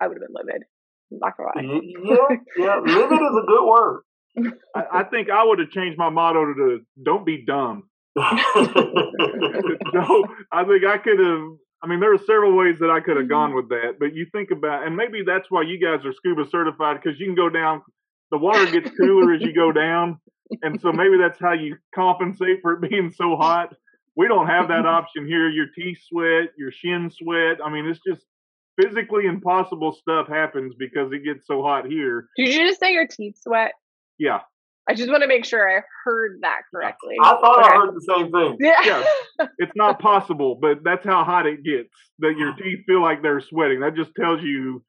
I 0.00 0.08
would 0.08 0.16
have 0.16 0.26
been 0.26 0.34
livid. 0.34 0.62
I'm 1.12 1.18
not 1.20 1.36
gonna 1.36 1.50
lie. 1.54 1.62
Mm-hmm. 1.62 2.06
Yeah, 2.06 2.36
yeah, 2.58 2.76
livid 2.80 3.20
is 3.20 3.36
a 3.36 3.46
good 3.46 3.64
word. 3.64 4.02
I, 4.74 4.82
I, 4.92 5.04
think 5.04 5.30
I 5.30 5.44
would 5.44 5.58
have 5.58 5.70
changed 5.70 5.98
my 5.98 6.10
motto 6.10 6.52
to 6.54 6.80
"Don't 7.02 7.24
be 7.24 7.44
dumb." 7.44 7.88
no, 8.16 8.24
I 10.52 10.64
think 10.64 10.84
I 10.84 10.98
could 10.98 11.18
have. 11.18 11.42
I 11.82 11.86
mean, 11.86 12.00
there 12.00 12.12
are 12.14 12.18
several 12.18 12.56
ways 12.56 12.78
that 12.80 12.90
I 12.90 13.00
could 13.00 13.16
have 13.16 13.28
gone 13.28 13.50
mm-hmm. 13.50 13.56
with 13.56 13.68
that, 13.68 13.98
but 14.00 14.14
you 14.14 14.26
think 14.32 14.50
about, 14.50 14.86
and 14.86 14.96
maybe 14.96 15.22
that's 15.24 15.50
why 15.50 15.62
you 15.62 15.78
guys 15.78 16.04
are 16.04 16.12
scuba 16.12 16.48
certified 16.50 17.00
because 17.02 17.20
you 17.20 17.26
can 17.26 17.34
go 17.34 17.48
down. 17.48 17.82
The 18.30 18.38
water 18.38 18.66
gets 18.66 18.90
cooler 18.96 19.34
as 19.34 19.42
you 19.42 19.52
go 19.52 19.72
down, 19.72 20.18
and 20.62 20.80
so 20.80 20.92
maybe 20.94 21.18
that's 21.18 21.38
how 21.40 21.52
you 21.52 21.76
compensate 21.94 22.60
for 22.62 22.72
it 22.74 22.90
being 22.90 23.12
so 23.14 23.36
hot. 23.36 23.74
We 24.16 24.28
don't 24.28 24.46
have 24.46 24.68
that 24.68 24.86
option 24.86 25.26
here. 25.26 25.48
Your 25.48 25.66
teeth 25.74 25.98
sweat, 26.08 26.50
your 26.56 26.72
shin 26.72 27.10
sweat. 27.10 27.58
I 27.64 27.70
mean, 27.70 27.86
it's 27.86 28.00
just 28.06 28.24
physically 28.80 29.26
impossible 29.26 29.92
stuff 29.92 30.28
happens 30.28 30.74
because 30.78 31.12
it 31.12 31.24
gets 31.24 31.46
so 31.46 31.62
hot 31.62 31.86
here. 31.86 32.28
Did 32.36 32.54
you 32.54 32.66
just 32.66 32.80
say 32.80 32.92
your 32.92 33.06
teeth 33.06 33.38
sweat? 33.42 33.72
Yeah. 34.18 34.40
I 34.88 34.94
just 34.94 35.10
want 35.10 35.22
to 35.22 35.28
make 35.28 35.44
sure 35.44 35.68
I 35.68 35.82
heard 36.04 36.38
that 36.42 36.60
correctly. 36.72 37.16
I 37.20 37.30
thought 37.30 37.64
okay. 37.64 37.74
I 37.74 37.76
heard 37.76 37.94
the 37.94 38.14
same 38.14 38.30
thing. 38.30 38.56
Yeah. 38.60 38.80
yeah. 38.84 39.04
It's 39.58 39.72
not 39.74 39.98
possible, 39.98 40.58
but 40.60 40.78
that's 40.84 41.04
how 41.04 41.24
hot 41.24 41.46
it 41.46 41.62
gets 41.64 41.90
that 42.20 42.36
your 42.38 42.54
teeth 42.62 42.80
feel 42.86 43.02
like 43.02 43.22
they're 43.22 43.40
sweating. 43.40 43.80
That 43.80 43.94
just 43.94 44.10
tells 44.18 44.42
you. 44.42 44.82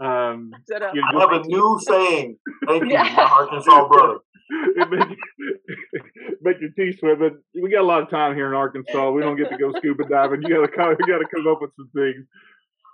Um, 0.00 0.52
you 0.68 0.78
know, 0.78 1.18
I 1.18 1.20
have 1.20 1.44
a 1.44 1.48
new 1.48 1.78
saying. 1.80 2.36
Thank 2.68 2.84
you, 2.84 2.92
yeah. 2.92 3.14
my 3.16 3.22
Arkansas 3.22 3.88
brother. 3.88 4.18
it 4.50 4.90
make, 4.90 5.18
make 6.40 6.60
your 6.60 6.70
teeth 6.70 7.00
sweat, 7.00 7.18
but 7.18 7.32
we 7.60 7.70
got 7.70 7.82
a 7.82 7.86
lot 7.86 8.02
of 8.02 8.10
time 8.10 8.34
here 8.34 8.46
in 8.46 8.54
Arkansas. 8.54 9.10
We 9.10 9.22
don't 9.22 9.36
get 9.36 9.50
to 9.50 9.58
go 9.58 9.72
scuba 9.76 10.04
diving. 10.08 10.42
You 10.42 10.56
got 10.56 10.66
to 10.66 10.72
come, 10.72 10.96
you 10.98 11.06
got 11.06 11.18
to 11.18 11.28
come 11.34 11.46
up 11.48 11.60
with 11.60 11.70
some 11.76 11.90
things. 11.94 12.26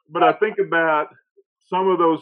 But 0.08 0.22
I 0.22 0.32
think 0.32 0.56
about 0.58 1.08
some 1.68 1.88
of 1.88 1.98
those 1.98 2.20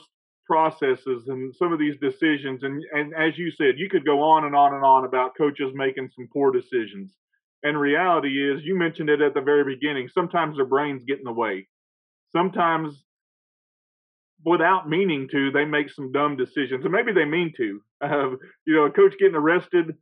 processes 0.52 1.28
and 1.28 1.54
some 1.56 1.72
of 1.72 1.78
these 1.78 1.96
decisions. 1.98 2.62
And, 2.62 2.84
and 2.92 3.14
as 3.14 3.38
you 3.38 3.50
said, 3.50 3.78
you 3.78 3.88
could 3.88 4.04
go 4.04 4.22
on 4.22 4.44
and 4.44 4.54
on 4.54 4.74
and 4.74 4.84
on 4.84 5.06
about 5.06 5.34
coaches 5.34 5.72
making 5.74 6.10
some 6.14 6.28
poor 6.30 6.52
decisions. 6.52 7.16
And 7.62 7.80
reality 7.80 8.52
is, 8.52 8.62
you 8.62 8.76
mentioned 8.78 9.08
it 9.08 9.22
at 9.22 9.32
the 9.32 9.40
very 9.40 9.64
beginning, 9.64 10.10
sometimes 10.12 10.56
their 10.56 10.66
brains 10.66 11.04
get 11.06 11.16
in 11.16 11.24
the 11.24 11.32
way. 11.32 11.68
Sometimes, 12.32 13.02
without 14.44 14.90
meaning 14.90 15.26
to, 15.30 15.50
they 15.52 15.64
make 15.64 15.88
some 15.88 16.12
dumb 16.12 16.36
decisions. 16.36 16.84
And 16.84 16.92
maybe 16.92 17.12
they 17.12 17.24
mean 17.24 17.52
to. 17.56 17.80
Uh, 18.02 18.30
you 18.66 18.74
know, 18.74 18.86
a 18.86 18.90
coach 18.90 19.14
getting 19.16 19.36
arrested, 19.36 19.94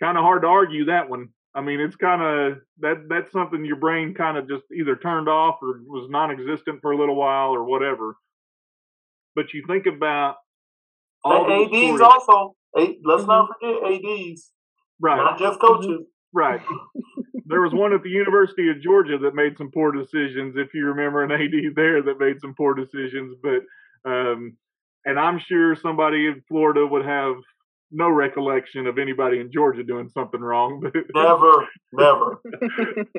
kind 0.00 0.16
of 0.16 0.24
hard 0.24 0.40
to 0.40 0.48
argue 0.48 0.86
that 0.86 1.10
one. 1.10 1.28
I 1.54 1.60
mean, 1.60 1.78
it's 1.78 1.94
kind 1.94 2.22
of 2.22 2.58
that 2.80 3.04
that's 3.10 3.30
something 3.32 3.66
your 3.66 3.76
brain 3.76 4.14
kind 4.14 4.38
of 4.38 4.48
just 4.48 4.64
either 4.74 4.96
turned 4.96 5.28
off 5.28 5.56
or 5.60 5.82
was 5.84 6.08
non-existent 6.08 6.80
for 6.80 6.92
a 6.92 6.96
little 6.96 7.16
while 7.16 7.50
or 7.50 7.64
whatever. 7.64 8.16
But 9.38 9.54
you 9.54 9.62
think 9.68 9.86
about 9.86 10.34
all 11.22 11.46
the 11.46 11.54
ADs 11.62 11.68
stories. 11.68 12.00
also. 12.00 12.56
A, 12.76 12.98
let's 13.04 13.22
mm-hmm. 13.22 13.26
not 13.26 13.48
forget 13.60 13.92
ADs. 13.92 14.50
Right. 15.00 15.16
Not 15.16 15.38
just 15.38 15.60
coaches. 15.60 16.06
Right. 16.32 16.60
there 17.46 17.60
was 17.60 17.72
one 17.72 17.92
at 17.92 18.02
the 18.02 18.10
University 18.10 18.68
of 18.68 18.82
Georgia 18.82 19.16
that 19.18 19.36
made 19.36 19.56
some 19.56 19.70
poor 19.72 19.92
decisions. 19.92 20.56
If 20.56 20.74
you 20.74 20.86
remember 20.86 21.22
an 21.22 21.30
AD 21.30 21.76
there 21.76 22.02
that 22.02 22.18
made 22.18 22.40
some 22.40 22.52
poor 22.56 22.74
decisions, 22.74 23.36
but 23.40 23.62
um, 24.10 24.56
and 25.04 25.20
I'm 25.20 25.38
sure 25.38 25.76
somebody 25.76 26.26
in 26.26 26.42
Florida 26.48 26.84
would 26.84 27.06
have 27.06 27.36
no 27.92 28.10
recollection 28.10 28.88
of 28.88 28.98
anybody 28.98 29.38
in 29.38 29.52
Georgia 29.52 29.84
doing 29.84 30.08
something 30.08 30.40
wrong. 30.40 30.80
But 30.82 30.94
never, 31.14 31.68
never. 31.92 32.40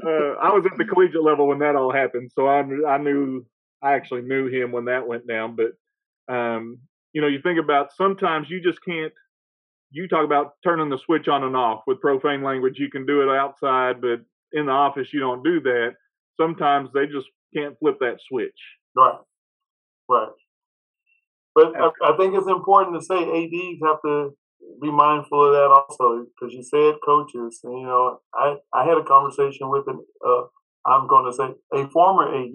uh, 0.03 0.35
I 0.43 0.51
was 0.51 0.65
at 0.69 0.77
the 0.77 0.83
collegiate 0.83 1.23
level 1.23 1.47
when 1.47 1.59
that 1.59 1.77
all 1.77 1.93
happened, 1.93 2.31
so 2.35 2.45
I 2.45 2.59
I 2.85 2.97
knew 2.97 3.45
I 3.81 3.93
actually 3.93 4.23
knew 4.23 4.47
him 4.47 4.73
when 4.73 4.85
that 4.85 5.07
went 5.07 5.25
down. 5.25 5.55
But 5.55 5.71
um, 6.29 6.79
you 7.13 7.21
know, 7.21 7.27
you 7.27 7.41
think 7.41 7.59
about 7.59 7.89
sometimes 7.95 8.47
you 8.49 8.61
just 8.61 8.83
can't. 8.83 9.13
You 9.91 10.07
talk 10.07 10.23
about 10.23 10.53
turning 10.63 10.89
the 10.89 10.99
switch 10.99 11.27
on 11.27 11.43
and 11.43 11.55
off 11.55 11.81
with 11.87 11.99
profane 11.99 12.43
language. 12.43 12.77
You 12.77 12.91
can 12.91 13.07
do 13.07 13.23
it 13.23 13.29
outside, 13.29 13.99
but 14.01 14.21
in 14.53 14.67
the 14.67 14.71
office 14.71 15.07
you 15.11 15.19
don't 15.19 15.43
do 15.43 15.59
that. 15.61 15.95
Sometimes 16.39 16.89
they 16.93 17.07
just 17.07 17.27
can't 17.55 17.75
flip 17.79 17.97
that 17.99 18.17
switch. 18.27 18.59
Right. 18.95 19.17
Right. 20.07 20.29
But 21.55 21.73
I, 21.75 21.89
I 22.03 22.17
think 22.17 22.35
it's 22.35 22.47
important 22.47 22.99
to 22.99 23.05
say 23.05 23.15
ADs 23.15 23.79
have 23.83 24.01
to 24.05 24.35
be 24.81 24.91
mindful 24.91 25.47
of 25.47 25.53
that 25.53 25.71
also 25.71 26.25
because 26.25 26.53
you 26.53 26.63
said 26.63 26.95
coaches 27.03 27.59
and 27.63 27.79
you 27.79 27.85
know 27.85 28.19
I 28.33 28.57
I 28.73 28.85
had 28.85 28.97
a 28.97 29.03
conversation 29.03 29.69
with 29.69 29.87
an 29.87 29.99
uh, 30.25 30.43
I'm 30.85 31.07
going 31.07 31.31
to 31.31 31.35
say 31.35 31.53
a 31.73 31.89
former 31.89 32.33
AD 32.35 32.53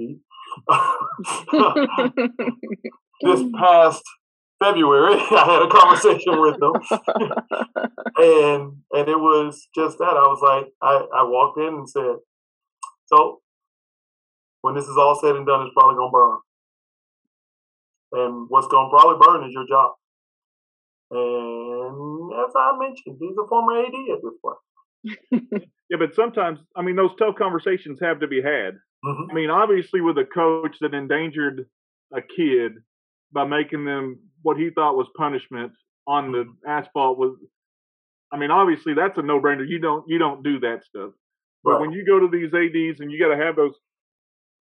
this 3.23 3.43
past 3.59 4.03
February, 4.63 5.15
I 5.31 5.45
had 5.45 5.63
a 5.63 5.69
conversation 5.69 6.41
with 6.41 6.59
them, 6.59 6.73
and 8.17 8.77
and 8.93 9.09
it 9.09 9.19
was 9.19 9.67
just 9.75 9.99
that. 9.99 10.17
I 10.17 10.27
was 10.29 10.41
like, 10.43 10.73
I, 10.81 11.07
I 11.21 11.23
walked 11.25 11.59
in 11.59 11.75
and 11.75 11.89
said, 11.89 12.17
"So, 13.07 13.41
when 14.63 14.75
this 14.75 14.85
is 14.85 14.97
all 14.97 15.19
said 15.21 15.37
and 15.37 15.47
done, 15.47 15.67
it's 15.67 15.75
probably 15.75 15.97
gonna 15.97 16.11
burn, 16.11 16.39
and 18.13 18.47
what's 18.49 18.69
gonna 18.69 18.91
probably 18.91 19.25
burn 19.27 19.47
is 19.47 19.53
your 19.53 19.67
job." 19.69 19.93
And 21.11 22.33
as 22.35 22.53
I 22.57 22.77
mentioned, 22.79 23.19
he's 23.21 23.37
a 23.39 23.47
former 23.49 23.81
AD 23.81 23.95
at 24.13 24.23
this 24.23 24.35
point. 24.43 24.59
yeah, 25.91 25.99
but 25.99 26.15
sometimes, 26.15 26.59
I 26.75 26.83
mean, 26.83 26.97
those 26.97 27.15
tough 27.19 27.35
conversations 27.37 27.99
have 28.01 28.21
to 28.21 28.27
be 28.27 28.41
had. 28.41 28.75
Mm-hmm. 29.05 29.31
I 29.31 29.35
mean, 29.35 29.51
obviously, 29.51 30.01
with 30.01 30.17
a 30.17 30.25
coach 30.25 30.77
that 30.81 30.95
endangered 30.95 31.67
a 32.13 32.23
kid 32.23 32.73
by 33.35 33.45
making 33.45 33.85
them 33.85 34.21
what 34.43 34.57
he 34.57 34.71
thought 34.71 34.97
was 34.97 35.09
punishment 35.17 35.73
on 36.07 36.33
the 36.33 36.45
asphalt 36.67 37.19
was 37.19 37.37
I 38.33 38.37
mean, 38.37 38.51
obviously 38.51 38.95
that's 38.95 39.19
a 39.19 39.23
no 39.23 39.41
brainer. 39.41 39.69
You 39.69 39.79
don't 39.79 40.05
you 40.09 40.19
don't 40.19 40.43
do 40.43 40.61
that 40.61 40.85
stuff. 40.85 41.11
But 41.63 41.73
right. 41.73 41.81
when 41.81 41.93
you 41.93 42.05
go 42.05 42.21
to 42.21 42.29
these 42.29 42.53
ADs 42.53 43.01
and 43.01 43.11
you 43.11 43.19
got 43.19 43.35
to 43.35 43.43
have 43.43 43.57
those 43.57 43.75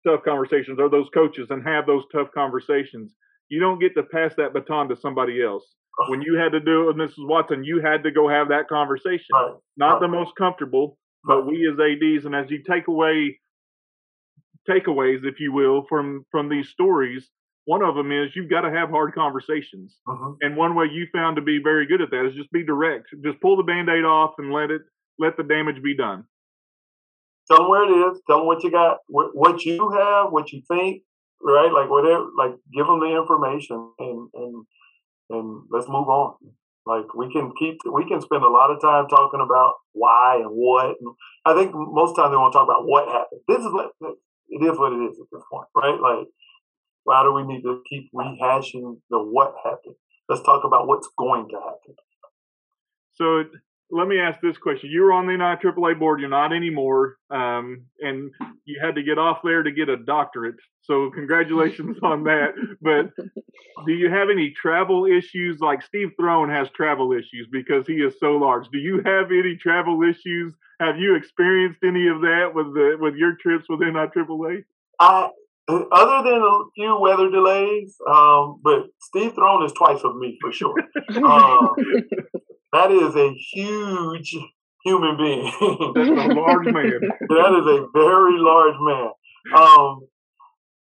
tough 0.07 0.23
conversations 0.25 0.79
or 0.79 0.91
those 0.91 1.09
coaches 1.15 1.49
and 1.51 1.67
have 1.67 1.87
those 1.87 2.05
tough 2.13 2.29
conversations, 2.35 3.15
you 3.49 3.61
don't 3.61 3.81
get 3.81 3.95
to 3.95 4.03
pass 4.03 4.35
that 4.37 4.53
baton 4.53 4.89
to 4.89 4.97
somebody 4.97 5.43
else. 5.43 5.65
When 6.09 6.23
you 6.23 6.35
had 6.35 6.51
to 6.53 6.61
do 6.61 6.83
it 6.83 6.87
with 6.87 6.97
Mrs. 6.97 7.29
Watson, 7.29 7.63
you 7.63 7.81
had 7.81 8.03
to 8.03 8.11
go 8.11 8.29
have 8.29 8.49
that 8.49 8.69
conversation. 8.69 9.27
Right. 9.33 9.55
Not 9.77 10.01
the 10.01 10.09
most 10.09 10.33
comfortable, 10.37 10.99
but 11.25 11.47
we 11.47 11.71
as 11.71 11.79
ADs 11.79 12.25
and 12.27 12.35
as 12.35 12.51
you 12.51 12.63
take 12.69 12.89
away 12.89 13.39
takeaways, 14.69 15.25
if 15.25 15.41
you 15.41 15.53
will, 15.53 15.85
from 15.89 16.25
from 16.31 16.49
these 16.49 16.69
stories, 16.69 17.31
one 17.67 17.83
of 17.83 17.95
them 17.95 18.13
is 18.13 18.31
you've 18.35 18.51
got 18.51 18.63
to 18.63 18.71
have 18.71 18.91
hard 18.91 19.15
conversations. 19.15 19.97
Uh-huh. 20.07 20.35
And 20.41 20.57
one 20.57 20.75
way 20.75 20.87
you 20.93 21.07
found 21.13 21.37
to 21.37 21.43
be 21.43 21.61
very 21.63 21.87
good 21.87 22.03
at 22.03 22.11
that 22.11 22.27
is 22.27 22.35
just 22.35 22.53
be 22.53 22.65
direct. 22.65 23.09
Just 23.25 23.41
pull 23.41 23.57
the 23.57 23.63
band-aid 23.63 24.05
off 24.05 24.35
and 24.39 24.53
let 24.53 24.71
it 24.71 24.83
let 25.19 25.37
the 25.37 25.45
damage 25.45 25.83
be 25.83 25.97
done. 25.97 26.25
Tell 27.49 27.59
them 27.59 27.69
where 27.69 27.85
it 27.85 28.13
is. 28.13 28.21
Tell 28.27 28.39
them 28.39 28.47
what 28.47 28.65
you 28.65 28.71
got, 28.71 28.99
what, 29.07 29.31
what 29.35 29.65
you 29.65 29.91
have, 29.91 30.33
what 30.33 30.53
you 30.53 30.63
think, 30.67 31.03
right? 31.43 31.73
Like 31.73 31.91
whatever. 31.91 32.27
Like 32.37 32.55
give 32.75 32.87
them 32.87 33.01
the 33.01 33.17
information 33.17 33.93
and 33.99 34.29
and 34.35 34.67
and 35.31 35.63
let's 35.71 35.89
move 35.89 36.09
on. 36.09 36.35
Like 36.87 37.15
we 37.15 37.33
can 37.33 37.53
keep, 37.59 37.79
we 37.91 38.07
can 38.07 38.21
spend 38.21 38.43
a 38.43 38.49
lot 38.49 38.71
of 38.71 38.81
time 38.81 39.09
talking 39.09 39.41
about 39.41 39.75
why 39.93 40.41
and 40.43 40.51
what. 40.51 40.97
And 41.01 41.15
I 41.47 41.55
think 41.55 41.73
most 41.75 42.15
time 42.15 42.31
they 42.31 42.37
want 42.37 42.53
to 42.53 42.59
talk 42.59 42.69
about 42.69 42.87
what 42.87 43.09
happened. 43.09 43.41
This 43.49 43.61
is 43.61 43.73
what 43.73 43.93
it 44.03 44.63
is. 44.63 44.79
What 44.79 44.93
it 44.93 45.05
is 45.09 45.19
at 45.19 45.27
this 45.33 45.43
point, 45.51 45.69
right? 45.75 45.99
Like 45.99 46.27
why 47.05 47.23
do 47.23 47.33
we 47.33 47.43
need 47.45 47.63
to 47.63 47.83
keep 47.89 48.11
rehashing 48.13 48.99
the 49.11 49.19
what 49.19 49.55
happened? 49.65 49.95
Let's 50.29 50.43
talk 50.43 50.65
about 50.65 50.87
what's 50.87 51.09
going 51.19 51.49
to 51.51 51.57
happen. 51.57 51.95
So 53.15 53.45
let 53.91 54.09
me 54.09 54.19
ask 54.19 54.41
this 54.41 54.59
question. 54.59 54.91
You 54.91 55.03
were 55.03 55.13
on 55.13 55.27
the 55.27 55.35
NIAAA 55.35 55.99
board, 55.99 56.21
you're 56.21 56.29
not 56.29 56.53
anymore, 56.53 57.17
um, 57.31 57.85
and 58.01 58.31
you 58.65 58.81
had 58.83 58.97
to 58.97 59.03
get 59.03 59.19
off 59.19 59.39
there 59.45 59.63
to 59.63 59.71
get 59.71 59.89
a 59.89 59.97
doctorate. 59.97 60.57
So 60.83 61.11
congratulations 61.15 61.99
on 62.03 62.25
that. 62.25 62.55
But 62.81 63.13
do 63.87 63.93
you 63.93 64.11
have 64.11 64.31
any 64.31 64.51
travel 64.51 65.07
issues? 65.07 65.61
Like 65.61 65.83
Steve 65.83 66.13
Throne 66.19 66.49
has 66.51 66.69
travel 66.71 67.13
issues 67.13 67.47
because 67.53 67.87
he 67.87 67.95
is 67.95 68.15
so 68.19 68.33
large. 68.33 68.69
Do 68.73 68.79
you 68.79 69.03
have 69.05 69.31
any 69.31 69.57
travel 69.57 70.03
issues? 70.03 70.55
Have 70.81 70.99
you 70.99 71.15
experienced 71.15 71.81
any 71.85 72.09
of 72.09 72.21
that 72.23 72.51
with 72.53 72.75
the 72.75 72.97
with 72.99 73.15
your 73.15 73.37
trips 73.37 73.67
with 73.69 73.81
NIAAA? 73.81 74.65
I 74.99 75.29
other 75.69 76.31
than 76.31 76.43
a 76.43 76.59
few 76.75 76.99
weather 77.01 77.31
delays, 77.31 77.97
um, 78.11 78.61
but 78.63 78.85
Steve 79.01 79.35
Throne 79.35 79.65
is 79.65 79.73
twice 79.73 80.01
of 80.05 80.17
me 80.17 80.37
for 80.41 80.53
sure. 80.53 80.75
Um, 81.17 81.75
that 82.73 82.91
is 82.91 83.15
a 83.15 83.33
huge 83.53 84.37
human 84.85 85.17
being. 85.17 85.45
That's 85.95 86.09
a 86.09 86.35
large 86.35 86.67
man. 86.67 87.01
that 87.29 87.61
is 87.61 87.67
a 87.67 87.87
very 87.95 88.39
large 88.39 88.77
man. 88.81 89.11
Um, 89.57 90.01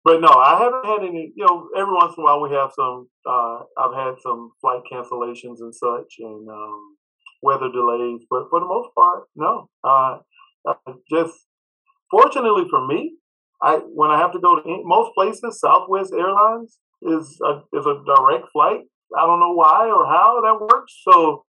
but 0.04 0.22
no, 0.22 0.30
I 0.30 0.60
haven't 0.60 0.86
had 0.86 1.10
any. 1.10 1.34
You 1.36 1.46
know, 1.46 1.70
every 1.76 1.94
once 1.94 2.14
in 2.18 2.22
a 2.22 2.26
while 2.26 2.42
we 2.42 2.52
have 2.52 2.72
some. 2.76 3.10
Uh, 3.28 3.60
I've 3.78 3.96
had 3.96 4.16
some 4.22 4.52
flight 4.62 4.82
cancellations 4.92 5.60
and 5.60 5.74
such, 5.74 6.16
and 6.20 6.48
um, 6.50 6.98
weather 7.42 7.70
delays. 7.72 8.22
But 8.30 8.48
for 8.50 8.60
the 8.60 8.68
most 8.68 8.90
part, 8.96 9.24
no. 9.36 9.70
Uh, 9.84 10.18
just 11.10 11.34
fortunately 12.12 12.66
for 12.70 12.86
me, 12.86 13.16
I 13.62 13.78
when 13.93 14.12
I 14.12 14.20
have 14.20 14.32
to 14.34 14.39
go 14.39 14.60
to 14.60 14.82
most 14.84 15.14
places, 15.16 15.60
Southwest 15.60 16.14
Airlines 16.14 16.80
is 17.01 17.39
a, 17.43 17.62
is 17.78 17.86
a 17.86 18.01
direct 18.05 18.51
flight. 18.51 18.82
I 19.18 19.26
don't 19.26 19.39
know 19.39 19.53
why 19.53 19.88
or 19.88 20.05
how 20.05 20.41
that 20.43 20.60
works. 20.62 20.93
So 21.03 21.45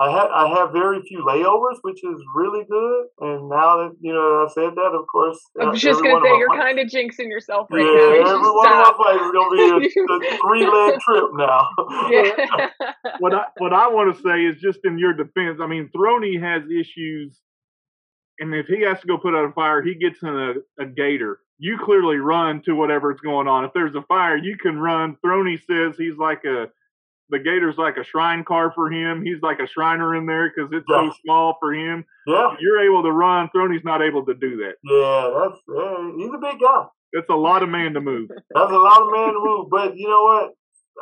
I 0.00 0.10
had 0.10 0.28
I 0.34 0.48
have 0.58 0.72
very 0.72 1.00
few 1.02 1.24
layovers, 1.24 1.78
which 1.82 2.02
is 2.02 2.18
really 2.34 2.64
good. 2.68 3.06
And 3.20 3.48
now 3.48 3.76
that 3.76 3.92
you 4.00 4.12
know 4.12 4.44
I 4.44 4.52
said 4.52 4.74
that, 4.74 4.92
of 4.98 5.06
course, 5.06 5.38
I'm 5.60 5.68
uh, 5.68 5.74
just 5.74 6.02
gonna 6.02 6.20
say 6.24 6.38
you're 6.38 6.56
kind 6.56 6.78
of 6.78 6.88
jinxing 6.88 7.28
yourself 7.28 7.68
right 7.70 7.82
yeah, 7.82 8.24
now. 8.24 8.34
every 8.34 8.50
one 8.50 8.72
of 8.72 8.78
my 8.78 8.92
flights 8.96 9.22
is 9.22 9.32
gonna 9.32 9.80
be 9.80 9.86
a, 10.00 10.34
a 10.34 10.38
three 10.38 10.66
leg 10.66 11.00
trip 11.00 11.30
now. 11.34 11.68
yeah. 12.10 12.70
what 13.20 13.34
I 13.34 13.44
what 13.58 13.72
I 13.72 13.88
want 13.88 14.16
to 14.16 14.22
say 14.22 14.44
is 14.44 14.60
just 14.60 14.80
in 14.84 14.98
your 14.98 15.12
defense. 15.12 15.60
I 15.60 15.66
mean, 15.66 15.90
Throny 15.94 16.40
has 16.40 16.62
issues, 16.68 17.38
and 18.38 18.54
if 18.54 18.66
he 18.66 18.82
has 18.82 19.00
to 19.00 19.06
go 19.06 19.18
put 19.18 19.34
out 19.34 19.48
a 19.48 19.52
fire, 19.52 19.82
he 19.82 19.94
gets 19.94 20.22
in 20.22 20.28
a, 20.28 20.82
a 20.82 20.86
gator 20.86 21.40
you 21.62 21.78
clearly 21.78 22.16
run 22.16 22.60
to 22.62 22.74
whatever's 22.74 23.20
going 23.20 23.46
on. 23.46 23.64
If 23.64 23.70
there's 23.72 23.94
a 23.94 24.02
fire, 24.02 24.36
you 24.36 24.56
can 24.58 24.80
run. 24.80 25.16
Throny 25.24 25.60
says 25.64 25.94
he's 25.96 26.16
like 26.18 26.44
a 26.44 26.66
the 27.30 27.38
gator's 27.38 27.78
like 27.78 27.96
a 27.96 28.04
shrine 28.04 28.42
car 28.42 28.72
for 28.74 28.90
him. 28.90 29.22
He's 29.24 29.40
like 29.42 29.60
a 29.60 29.68
shriner 29.68 30.16
in 30.16 30.26
there 30.26 30.50
because 30.50 30.70
it's 30.72 30.84
yeah. 30.90 31.08
so 31.08 31.14
small 31.24 31.56
for 31.60 31.72
him. 31.72 32.04
Yeah, 32.26 32.56
you're 32.58 32.84
able 32.84 33.04
to 33.04 33.12
run. 33.12 33.48
Throny's 33.54 33.84
not 33.84 34.02
able 34.02 34.26
to 34.26 34.34
do 34.34 34.56
that. 34.56 34.74
Yeah, 34.82 35.30
that's 35.38 35.60
yeah, 35.68 36.10
he's 36.18 36.34
a 36.34 36.38
big 36.38 36.60
guy. 36.60 36.86
That's 37.12 37.30
a 37.30 37.36
lot 37.36 37.62
of 37.62 37.68
man 37.68 37.94
to 37.94 38.00
move. 38.00 38.28
that's 38.28 38.72
a 38.72 38.76
lot 38.76 39.00
of 39.00 39.12
man 39.12 39.32
to 39.32 39.40
move. 39.40 39.70
But 39.70 39.96
you 39.96 40.08
know 40.08 40.22
what? 40.22 40.50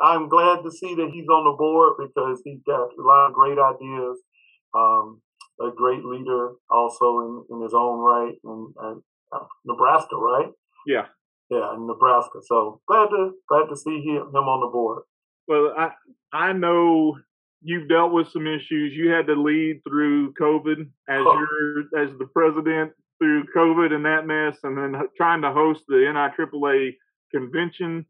I'm 0.03 0.29
glad 0.29 0.61
to 0.63 0.69
see 0.69 0.93
that 0.93 1.09
he's 1.11 1.27
on 1.27 1.43
the 1.43 1.57
board 1.57 1.93
because 1.97 2.39
he's 2.45 2.61
got 2.67 2.93
a 2.97 3.01
lot 3.01 3.29
of 3.29 3.33
great 3.33 3.57
ideas. 3.57 4.19
Um, 4.75 5.21
a 5.61 5.71
great 5.75 6.03
leader 6.03 6.51
also 6.69 7.19
in, 7.19 7.55
in 7.55 7.61
his 7.61 7.73
own 7.73 7.99
right, 7.99 8.35
and 8.43 8.73
uh, 8.81 9.39
Nebraska, 9.65 10.15
right? 10.15 10.49
Yeah. 10.85 11.05
Yeah, 11.49 11.73
in 11.75 11.85
Nebraska. 11.85 12.39
So 12.45 12.81
glad 12.87 13.07
to 13.09 13.33
glad 13.49 13.67
to 13.69 13.75
see 13.75 14.01
him, 14.01 14.27
him 14.27 14.47
on 14.47 14.61
the 14.61 14.67
board. 14.67 15.03
Well, 15.47 15.73
I 15.77 15.91
I 16.31 16.53
know 16.53 17.17
you've 17.61 17.89
dealt 17.89 18.13
with 18.13 18.29
some 18.31 18.47
issues. 18.47 18.93
You 18.93 19.09
had 19.09 19.27
to 19.27 19.35
lead 19.35 19.81
through 19.87 20.33
COVID 20.33 20.81
as 21.09 21.23
oh. 21.25 21.45
you're 21.93 22.03
as 22.03 22.17
the 22.17 22.27
president 22.33 22.93
through 23.19 23.45
COVID 23.55 23.93
and 23.93 24.05
that 24.05 24.25
mess, 24.25 24.57
and 24.63 24.77
then 24.77 24.99
trying 25.15 25.41
to 25.43 25.51
host 25.51 25.83
the 25.87 25.95
NIAAA 25.95 26.95
convention, 27.33 28.05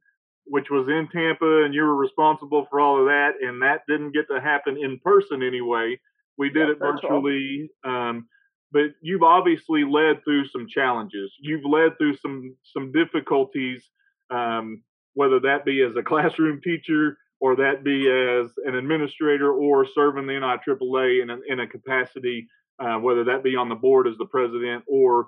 which 0.45 0.70
was 0.70 0.88
in 0.88 1.10
Tampa, 1.12 1.64
and 1.64 1.74
you 1.74 1.82
were 1.82 1.95
responsible 1.95 2.66
for 2.70 2.80
all 2.80 2.99
of 2.99 3.06
that, 3.08 3.32
and 3.41 3.62
that 3.62 3.82
didn't 3.89 4.14
get 4.14 4.28
to 4.34 4.39
happen 4.39 4.78
in 4.78 4.99
person 5.04 5.43
anyway. 5.43 5.99
We 6.42 6.50
did 6.50 6.70
yeah, 6.70 6.72
it 6.72 6.80
virtually. 6.80 7.70
Um, 7.84 8.28
but 8.72 8.96
you've 9.00 9.22
obviously 9.22 9.84
led 9.84 10.24
through 10.24 10.48
some 10.48 10.68
challenges. 10.68 11.32
You've 11.39 11.66
led 11.66 12.00
through 12.00 12.16
some 12.16 12.56
some 12.64 12.92
difficulties, 12.92 13.88
um, 14.32 14.82
whether 15.14 15.39
that 15.42 15.66
be 15.66 15.84
as 15.84 15.96
a 15.96 16.02
classroom 16.12 16.60
teacher 16.60 17.20
or 17.39 17.56
that 17.58 17.84
be 17.84 18.10
as 18.10 18.52
an 18.66 18.74
administrator 18.74 19.54
or 19.54 19.86
serving 19.86 20.26
the 20.26 20.34
NIAAA 20.34 21.22
in 21.22 21.30
a, 21.30 21.38
in 21.48 21.60
a 21.60 21.68
capacity, 21.68 22.48
uh, 22.80 22.98
whether 22.98 23.24
that 23.26 23.44
be 23.44 23.56
on 23.56 23.70
the 23.70 23.76
board 23.76 24.08
as 24.08 24.18
the 24.18 24.26
president 24.26 24.84
or 24.88 25.28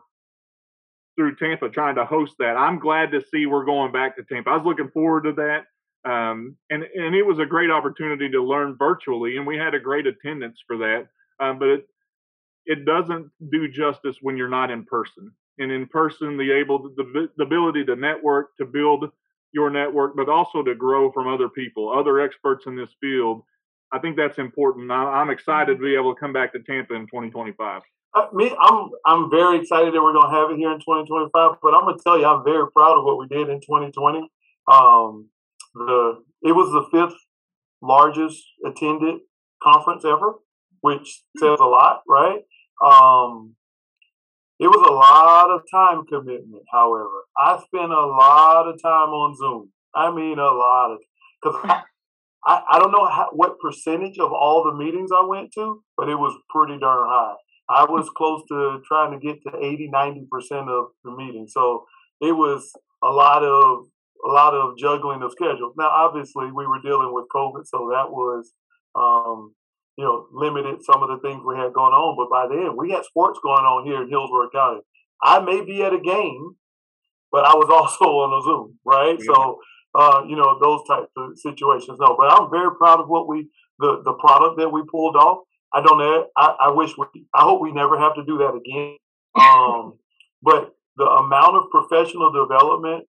through 1.15 1.35
Tampa 1.35 1.69
trying 1.69 1.95
to 1.95 2.05
host 2.05 2.33
that. 2.39 2.57
I'm 2.57 2.79
glad 2.79 3.11
to 3.11 3.21
see 3.21 3.45
we're 3.45 3.65
going 3.65 3.91
back 3.91 4.15
to 4.15 4.23
Tampa. 4.23 4.49
I 4.49 4.57
was 4.57 4.65
looking 4.65 4.89
forward 4.89 5.25
to 5.25 5.33
that. 5.33 5.65
Um, 6.05 6.57
and, 6.69 6.83
and 6.83 7.15
it 7.15 7.25
was 7.25 7.39
a 7.39 7.45
great 7.45 7.71
opportunity 7.71 8.29
to 8.29 8.43
learn 8.43 8.75
virtually, 8.77 9.37
and 9.37 9.47
we 9.47 9.57
had 9.57 9.73
a 9.73 9.79
great 9.79 10.05
attendance 10.05 10.59
for 10.67 10.77
that. 10.77 11.07
Um, 11.39 11.59
but 11.59 11.69
it, 11.69 11.87
it 12.65 12.85
doesn't 12.85 13.29
do 13.51 13.69
justice 13.69 14.17
when 14.21 14.37
you're 14.37 14.49
not 14.49 14.71
in 14.71 14.83
person. 14.85 15.31
And 15.59 15.71
in 15.71 15.87
person, 15.87 16.37
the 16.37 16.51
able 16.51 16.89
the, 16.95 17.29
the 17.37 17.43
ability 17.43 17.85
to 17.85 17.95
network, 17.95 18.55
to 18.57 18.65
build 18.65 19.11
your 19.51 19.69
network, 19.69 20.15
but 20.15 20.29
also 20.29 20.63
to 20.63 20.75
grow 20.75 21.11
from 21.11 21.27
other 21.27 21.47
people, 21.47 21.91
other 21.91 22.19
experts 22.19 22.65
in 22.65 22.75
this 22.75 22.89
field. 22.99 23.43
I 23.91 23.99
think 23.99 24.17
that's 24.17 24.39
important. 24.39 24.91
I, 24.91 25.21
am 25.21 25.29
excited 25.29 25.77
to 25.77 25.83
be 25.83 25.93
able 25.93 26.15
to 26.15 26.19
come 26.19 26.33
back 26.33 26.51
to 26.53 26.59
Tampa 26.59 26.95
in 26.95 27.03
2025. 27.03 27.83
Uh, 28.15 28.27
me, 28.33 28.55
I'm 28.59 28.89
I'm 29.05 29.29
very 29.29 29.59
excited 29.59 29.93
that 29.93 30.01
we're 30.01 30.13
going 30.13 30.29
to 30.29 30.35
have 30.35 30.51
it 30.51 30.57
here 30.57 30.71
in 30.71 30.79
2025. 30.79 31.57
But 31.61 31.73
I'm 31.73 31.81
going 31.81 31.97
to 31.97 32.03
tell 32.03 32.17
you, 32.19 32.25
I'm 32.25 32.43
very 32.43 32.69
proud 32.71 32.97
of 32.97 33.05
what 33.05 33.19
we 33.19 33.27
did 33.27 33.49
in 33.49 33.61
2020. 33.61 34.29
Um, 34.71 35.29
the 35.73 36.23
it 36.41 36.51
was 36.51 36.71
the 36.71 36.85
fifth 36.91 37.17
largest 37.81 38.43
attended 38.65 39.19
conference 39.61 40.05
ever, 40.05 40.35
which 40.81 41.23
says 41.37 41.59
a 41.59 41.65
lot, 41.65 42.01
right? 42.07 42.41
Um, 42.83 43.55
it 44.59 44.67
was 44.67 44.87
a 44.87 44.93
lot 44.93 45.49
of 45.49 45.61
time 45.71 46.05
commitment. 46.05 46.63
However, 46.71 47.25
I 47.37 47.61
spent 47.65 47.91
a 47.91 48.05
lot 48.05 48.67
of 48.67 48.81
time 48.81 49.09
on 49.09 49.35
Zoom. 49.35 49.71
I 49.95 50.13
mean, 50.13 50.39
a 50.39 50.51
lot 50.51 50.91
of 50.91 50.99
because 51.41 51.81
I, 52.45 52.61
I 52.71 52.79
don't 52.79 52.91
know 52.91 53.05
how, 53.05 53.29
what 53.31 53.59
percentage 53.59 54.19
of 54.19 54.31
all 54.31 54.63
the 54.63 54.73
meetings 54.73 55.11
I 55.15 55.25
went 55.25 55.51
to, 55.53 55.83
but 55.97 56.09
it 56.09 56.15
was 56.15 56.37
pretty 56.49 56.79
darn 56.79 57.07
high. 57.09 57.35
I 57.69 57.85
was 57.85 58.09
close 58.15 58.43
to 58.49 58.81
trying 58.85 59.11
to 59.11 59.25
get 59.25 59.41
to 59.43 59.57
80, 59.57 59.89
90 59.91 60.27
percent 60.31 60.69
of 60.69 60.87
the 61.03 61.11
meeting. 61.11 61.47
So 61.47 61.85
it 62.21 62.31
was 62.31 62.71
a 63.03 63.09
lot 63.09 63.43
of 63.43 63.85
a 64.25 64.29
lot 64.29 64.53
of 64.53 64.77
juggling 64.77 65.21
of 65.21 65.31
schedules. 65.31 65.73
Now, 65.77 65.89
obviously, 65.89 66.51
we 66.51 66.65
were 66.65 66.81
dealing 66.81 67.13
with 67.13 67.25
COVID, 67.33 67.65
so 67.65 67.89
that 67.91 68.11
was 68.11 68.53
um, 68.95 69.53
you 69.97 70.03
know, 70.03 70.27
limited 70.31 70.83
some 70.83 71.03
of 71.03 71.09
the 71.09 71.19
things 71.27 71.43
we 71.45 71.55
had 71.55 71.73
going 71.73 71.93
on. 71.93 72.15
But 72.17 72.29
by 72.29 72.47
then, 72.47 72.75
we 72.77 72.91
had 72.91 73.05
sports 73.05 73.39
going 73.43 73.65
on 73.65 73.85
here 73.85 74.01
in 74.01 74.09
Hillsborough 74.09 74.49
County. 74.51 74.81
I 75.21 75.39
may 75.39 75.63
be 75.63 75.83
at 75.83 75.93
a 75.93 75.99
game 75.99 76.55
but 77.33 77.43
I 77.45 77.55
was 77.55 77.67
also 77.73 78.05
on 78.05 78.39
a 78.39 78.41
Zoom, 78.45 78.79
right? 78.85 79.17
Yeah. 79.19 79.33
So, 79.33 79.59
uh, 79.95 80.21
you 80.29 80.37
know, 80.37 80.57
those 80.61 80.87
types 80.87 81.11
of 81.17 81.37
situations. 81.37 81.97
No, 81.99 82.15
but 82.17 82.31
I'm 82.31 82.49
very 82.49 82.73
proud 82.77 83.01
of 83.01 83.09
what 83.09 83.27
we, 83.27 83.49
the, 83.79 84.01
the 84.05 84.13
product 84.13 84.59
that 84.59 84.69
we 84.69 84.83
pulled 84.89 85.17
off. 85.17 85.39
I 85.73 85.81
don't 85.81 85.97
know. 85.97 86.27
I, 86.37 86.55
I 86.67 86.71
wish 86.71 86.91
we, 86.97 87.25
I 87.33 87.41
hope 87.41 87.59
we 87.59 87.71
never 87.71 87.99
have 87.99 88.15
to 88.15 88.23
do 88.23 88.37
that 88.37 88.53
again. 88.53 88.97
Um, 89.35 89.97
but 90.43 90.75
the 90.95 91.05
amount 91.05 91.55
of 91.55 91.63
professional 91.71 92.31
development 92.31 93.05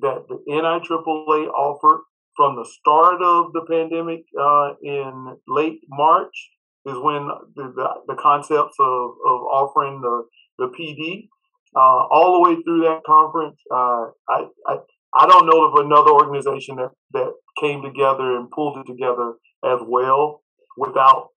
that 0.00 0.24
the 0.28 0.38
NIAAA 0.48 1.48
offered 1.48 2.02
from 2.36 2.56
the 2.56 2.64
start 2.64 3.20
of 3.22 3.52
the 3.52 3.64
pandemic 3.68 4.24
uh, 4.40 4.74
in 4.82 5.36
late 5.48 5.80
March 5.88 6.50
is 6.86 6.96
when 6.96 7.28
the, 7.56 7.72
the, 7.74 7.88
the 8.06 8.14
concepts 8.14 8.76
of, 8.78 9.10
of 9.26 9.40
offering 9.50 10.00
the, 10.00 10.24
the 10.58 10.68
PD 10.68 11.28
uh, 11.76 12.06
all 12.10 12.34
the 12.34 12.48
way 12.48 12.62
through 12.62 12.82
that 12.82 13.02
conference. 13.04 13.60
Uh, 13.70 14.06
I, 14.28 14.46
I, 14.66 14.76
I 15.14 15.26
don't 15.26 15.46
know 15.46 15.64
of 15.66 15.84
another 15.84 16.12
organization 16.12 16.76
that, 16.76 16.90
that 17.12 17.32
came 17.60 17.82
together 17.82 18.36
and 18.36 18.50
pulled 18.50 18.78
it 18.78 18.86
together 18.86 19.34
as 19.64 19.80
well 19.82 20.42
without 20.76 21.28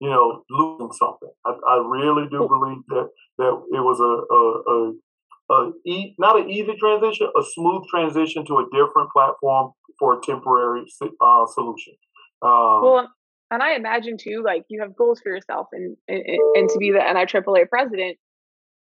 you 0.00 0.10
know 0.10 0.42
losing 0.50 0.92
something. 0.92 1.30
I, 1.44 1.52
I 1.68 1.86
really 1.86 2.28
do 2.28 2.46
believe 2.48 2.82
that 2.88 3.08
that 3.38 3.62
it 3.72 3.80
was 3.80 4.00
a, 4.00 4.12
a, 4.34 4.74
a 4.74 4.92
a 5.50 5.70
e- 5.86 6.14
not 6.18 6.38
an 6.40 6.50
easy 6.50 6.74
transition, 6.78 7.28
a 7.38 7.42
smooth 7.54 7.84
transition 7.88 8.44
to 8.46 8.58
a 8.58 8.64
different 8.72 9.10
platform 9.12 9.72
for 9.98 10.18
a 10.18 10.20
temporary 10.22 10.84
uh, 11.02 11.46
solution. 11.46 11.94
Um, 12.42 12.82
well, 12.82 13.10
and 13.50 13.62
I 13.62 13.74
imagine 13.74 14.16
too, 14.18 14.42
like 14.44 14.64
you 14.68 14.80
have 14.80 14.96
goals 14.96 15.20
for 15.20 15.32
yourself, 15.32 15.68
and 15.72 15.96
and, 16.08 16.22
and 16.54 16.68
to 16.68 16.78
be 16.78 16.90
the 16.90 16.98
NIAAA 16.98 17.68
president, 17.68 18.18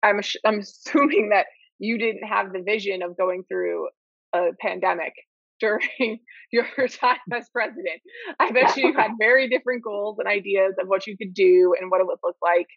I'm 0.04 0.22
I'm 0.46 0.60
assuming 0.60 1.30
that 1.30 1.46
you 1.80 1.98
didn't 1.98 2.28
have 2.28 2.52
the 2.52 2.62
vision 2.62 3.02
of 3.04 3.18
going 3.18 3.44
through 3.48 3.88
a 4.34 4.50
pandemic 4.60 5.14
during 5.60 6.20
your 6.52 6.66
time 6.88 7.18
as 7.34 7.50
president. 7.50 8.02
I 8.40 8.52
bet 8.52 8.78
you 8.78 8.94
had 8.94 9.12
very 9.20 9.50
different 9.50 9.84
goals 9.84 10.18
and 10.20 10.28
ideas 10.28 10.76
of 10.82 10.88
what 10.88 11.06
you 11.06 11.18
could 11.18 11.34
do 11.34 11.76
and 11.80 11.92
what 11.92 12.02
it 12.02 12.08
would 12.08 12.20
look 12.24 12.38
like. 12.42 12.68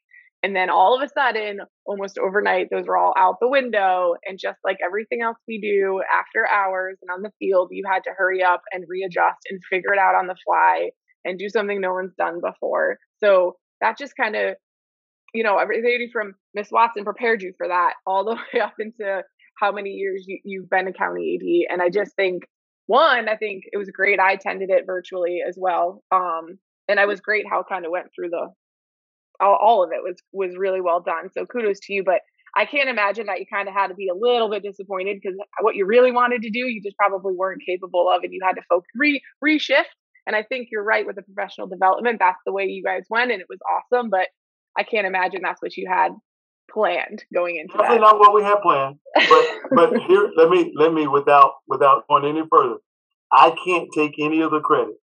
And 0.43 0.57
then 0.57 0.71
all 0.71 0.97
of 0.97 1.03
a 1.03 1.09
sudden, 1.09 1.61
almost 1.87 2.19
overnight, 2.19 2.69
those 2.71 2.87
are 2.89 2.97
all 2.97 3.15
out 3.17 3.37
the 3.41 3.49
window. 3.49 4.15
And 4.25 4.39
just 4.39 4.59
like 4.65 4.79
everything 4.85 5.23
else 5.23 5.39
we 5.47 5.61
do 5.61 6.03
after 6.13 6.49
hours 6.49 6.99
and 7.01 7.11
on 7.11 7.23
the 7.23 7.33
field, 7.39 7.69
you 7.71 7.85
had 7.89 8.03
to 8.05 8.11
hurry 8.17 8.43
up 8.43 8.63
and 8.73 8.85
readjust 8.89 9.39
and 9.49 9.61
figure 9.71 9.93
it 9.93 10.01
out 10.01 10.17
on 10.17 10.27
the 10.27 10.37
fly 10.45 10.91
and 11.25 11.39
do 11.39 11.49
something 11.49 11.81
no 11.81 11.93
one's 11.93 12.15
done 12.19 12.41
before. 12.41 12.99
So 13.23 13.57
that 13.81 13.99
just 13.99 14.17
kind 14.17 14.35
of, 14.35 14.57
you 15.33 15.45
know, 15.45 15.59
everything 15.59 16.09
from 16.13 16.35
Miss 16.55 16.73
Watson 16.73 17.05
prepared 17.05 17.41
you 17.43 17.53
for 17.57 17.69
that 17.69 17.95
all 18.05 18.25
the 18.25 18.35
way 18.35 18.61
up 18.61 18.75
into 18.81 19.23
how 19.61 19.71
many 19.71 19.91
years 19.91 20.25
you, 20.27 20.41
you've 20.45 20.71
been 20.71 20.89
a 20.89 20.93
county 20.93 21.39
AD. 21.69 21.73
And 21.73 21.83
I 21.83 21.89
just 21.89 22.17
think, 22.17 22.43
one, 22.87 23.29
I 23.29 23.37
think 23.37 23.63
it 23.73 23.77
was 23.77 23.91
great. 23.91 24.19
I 24.19 24.33
attended 24.33 24.71
it 24.71 24.87
virtually 24.87 25.39
as 25.47 25.57
well. 25.57 26.03
Um, 26.11 26.59
and 26.89 26.99
I 26.99 27.07
was 27.07 27.21
great 27.21 27.47
how 27.49 27.61
it 27.61 27.67
kind 27.69 27.87
of 27.87 27.93
went 27.93 28.09
through 28.13 28.31
the 28.31 28.49
all, 29.43 29.59
all 29.61 29.85
of 29.85 29.91
it 29.93 30.03
was 30.03 30.17
was 30.33 30.57
really 30.57 30.81
well 30.81 31.01
done. 31.01 31.31
So 31.33 31.47
kudos 31.47 31.81
to 31.81 31.93
you. 31.93 32.05
But 32.05 32.21
I 32.55 32.67
can't 32.67 32.89
imagine 32.89 33.27
that 33.27 33.41
you 33.41 33.47
kind 33.53 33.69
of 33.69 33.75
had 33.75 33.89
to 33.89 33.95
be 33.95 34.09
a 34.09 34.15
little 34.15 34.51
bit 34.51 34.63
disappointed 34.63 35.19
because 35.23 35.37
what 35.61 35.75
you 35.75 35.87
really 35.87 36.13
wanted 36.13 36.43
to 36.43 36.51
do, 36.51 36.61
you 36.61 36.83
just 36.83 36.97
probably 36.97 37.35
weren't 37.35 37.63
capable 37.67 38.09
of, 38.11 38.23
and 38.23 38.33
you 38.33 38.41
had 38.43 38.55
to 38.57 38.63
focus 38.69 38.89
re 38.95 39.23
reshift. 39.45 39.91
And 40.27 40.37
I 40.37 40.45
think 40.45 40.69
you're 40.71 40.85
right 40.85 41.07
with 41.07 41.17
the 41.17 41.23
professional 41.23 41.67
development. 41.67 42.19
That's 42.21 42.39
the 42.47 42.53
way 42.53 42.65
you 42.67 42.85
guys 42.85 43.05
went, 43.11 43.33
and 43.33 43.41
it 43.41 43.49
was 43.49 43.59
awesome. 43.69 44.09
But 44.11 44.29
I 44.79 44.85
can't 44.85 45.07
imagine 45.07 45.41
that's 45.43 45.61
what 45.61 45.77
you 45.77 45.89
had 45.89 46.13
planned 46.73 47.25
going 47.35 47.57
into 47.57 47.73
Definitely 47.77 47.97
that. 47.97 48.01
not 48.03 48.19
what 48.19 48.35
we 48.35 48.43
had 48.43 48.61
planned. 48.63 48.97
But 49.15 49.47
but 49.75 50.03
here, 50.07 50.31
let 50.37 50.49
me 50.49 50.73
let 50.77 50.93
me 50.93 51.07
without 51.07 51.55
without 51.67 52.07
going 52.09 52.25
any 52.25 52.47
further. 52.51 52.77
I 53.33 53.55
can't 53.65 53.89
take 53.95 54.15
any 54.19 54.43
of 54.43 54.51
the 54.51 54.61
credit. 54.61 54.95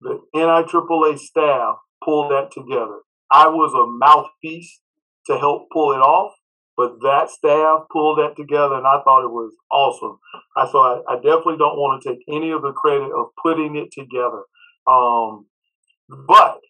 The 0.00 0.20
NIAAA 0.34 1.18
staff 1.18 1.76
pulled 2.02 2.30
that 2.32 2.50
together. 2.50 2.98
I 3.30 3.48
was 3.48 3.72
a 3.74 3.86
mouthpiece 3.86 4.80
to 5.26 5.38
help 5.38 5.68
pull 5.72 5.92
it 5.92 6.00
off, 6.00 6.34
but 6.76 7.00
that 7.02 7.30
staff 7.30 7.82
pulled 7.90 8.18
that 8.18 8.36
together, 8.36 8.74
and 8.74 8.86
I 8.86 9.00
thought 9.02 9.24
it 9.24 9.30
was 9.30 9.52
awesome. 9.70 10.18
I 10.56 10.70
so 10.70 10.78
I, 10.78 11.02
I 11.08 11.16
definitely 11.16 11.58
don't 11.58 11.78
want 11.78 12.02
to 12.02 12.08
take 12.08 12.24
any 12.28 12.50
of 12.50 12.62
the 12.62 12.72
credit 12.72 13.10
of 13.12 13.28
putting 13.42 13.76
it 13.76 13.90
together. 13.92 14.42
Um, 14.86 15.46
but 16.26 16.60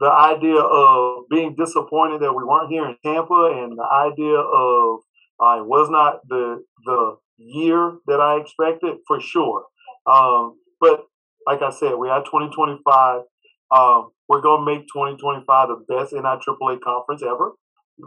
the 0.00 0.10
idea 0.10 0.58
of 0.58 1.24
being 1.30 1.54
disappointed 1.56 2.20
that 2.20 2.32
we 2.32 2.44
weren't 2.44 2.70
here 2.70 2.86
in 2.86 2.96
Tampa, 3.04 3.62
and 3.62 3.78
the 3.78 3.84
idea 3.84 4.38
of 4.38 5.00
uh, 5.40 5.64
was 5.64 5.88
not 5.90 6.20
the 6.28 6.62
the 6.84 7.16
year 7.36 7.94
that 8.06 8.20
I 8.20 8.40
expected 8.40 8.96
for 9.06 9.20
sure. 9.20 9.64
Um, 10.06 10.56
but 10.80 11.04
like 11.46 11.62
I 11.62 11.70
said, 11.70 11.94
we 11.94 12.08
had 12.08 12.24
2025. 12.24 13.22
Um, 13.70 14.10
we're 14.28 14.40
gonna 14.40 14.64
make 14.64 14.82
2025 14.92 15.68
the 15.68 15.84
best 15.88 16.12
NIAAA 16.12 16.80
conference 16.80 17.22
ever. 17.22 17.52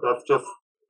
That's 0.04 0.24
just 0.28 0.46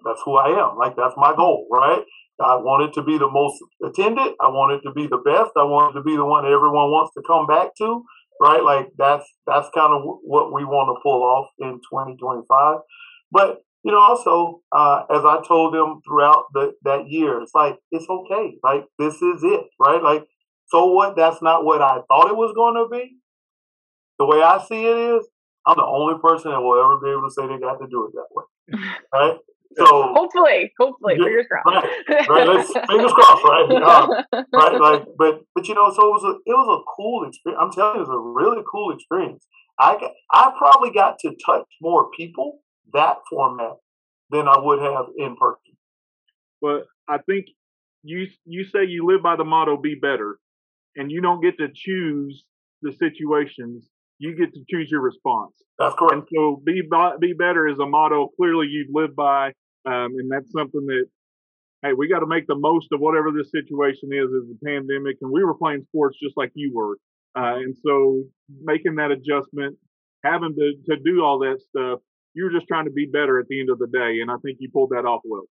that's 0.06 0.22
who 0.24 0.38
I 0.38 0.50
am. 0.60 0.78
Like 0.78 0.96
that's 0.96 1.16
my 1.18 1.36
goal, 1.36 1.68
right? 1.72 2.04
I 2.40 2.56
want 2.56 2.84
it 2.84 2.94
to 2.94 3.04
be 3.04 3.18
the 3.18 3.30
most 3.30 3.58
attended. 3.84 4.34
I 4.40 4.48
want 4.50 4.74
it 4.74 4.88
to 4.88 4.94
be 4.94 5.08
the 5.08 5.18
best. 5.18 5.52
I 5.58 5.64
want 5.64 5.96
it 5.96 6.00
to 6.00 6.04
be 6.04 6.16
the 6.16 6.26
one 6.26 6.46
everyone 6.46 6.92
wants 6.92 7.14
to 7.16 7.24
come 7.26 7.48
back 7.48 7.76
to, 7.80 8.04
right? 8.40 8.64
Like 8.64 8.90
that's 8.98 9.26
that's 9.46 9.70
kind 9.74 9.94
of 9.94 10.02
what 10.24 10.54
we 10.54 10.64
want 10.64 10.96
to 10.96 11.02
pull 11.02 11.24
off 11.24 11.50
in 11.60 11.82
2025. 11.92 12.80
But 13.32 13.58
you 13.84 13.92
know, 13.92 14.00
also 14.00 14.62
uh, 14.72 15.04
as 15.10 15.26
I 15.26 15.42
told 15.48 15.74
them 15.74 16.02
throughout 16.08 16.46
the, 16.54 16.74
that 16.84 17.10
year, 17.10 17.42
it's 17.42 17.54
like 17.56 17.78
it's 17.92 18.08
okay. 18.08 18.58
Like 18.64 18.86
this 19.00 19.16
is 19.16 19.44
it, 19.44 19.66
right? 19.80 20.02
Like 20.02 20.24
so 20.68 20.92
what? 20.92 21.16
That's 21.16 21.42
not 21.42 21.66
what 21.66 21.82
I 21.82 22.02
thought 22.08 22.30
it 22.30 22.38
was 22.38 22.54
going 22.56 22.76
to 22.76 22.88
be 22.92 23.18
the 24.18 24.26
way 24.26 24.42
I 24.42 24.64
see 24.68 24.86
it 24.86 25.16
is, 25.18 25.28
I'm 25.66 25.78
the 25.78 25.86
only 25.86 26.16
person 26.22 26.52
that 26.52 26.62
will 26.62 26.80
ever 26.80 27.00
be 27.00 27.12
able 27.12 27.28
to 27.28 27.34
say 27.34 27.48
they 27.48 27.60
got 27.60 27.78
to 27.78 27.88
do 27.88 28.06
it 28.06 28.14
that 28.14 28.28
way. 28.32 28.44
Right? 29.14 29.38
So 29.78 30.14
hopefully, 30.16 30.72
hopefully, 30.80 31.16
yeah, 31.18 31.26
fingers 31.26 31.46
crossed. 31.52 31.88
Right, 32.10 32.48
right. 32.48 32.66
Fingers 32.90 33.12
crossed, 33.14 33.44
right? 33.44 33.68
Uh, 33.88 34.24
right, 34.54 34.80
like, 34.80 35.06
but 35.18 35.42
but 35.54 35.68
you 35.68 35.76
know, 35.76 35.92
so 35.94 36.08
it 36.08 36.12
was 36.12 36.24
a 36.24 36.32
it 36.50 36.54
was 36.54 36.82
a 36.82 36.84
cool 36.96 37.28
experience. 37.28 37.62
I'm 37.62 37.72
telling 37.72 37.98
you, 37.98 38.04
it 38.04 38.08
was 38.08 38.16
a 38.16 38.20
really 38.20 38.64
cool 38.70 38.94
experience. 38.94 39.46
I 39.80 40.00
got, 40.00 40.12
I 40.32 40.52
probably 40.58 40.92
got 40.92 41.20
to 41.20 41.36
touch 41.46 41.66
more 41.82 42.10
people 42.18 42.60
that 42.94 43.18
format 43.30 43.74
than 44.32 44.48
I 44.48 44.58
would 44.58 44.80
have 44.80 45.06
in 45.18 45.36
person. 45.36 45.78
But 46.62 46.86
I 47.08 47.20
think 47.20 47.46
you 48.04 48.28
you 48.46 48.66
say 48.66 48.86
you 48.86 49.06
live 49.06 49.22
by 49.22 49.36
the 49.36 49.46
motto 49.46 49.78
"Be 49.78 49.96
better," 49.96 50.40
and 50.96 51.12
you 51.12 51.22
don't 51.22 51.42
get 51.42 51.58
to 51.60 51.68
choose 51.74 52.46
the 52.82 52.94
situations 52.94 53.88
you 54.20 54.36
get 54.36 54.54
to 54.54 54.62
choose 54.70 54.90
your 54.90 55.02
response. 55.02 55.54
That's 55.78 55.96
correct. 55.98 56.14
And 56.14 56.24
so 56.36 56.62
be 56.66 56.82
be 57.20 57.34
better 57.34 57.68
is 57.68 57.80
a 57.80 57.86
motto 57.86 58.30
clearly 58.36 58.68
you've 58.68 58.94
lived 58.94 59.16
by, 59.16 59.48
um, 59.86 60.16
and 60.18 60.32
that's 60.32 60.52
something 60.52 60.86
that 60.88 61.06
hey 61.84 61.94
we 61.94 62.08
got 62.08 62.20
to 62.20 62.28
make 62.28 62.48
the 62.48 62.56
most 62.56 62.88
of 62.92 63.00
whatever 63.00 63.32
this 63.32 63.52
situation 63.52 64.10
is 64.12 64.30
as 64.34 64.50
a 64.50 64.66
pandemic. 64.66 65.18
And 65.22 65.32
we 65.32 65.44
were 65.44 65.56
playing 65.56 65.84
sports 65.90 66.18
just 66.22 66.36
like 66.36 66.52
you 66.56 66.72
were, 66.74 66.98
uh, 67.38 67.58
and 67.58 67.76
so 67.86 68.24
making 68.64 68.96
that 68.96 69.12
adjustment, 69.12 69.78
having 70.24 70.56
to 70.56 70.74
to 70.90 71.02
do 71.04 71.24
all 71.24 71.40
that 71.40 71.62
stuff, 71.62 72.00
you're 72.34 72.52
just 72.52 72.68
trying 72.68 72.86
to 72.86 72.92
be 72.92 73.06
better 73.06 73.40
at 73.40 73.48
the 73.48 73.60
end 73.60 73.70
of 73.70 73.80
the 73.80 73.88
day, 73.88 74.20
and 74.22 74.32
I 74.32 74.36
think 74.44 74.58
you 74.60 74.70
pulled 74.72 74.90
that 74.92 75.06
off 75.06 75.22
well. 75.26 75.46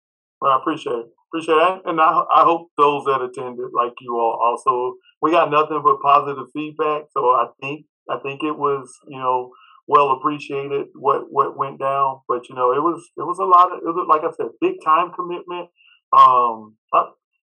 Well, 0.42 0.52
I 0.52 0.58
appreciate 0.58 0.94
it. 0.94 1.06
Appreciate 1.32 1.56
that. 1.56 1.82
And 1.86 2.02
I, 2.02 2.24
I 2.36 2.44
hope 2.44 2.68
those 2.78 3.06
that 3.06 3.22
attended, 3.22 3.72
like 3.74 3.94
you 4.02 4.18
all, 4.18 4.38
also, 4.44 4.96
we 5.22 5.32
got 5.32 5.50
nothing 5.50 5.82
but 5.82 6.02
positive 6.02 6.46
feedback. 6.54 7.04
So 7.14 7.30
I 7.30 7.48
think 7.62 7.86
I 8.10 8.20
think 8.20 8.44
it 8.44 8.58
was, 8.58 8.92
you 9.08 9.18
know, 9.18 9.52
well 9.88 10.12
appreciated 10.12 10.88
what 10.96 11.32
what 11.32 11.58
went 11.58 11.80
down. 11.80 12.22
But 12.28 12.50
you 12.50 12.56
know, 12.56 12.72
it 12.72 12.82
was 12.82 13.10
it 13.18 13.24
was 13.24 13.40
a 13.40 13.46
lot 13.46 13.72
of 13.72 13.80
it 13.80 13.86
was 13.86 14.08
like 14.08 14.22
I 14.22 14.36
said, 14.36 14.52
big 14.62 14.76
time 14.84 15.12
commitment, 15.14 15.70
um, 16.12 16.76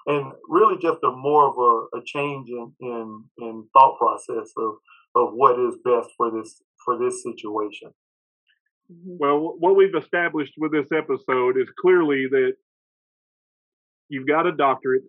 and 0.06 0.32
really 0.48 0.76
just 0.80 1.02
a 1.02 1.10
more 1.10 1.48
of 1.48 1.58
a, 1.58 1.98
a 1.98 2.02
change 2.04 2.48
in, 2.48 2.72
in 2.80 3.24
in 3.38 3.68
thought 3.72 3.98
process 3.98 4.52
of 4.56 4.74
of 5.14 5.34
what 5.34 5.58
is 5.58 5.76
best 5.84 6.10
for 6.16 6.30
this 6.30 6.62
for 6.84 6.98
this 6.98 7.22
situation. 7.22 7.90
Mm-hmm. 8.90 9.16
Well, 9.18 9.56
what 9.58 9.76
we've 9.76 9.94
established 9.94 10.54
with 10.56 10.72
this 10.72 10.88
episode 10.96 11.58
is 11.58 11.68
clearly 11.80 12.26
that 12.30 12.52
you've 14.08 14.26
got 14.26 14.46
a 14.46 14.52
doctorate, 14.52 15.02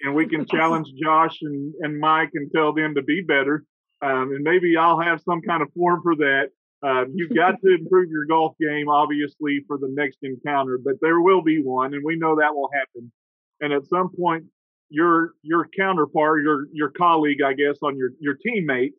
and 0.00 0.14
we 0.14 0.26
can 0.26 0.46
challenge 0.50 0.88
Josh 1.02 1.36
and, 1.42 1.74
and 1.80 1.98
Mike 1.98 2.30
and 2.34 2.50
tell 2.54 2.72
them 2.72 2.94
to 2.94 3.02
be 3.02 3.20
better 3.20 3.64
um, 4.02 4.32
and 4.34 4.42
maybe 4.42 4.76
I'll 4.76 5.00
have 5.00 5.20
some 5.20 5.40
kind 5.42 5.62
of 5.62 5.72
form 5.72 6.00
for 6.02 6.16
that. 6.16 6.48
Uh, 6.84 7.04
you've 7.14 7.34
got 7.34 7.60
to 7.60 7.74
improve 7.80 8.10
your 8.10 8.26
golf 8.26 8.54
game, 8.60 8.88
obviously, 8.88 9.64
for 9.66 9.78
the 9.78 9.88
next 9.90 10.18
encounter, 10.22 10.78
but 10.84 10.94
there 11.00 11.20
will 11.20 11.42
be 11.42 11.62
one, 11.62 11.94
and 11.94 12.04
we 12.04 12.16
know 12.16 12.36
that 12.36 12.54
will 12.54 12.70
happen. 12.74 13.12
And 13.60 13.72
at 13.72 13.86
some 13.86 14.10
point, 14.14 14.44
your 14.90 15.32
your 15.42 15.68
counterpart, 15.76 16.42
your 16.42 16.66
your 16.72 16.90
colleague, 16.90 17.42
I 17.42 17.54
guess, 17.54 17.78
on 17.82 17.96
your 17.96 18.10
your 18.20 18.36
teammate 18.36 18.92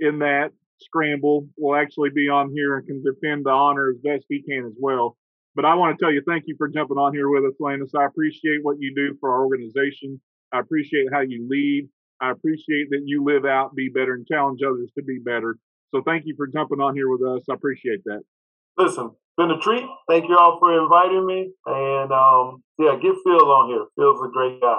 in 0.00 0.18
that 0.18 0.50
scramble 0.80 1.48
will 1.56 1.74
actually 1.74 2.10
be 2.10 2.28
on 2.28 2.52
here 2.52 2.76
and 2.76 2.86
can 2.86 3.02
defend 3.02 3.46
the 3.46 3.50
honor 3.50 3.90
as 3.90 3.96
best 3.98 4.26
he 4.28 4.42
can 4.42 4.64
as 4.66 4.74
well. 4.78 5.16
but 5.56 5.64
I 5.64 5.74
want 5.74 5.98
to 5.98 6.04
tell 6.04 6.12
you 6.12 6.22
thank 6.26 6.44
you 6.46 6.54
for 6.56 6.68
jumping 6.68 6.98
on 6.98 7.12
here 7.14 7.28
with 7.28 7.44
us, 7.44 7.54
Lanness. 7.60 7.94
I 7.98 8.06
appreciate 8.06 8.60
what 8.62 8.76
you 8.78 8.94
do 8.94 9.16
for 9.18 9.30
our 9.30 9.44
organization. 9.44 10.20
I 10.52 10.60
appreciate 10.60 11.06
how 11.12 11.20
you 11.20 11.46
lead. 11.48 11.88
I 12.20 12.30
appreciate 12.30 12.88
that 12.90 13.02
you 13.04 13.24
live 13.24 13.44
out, 13.44 13.74
be 13.74 13.88
better, 13.88 14.14
and 14.14 14.26
challenge 14.26 14.60
others 14.66 14.90
to 14.96 15.04
be 15.04 15.18
better. 15.18 15.56
So 15.94 16.02
thank 16.04 16.24
you 16.26 16.34
for 16.36 16.46
jumping 16.46 16.80
on 16.80 16.94
here 16.94 17.08
with 17.08 17.22
us. 17.22 17.44
I 17.48 17.54
appreciate 17.54 18.02
that. 18.04 18.22
Listen, 18.76 19.12
been 19.36 19.50
a 19.50 19.58
treat. 19.58 19.84
Thank 20.08 20.28
you 20.28 20.36
all 20.36 20.58
for 20.58 20.72
inviting 20.80 21.26
me. 21.26 21.50
And 21.66 22.12
um, 22.12 22.62
yeah, 22.78 22.96
get 23.00 23.14
Phil 23.24 23.50
on 23.50 23.70
here. 23.70 23.86
Phil's 23.96 24.20
a 24.24 24.30
great 24.30 24.60
guy. 24.60 24.78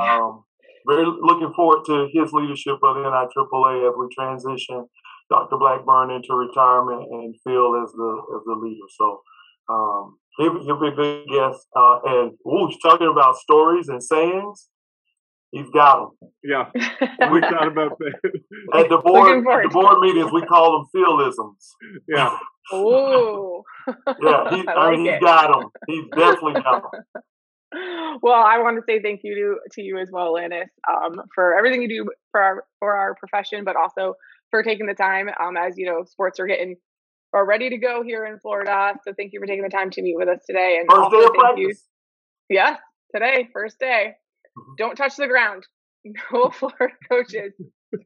Um, 0.00 0.44
very 0.86 1.04
looking 1.04 1.52
forward 1.54 1.84
to 1.86 2.08
his 2.12 2.32
leadership 2.32 2.78
of 2.82 2.96
the 2.96 3.02
NIAAA 3.02 3.88
as 3.88 3.94
we 3.98 4.08
transition 4.14 4.86
Dr. 5.30 5.58
Blackburn 5.58 6.10
into 6.10 6.34
retirement 6.34 7.06
and 7.10 7.34
Phil 7.44 7.82
as 7.82 7.92
the 7.92 8.22
as 8.36 8.42
the 8.46 8.54
leader. 8.54 8.86
So 8.96 9.20
um, 9.68 10.18
he'll, 10.38 10.64
he'll 10.64 10.80
be 10.80 10.88
a 10.88 10.92
good 10.92 11.26
guest. 11.28 11.66
Uh, 11.76 11.98
and 12.04 12.32
ooh, 12.46 12.70
talking 12.82 13.08
about 13.08 13.36
stories 13.36 13.88
and 13.88 14.02
sayings. 14.02 14.68
He's 15.50 15.68
got 15.70 16.10
them. 16.20 16.30
Yeah, 16.44 16.70
we 16.74 17.40
thought 17.40 17.68
about 17.68 17.98
that. 17.98 18.40
At 18.74 18.88
the 18.88 18.98
board, 18.98 19.38
at 19.38 19.62
the 19.62 19.70
board 19.72 20.00
meetings, 20.00 20.30
we 20.30 20.42
call 20.42 20.72
them 20.72 20.86
Philisms. 20.92 21.74
Yeah. 22.06 22.36
Oh. 22.70 23.62
yeah, 23.86 24.50
he, 24.50 24.68
I, 24.68 24.72
I 24.72 24.90
mean, 24.90 25.06
he's 25.06 25.20
got 25.20 25.52
them. 25.52 25.70
He's 25.86 26.04
definitely 26.14 26.60
got 26.62 26.82
them. 26.82 27.02
Well, 28.22 28.42
I 28.42 28.58
want 28.58 28.78
to 28.78 28.82
say 28.88 29.02
thank 29.02 29.20
you 29.22 29.34
to, 29.34 29.74
to 29.74 29.82
you 29.82 29.98
as 29.98 30.08
well, 30.10 30.32
Lanness, 30.32 30.70
um, 30.90 31.20
for 31.34 31.54
everything 31.54 31.82
you 31.82 31.88
do 31.88 32.10
for 32.30 32.40
our 32.40 32.64
for 32.78 32.96
our 32.96 33.14
profession, 33.14 33.62
but 33.62 33.76
also 33.76 34.14
for 34.50 34.62
taking 34.62 34.86
the 34.86 34.94
time. 34.94 35.28
Um, 35.38 35.54
as 35.56 35.76
you 35.76 35.84
know, 35.84 36.04
sports 36.04 36.40
are 36.40 36.46
getting 36.46 36.76
are 37.34 37.44
ready 37.44 37.68
to 37.70 37.76
go 37.76 38.02
here 38.02 38.24
in 38.24 38.38
Florida. 38.38 38.94
So 39.04 39.12
thank 39.12 39.34
you 39.34 39.40
for 39.40 39.46
taking 39.46 39.62
the 39.62 39.68
time 39.68 39.90
to 39.90 40.02
meet 40.02 40.16
with 40.16 40.28
us 40.28 40.40
today. 40.46 40.78
And 40.80 40.90
first 40.90 41.10
day 41.10 41.24
of 41.24 41.34
practice. 41.34 41.88
You, 42.48 42.56
yes, 42.56 42.78
today, 43.14 43.48
first 43.52 43.78
day. 43.78 44.14
Mm-hmm. 44.58 44.72
Don't 44.78 44.96
touch 44.96 45.16
the 45.16 45.26
ground. 45.26 45.64
No 46.32 46.48
Florida 46.50 46.94
coaches 47.10 47.52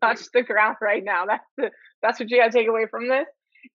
touch 0.03 0.21
the 0.33 0.43
ground 0.43 0.77
right 0.81 1.05
now. 1.05 1.27
That's 1.27 1.47
the 1.57 1.71
that's 2.03 2.19
what 2.19 2.31
you 2.31 2.39
got 2.41 2.51
to 2.51 2.59
take 2.59 2.67
away 2.67 2.87
from 2.91 3.09
this. 3.09 3.27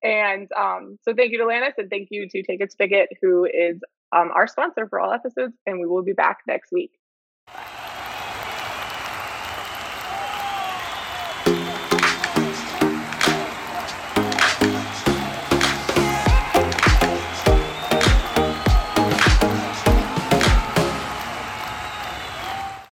And 0.04 0.50
um, 0.58 0.98
so 1.04 1.14
thank 1.14 1.32
you 1.32 1.38
to 1.38 1.46
Lanness 1.46 1.74
and 1.78 1.90
thank 1.90 2.10
you 2.12 2.28
to 2.28 2.44
Take 2.44 2.60
It 2.60 2.72
Spigot, 2.72 3.08
who 3.22 3.46
is 3.46 3.80
um, 4.14 4.32
our 4.36 4.48
sponsor 4.48 4.88
for 4.90 5.00
all 5.00 5.14
episodes. 5.14 5.54
And 5.66 5.80
we 5.80 5.88
will 5.88 6.04
be 6.04 6.14
back 6.14 6.40
next 6.48 6.72
week. 6.72 6.92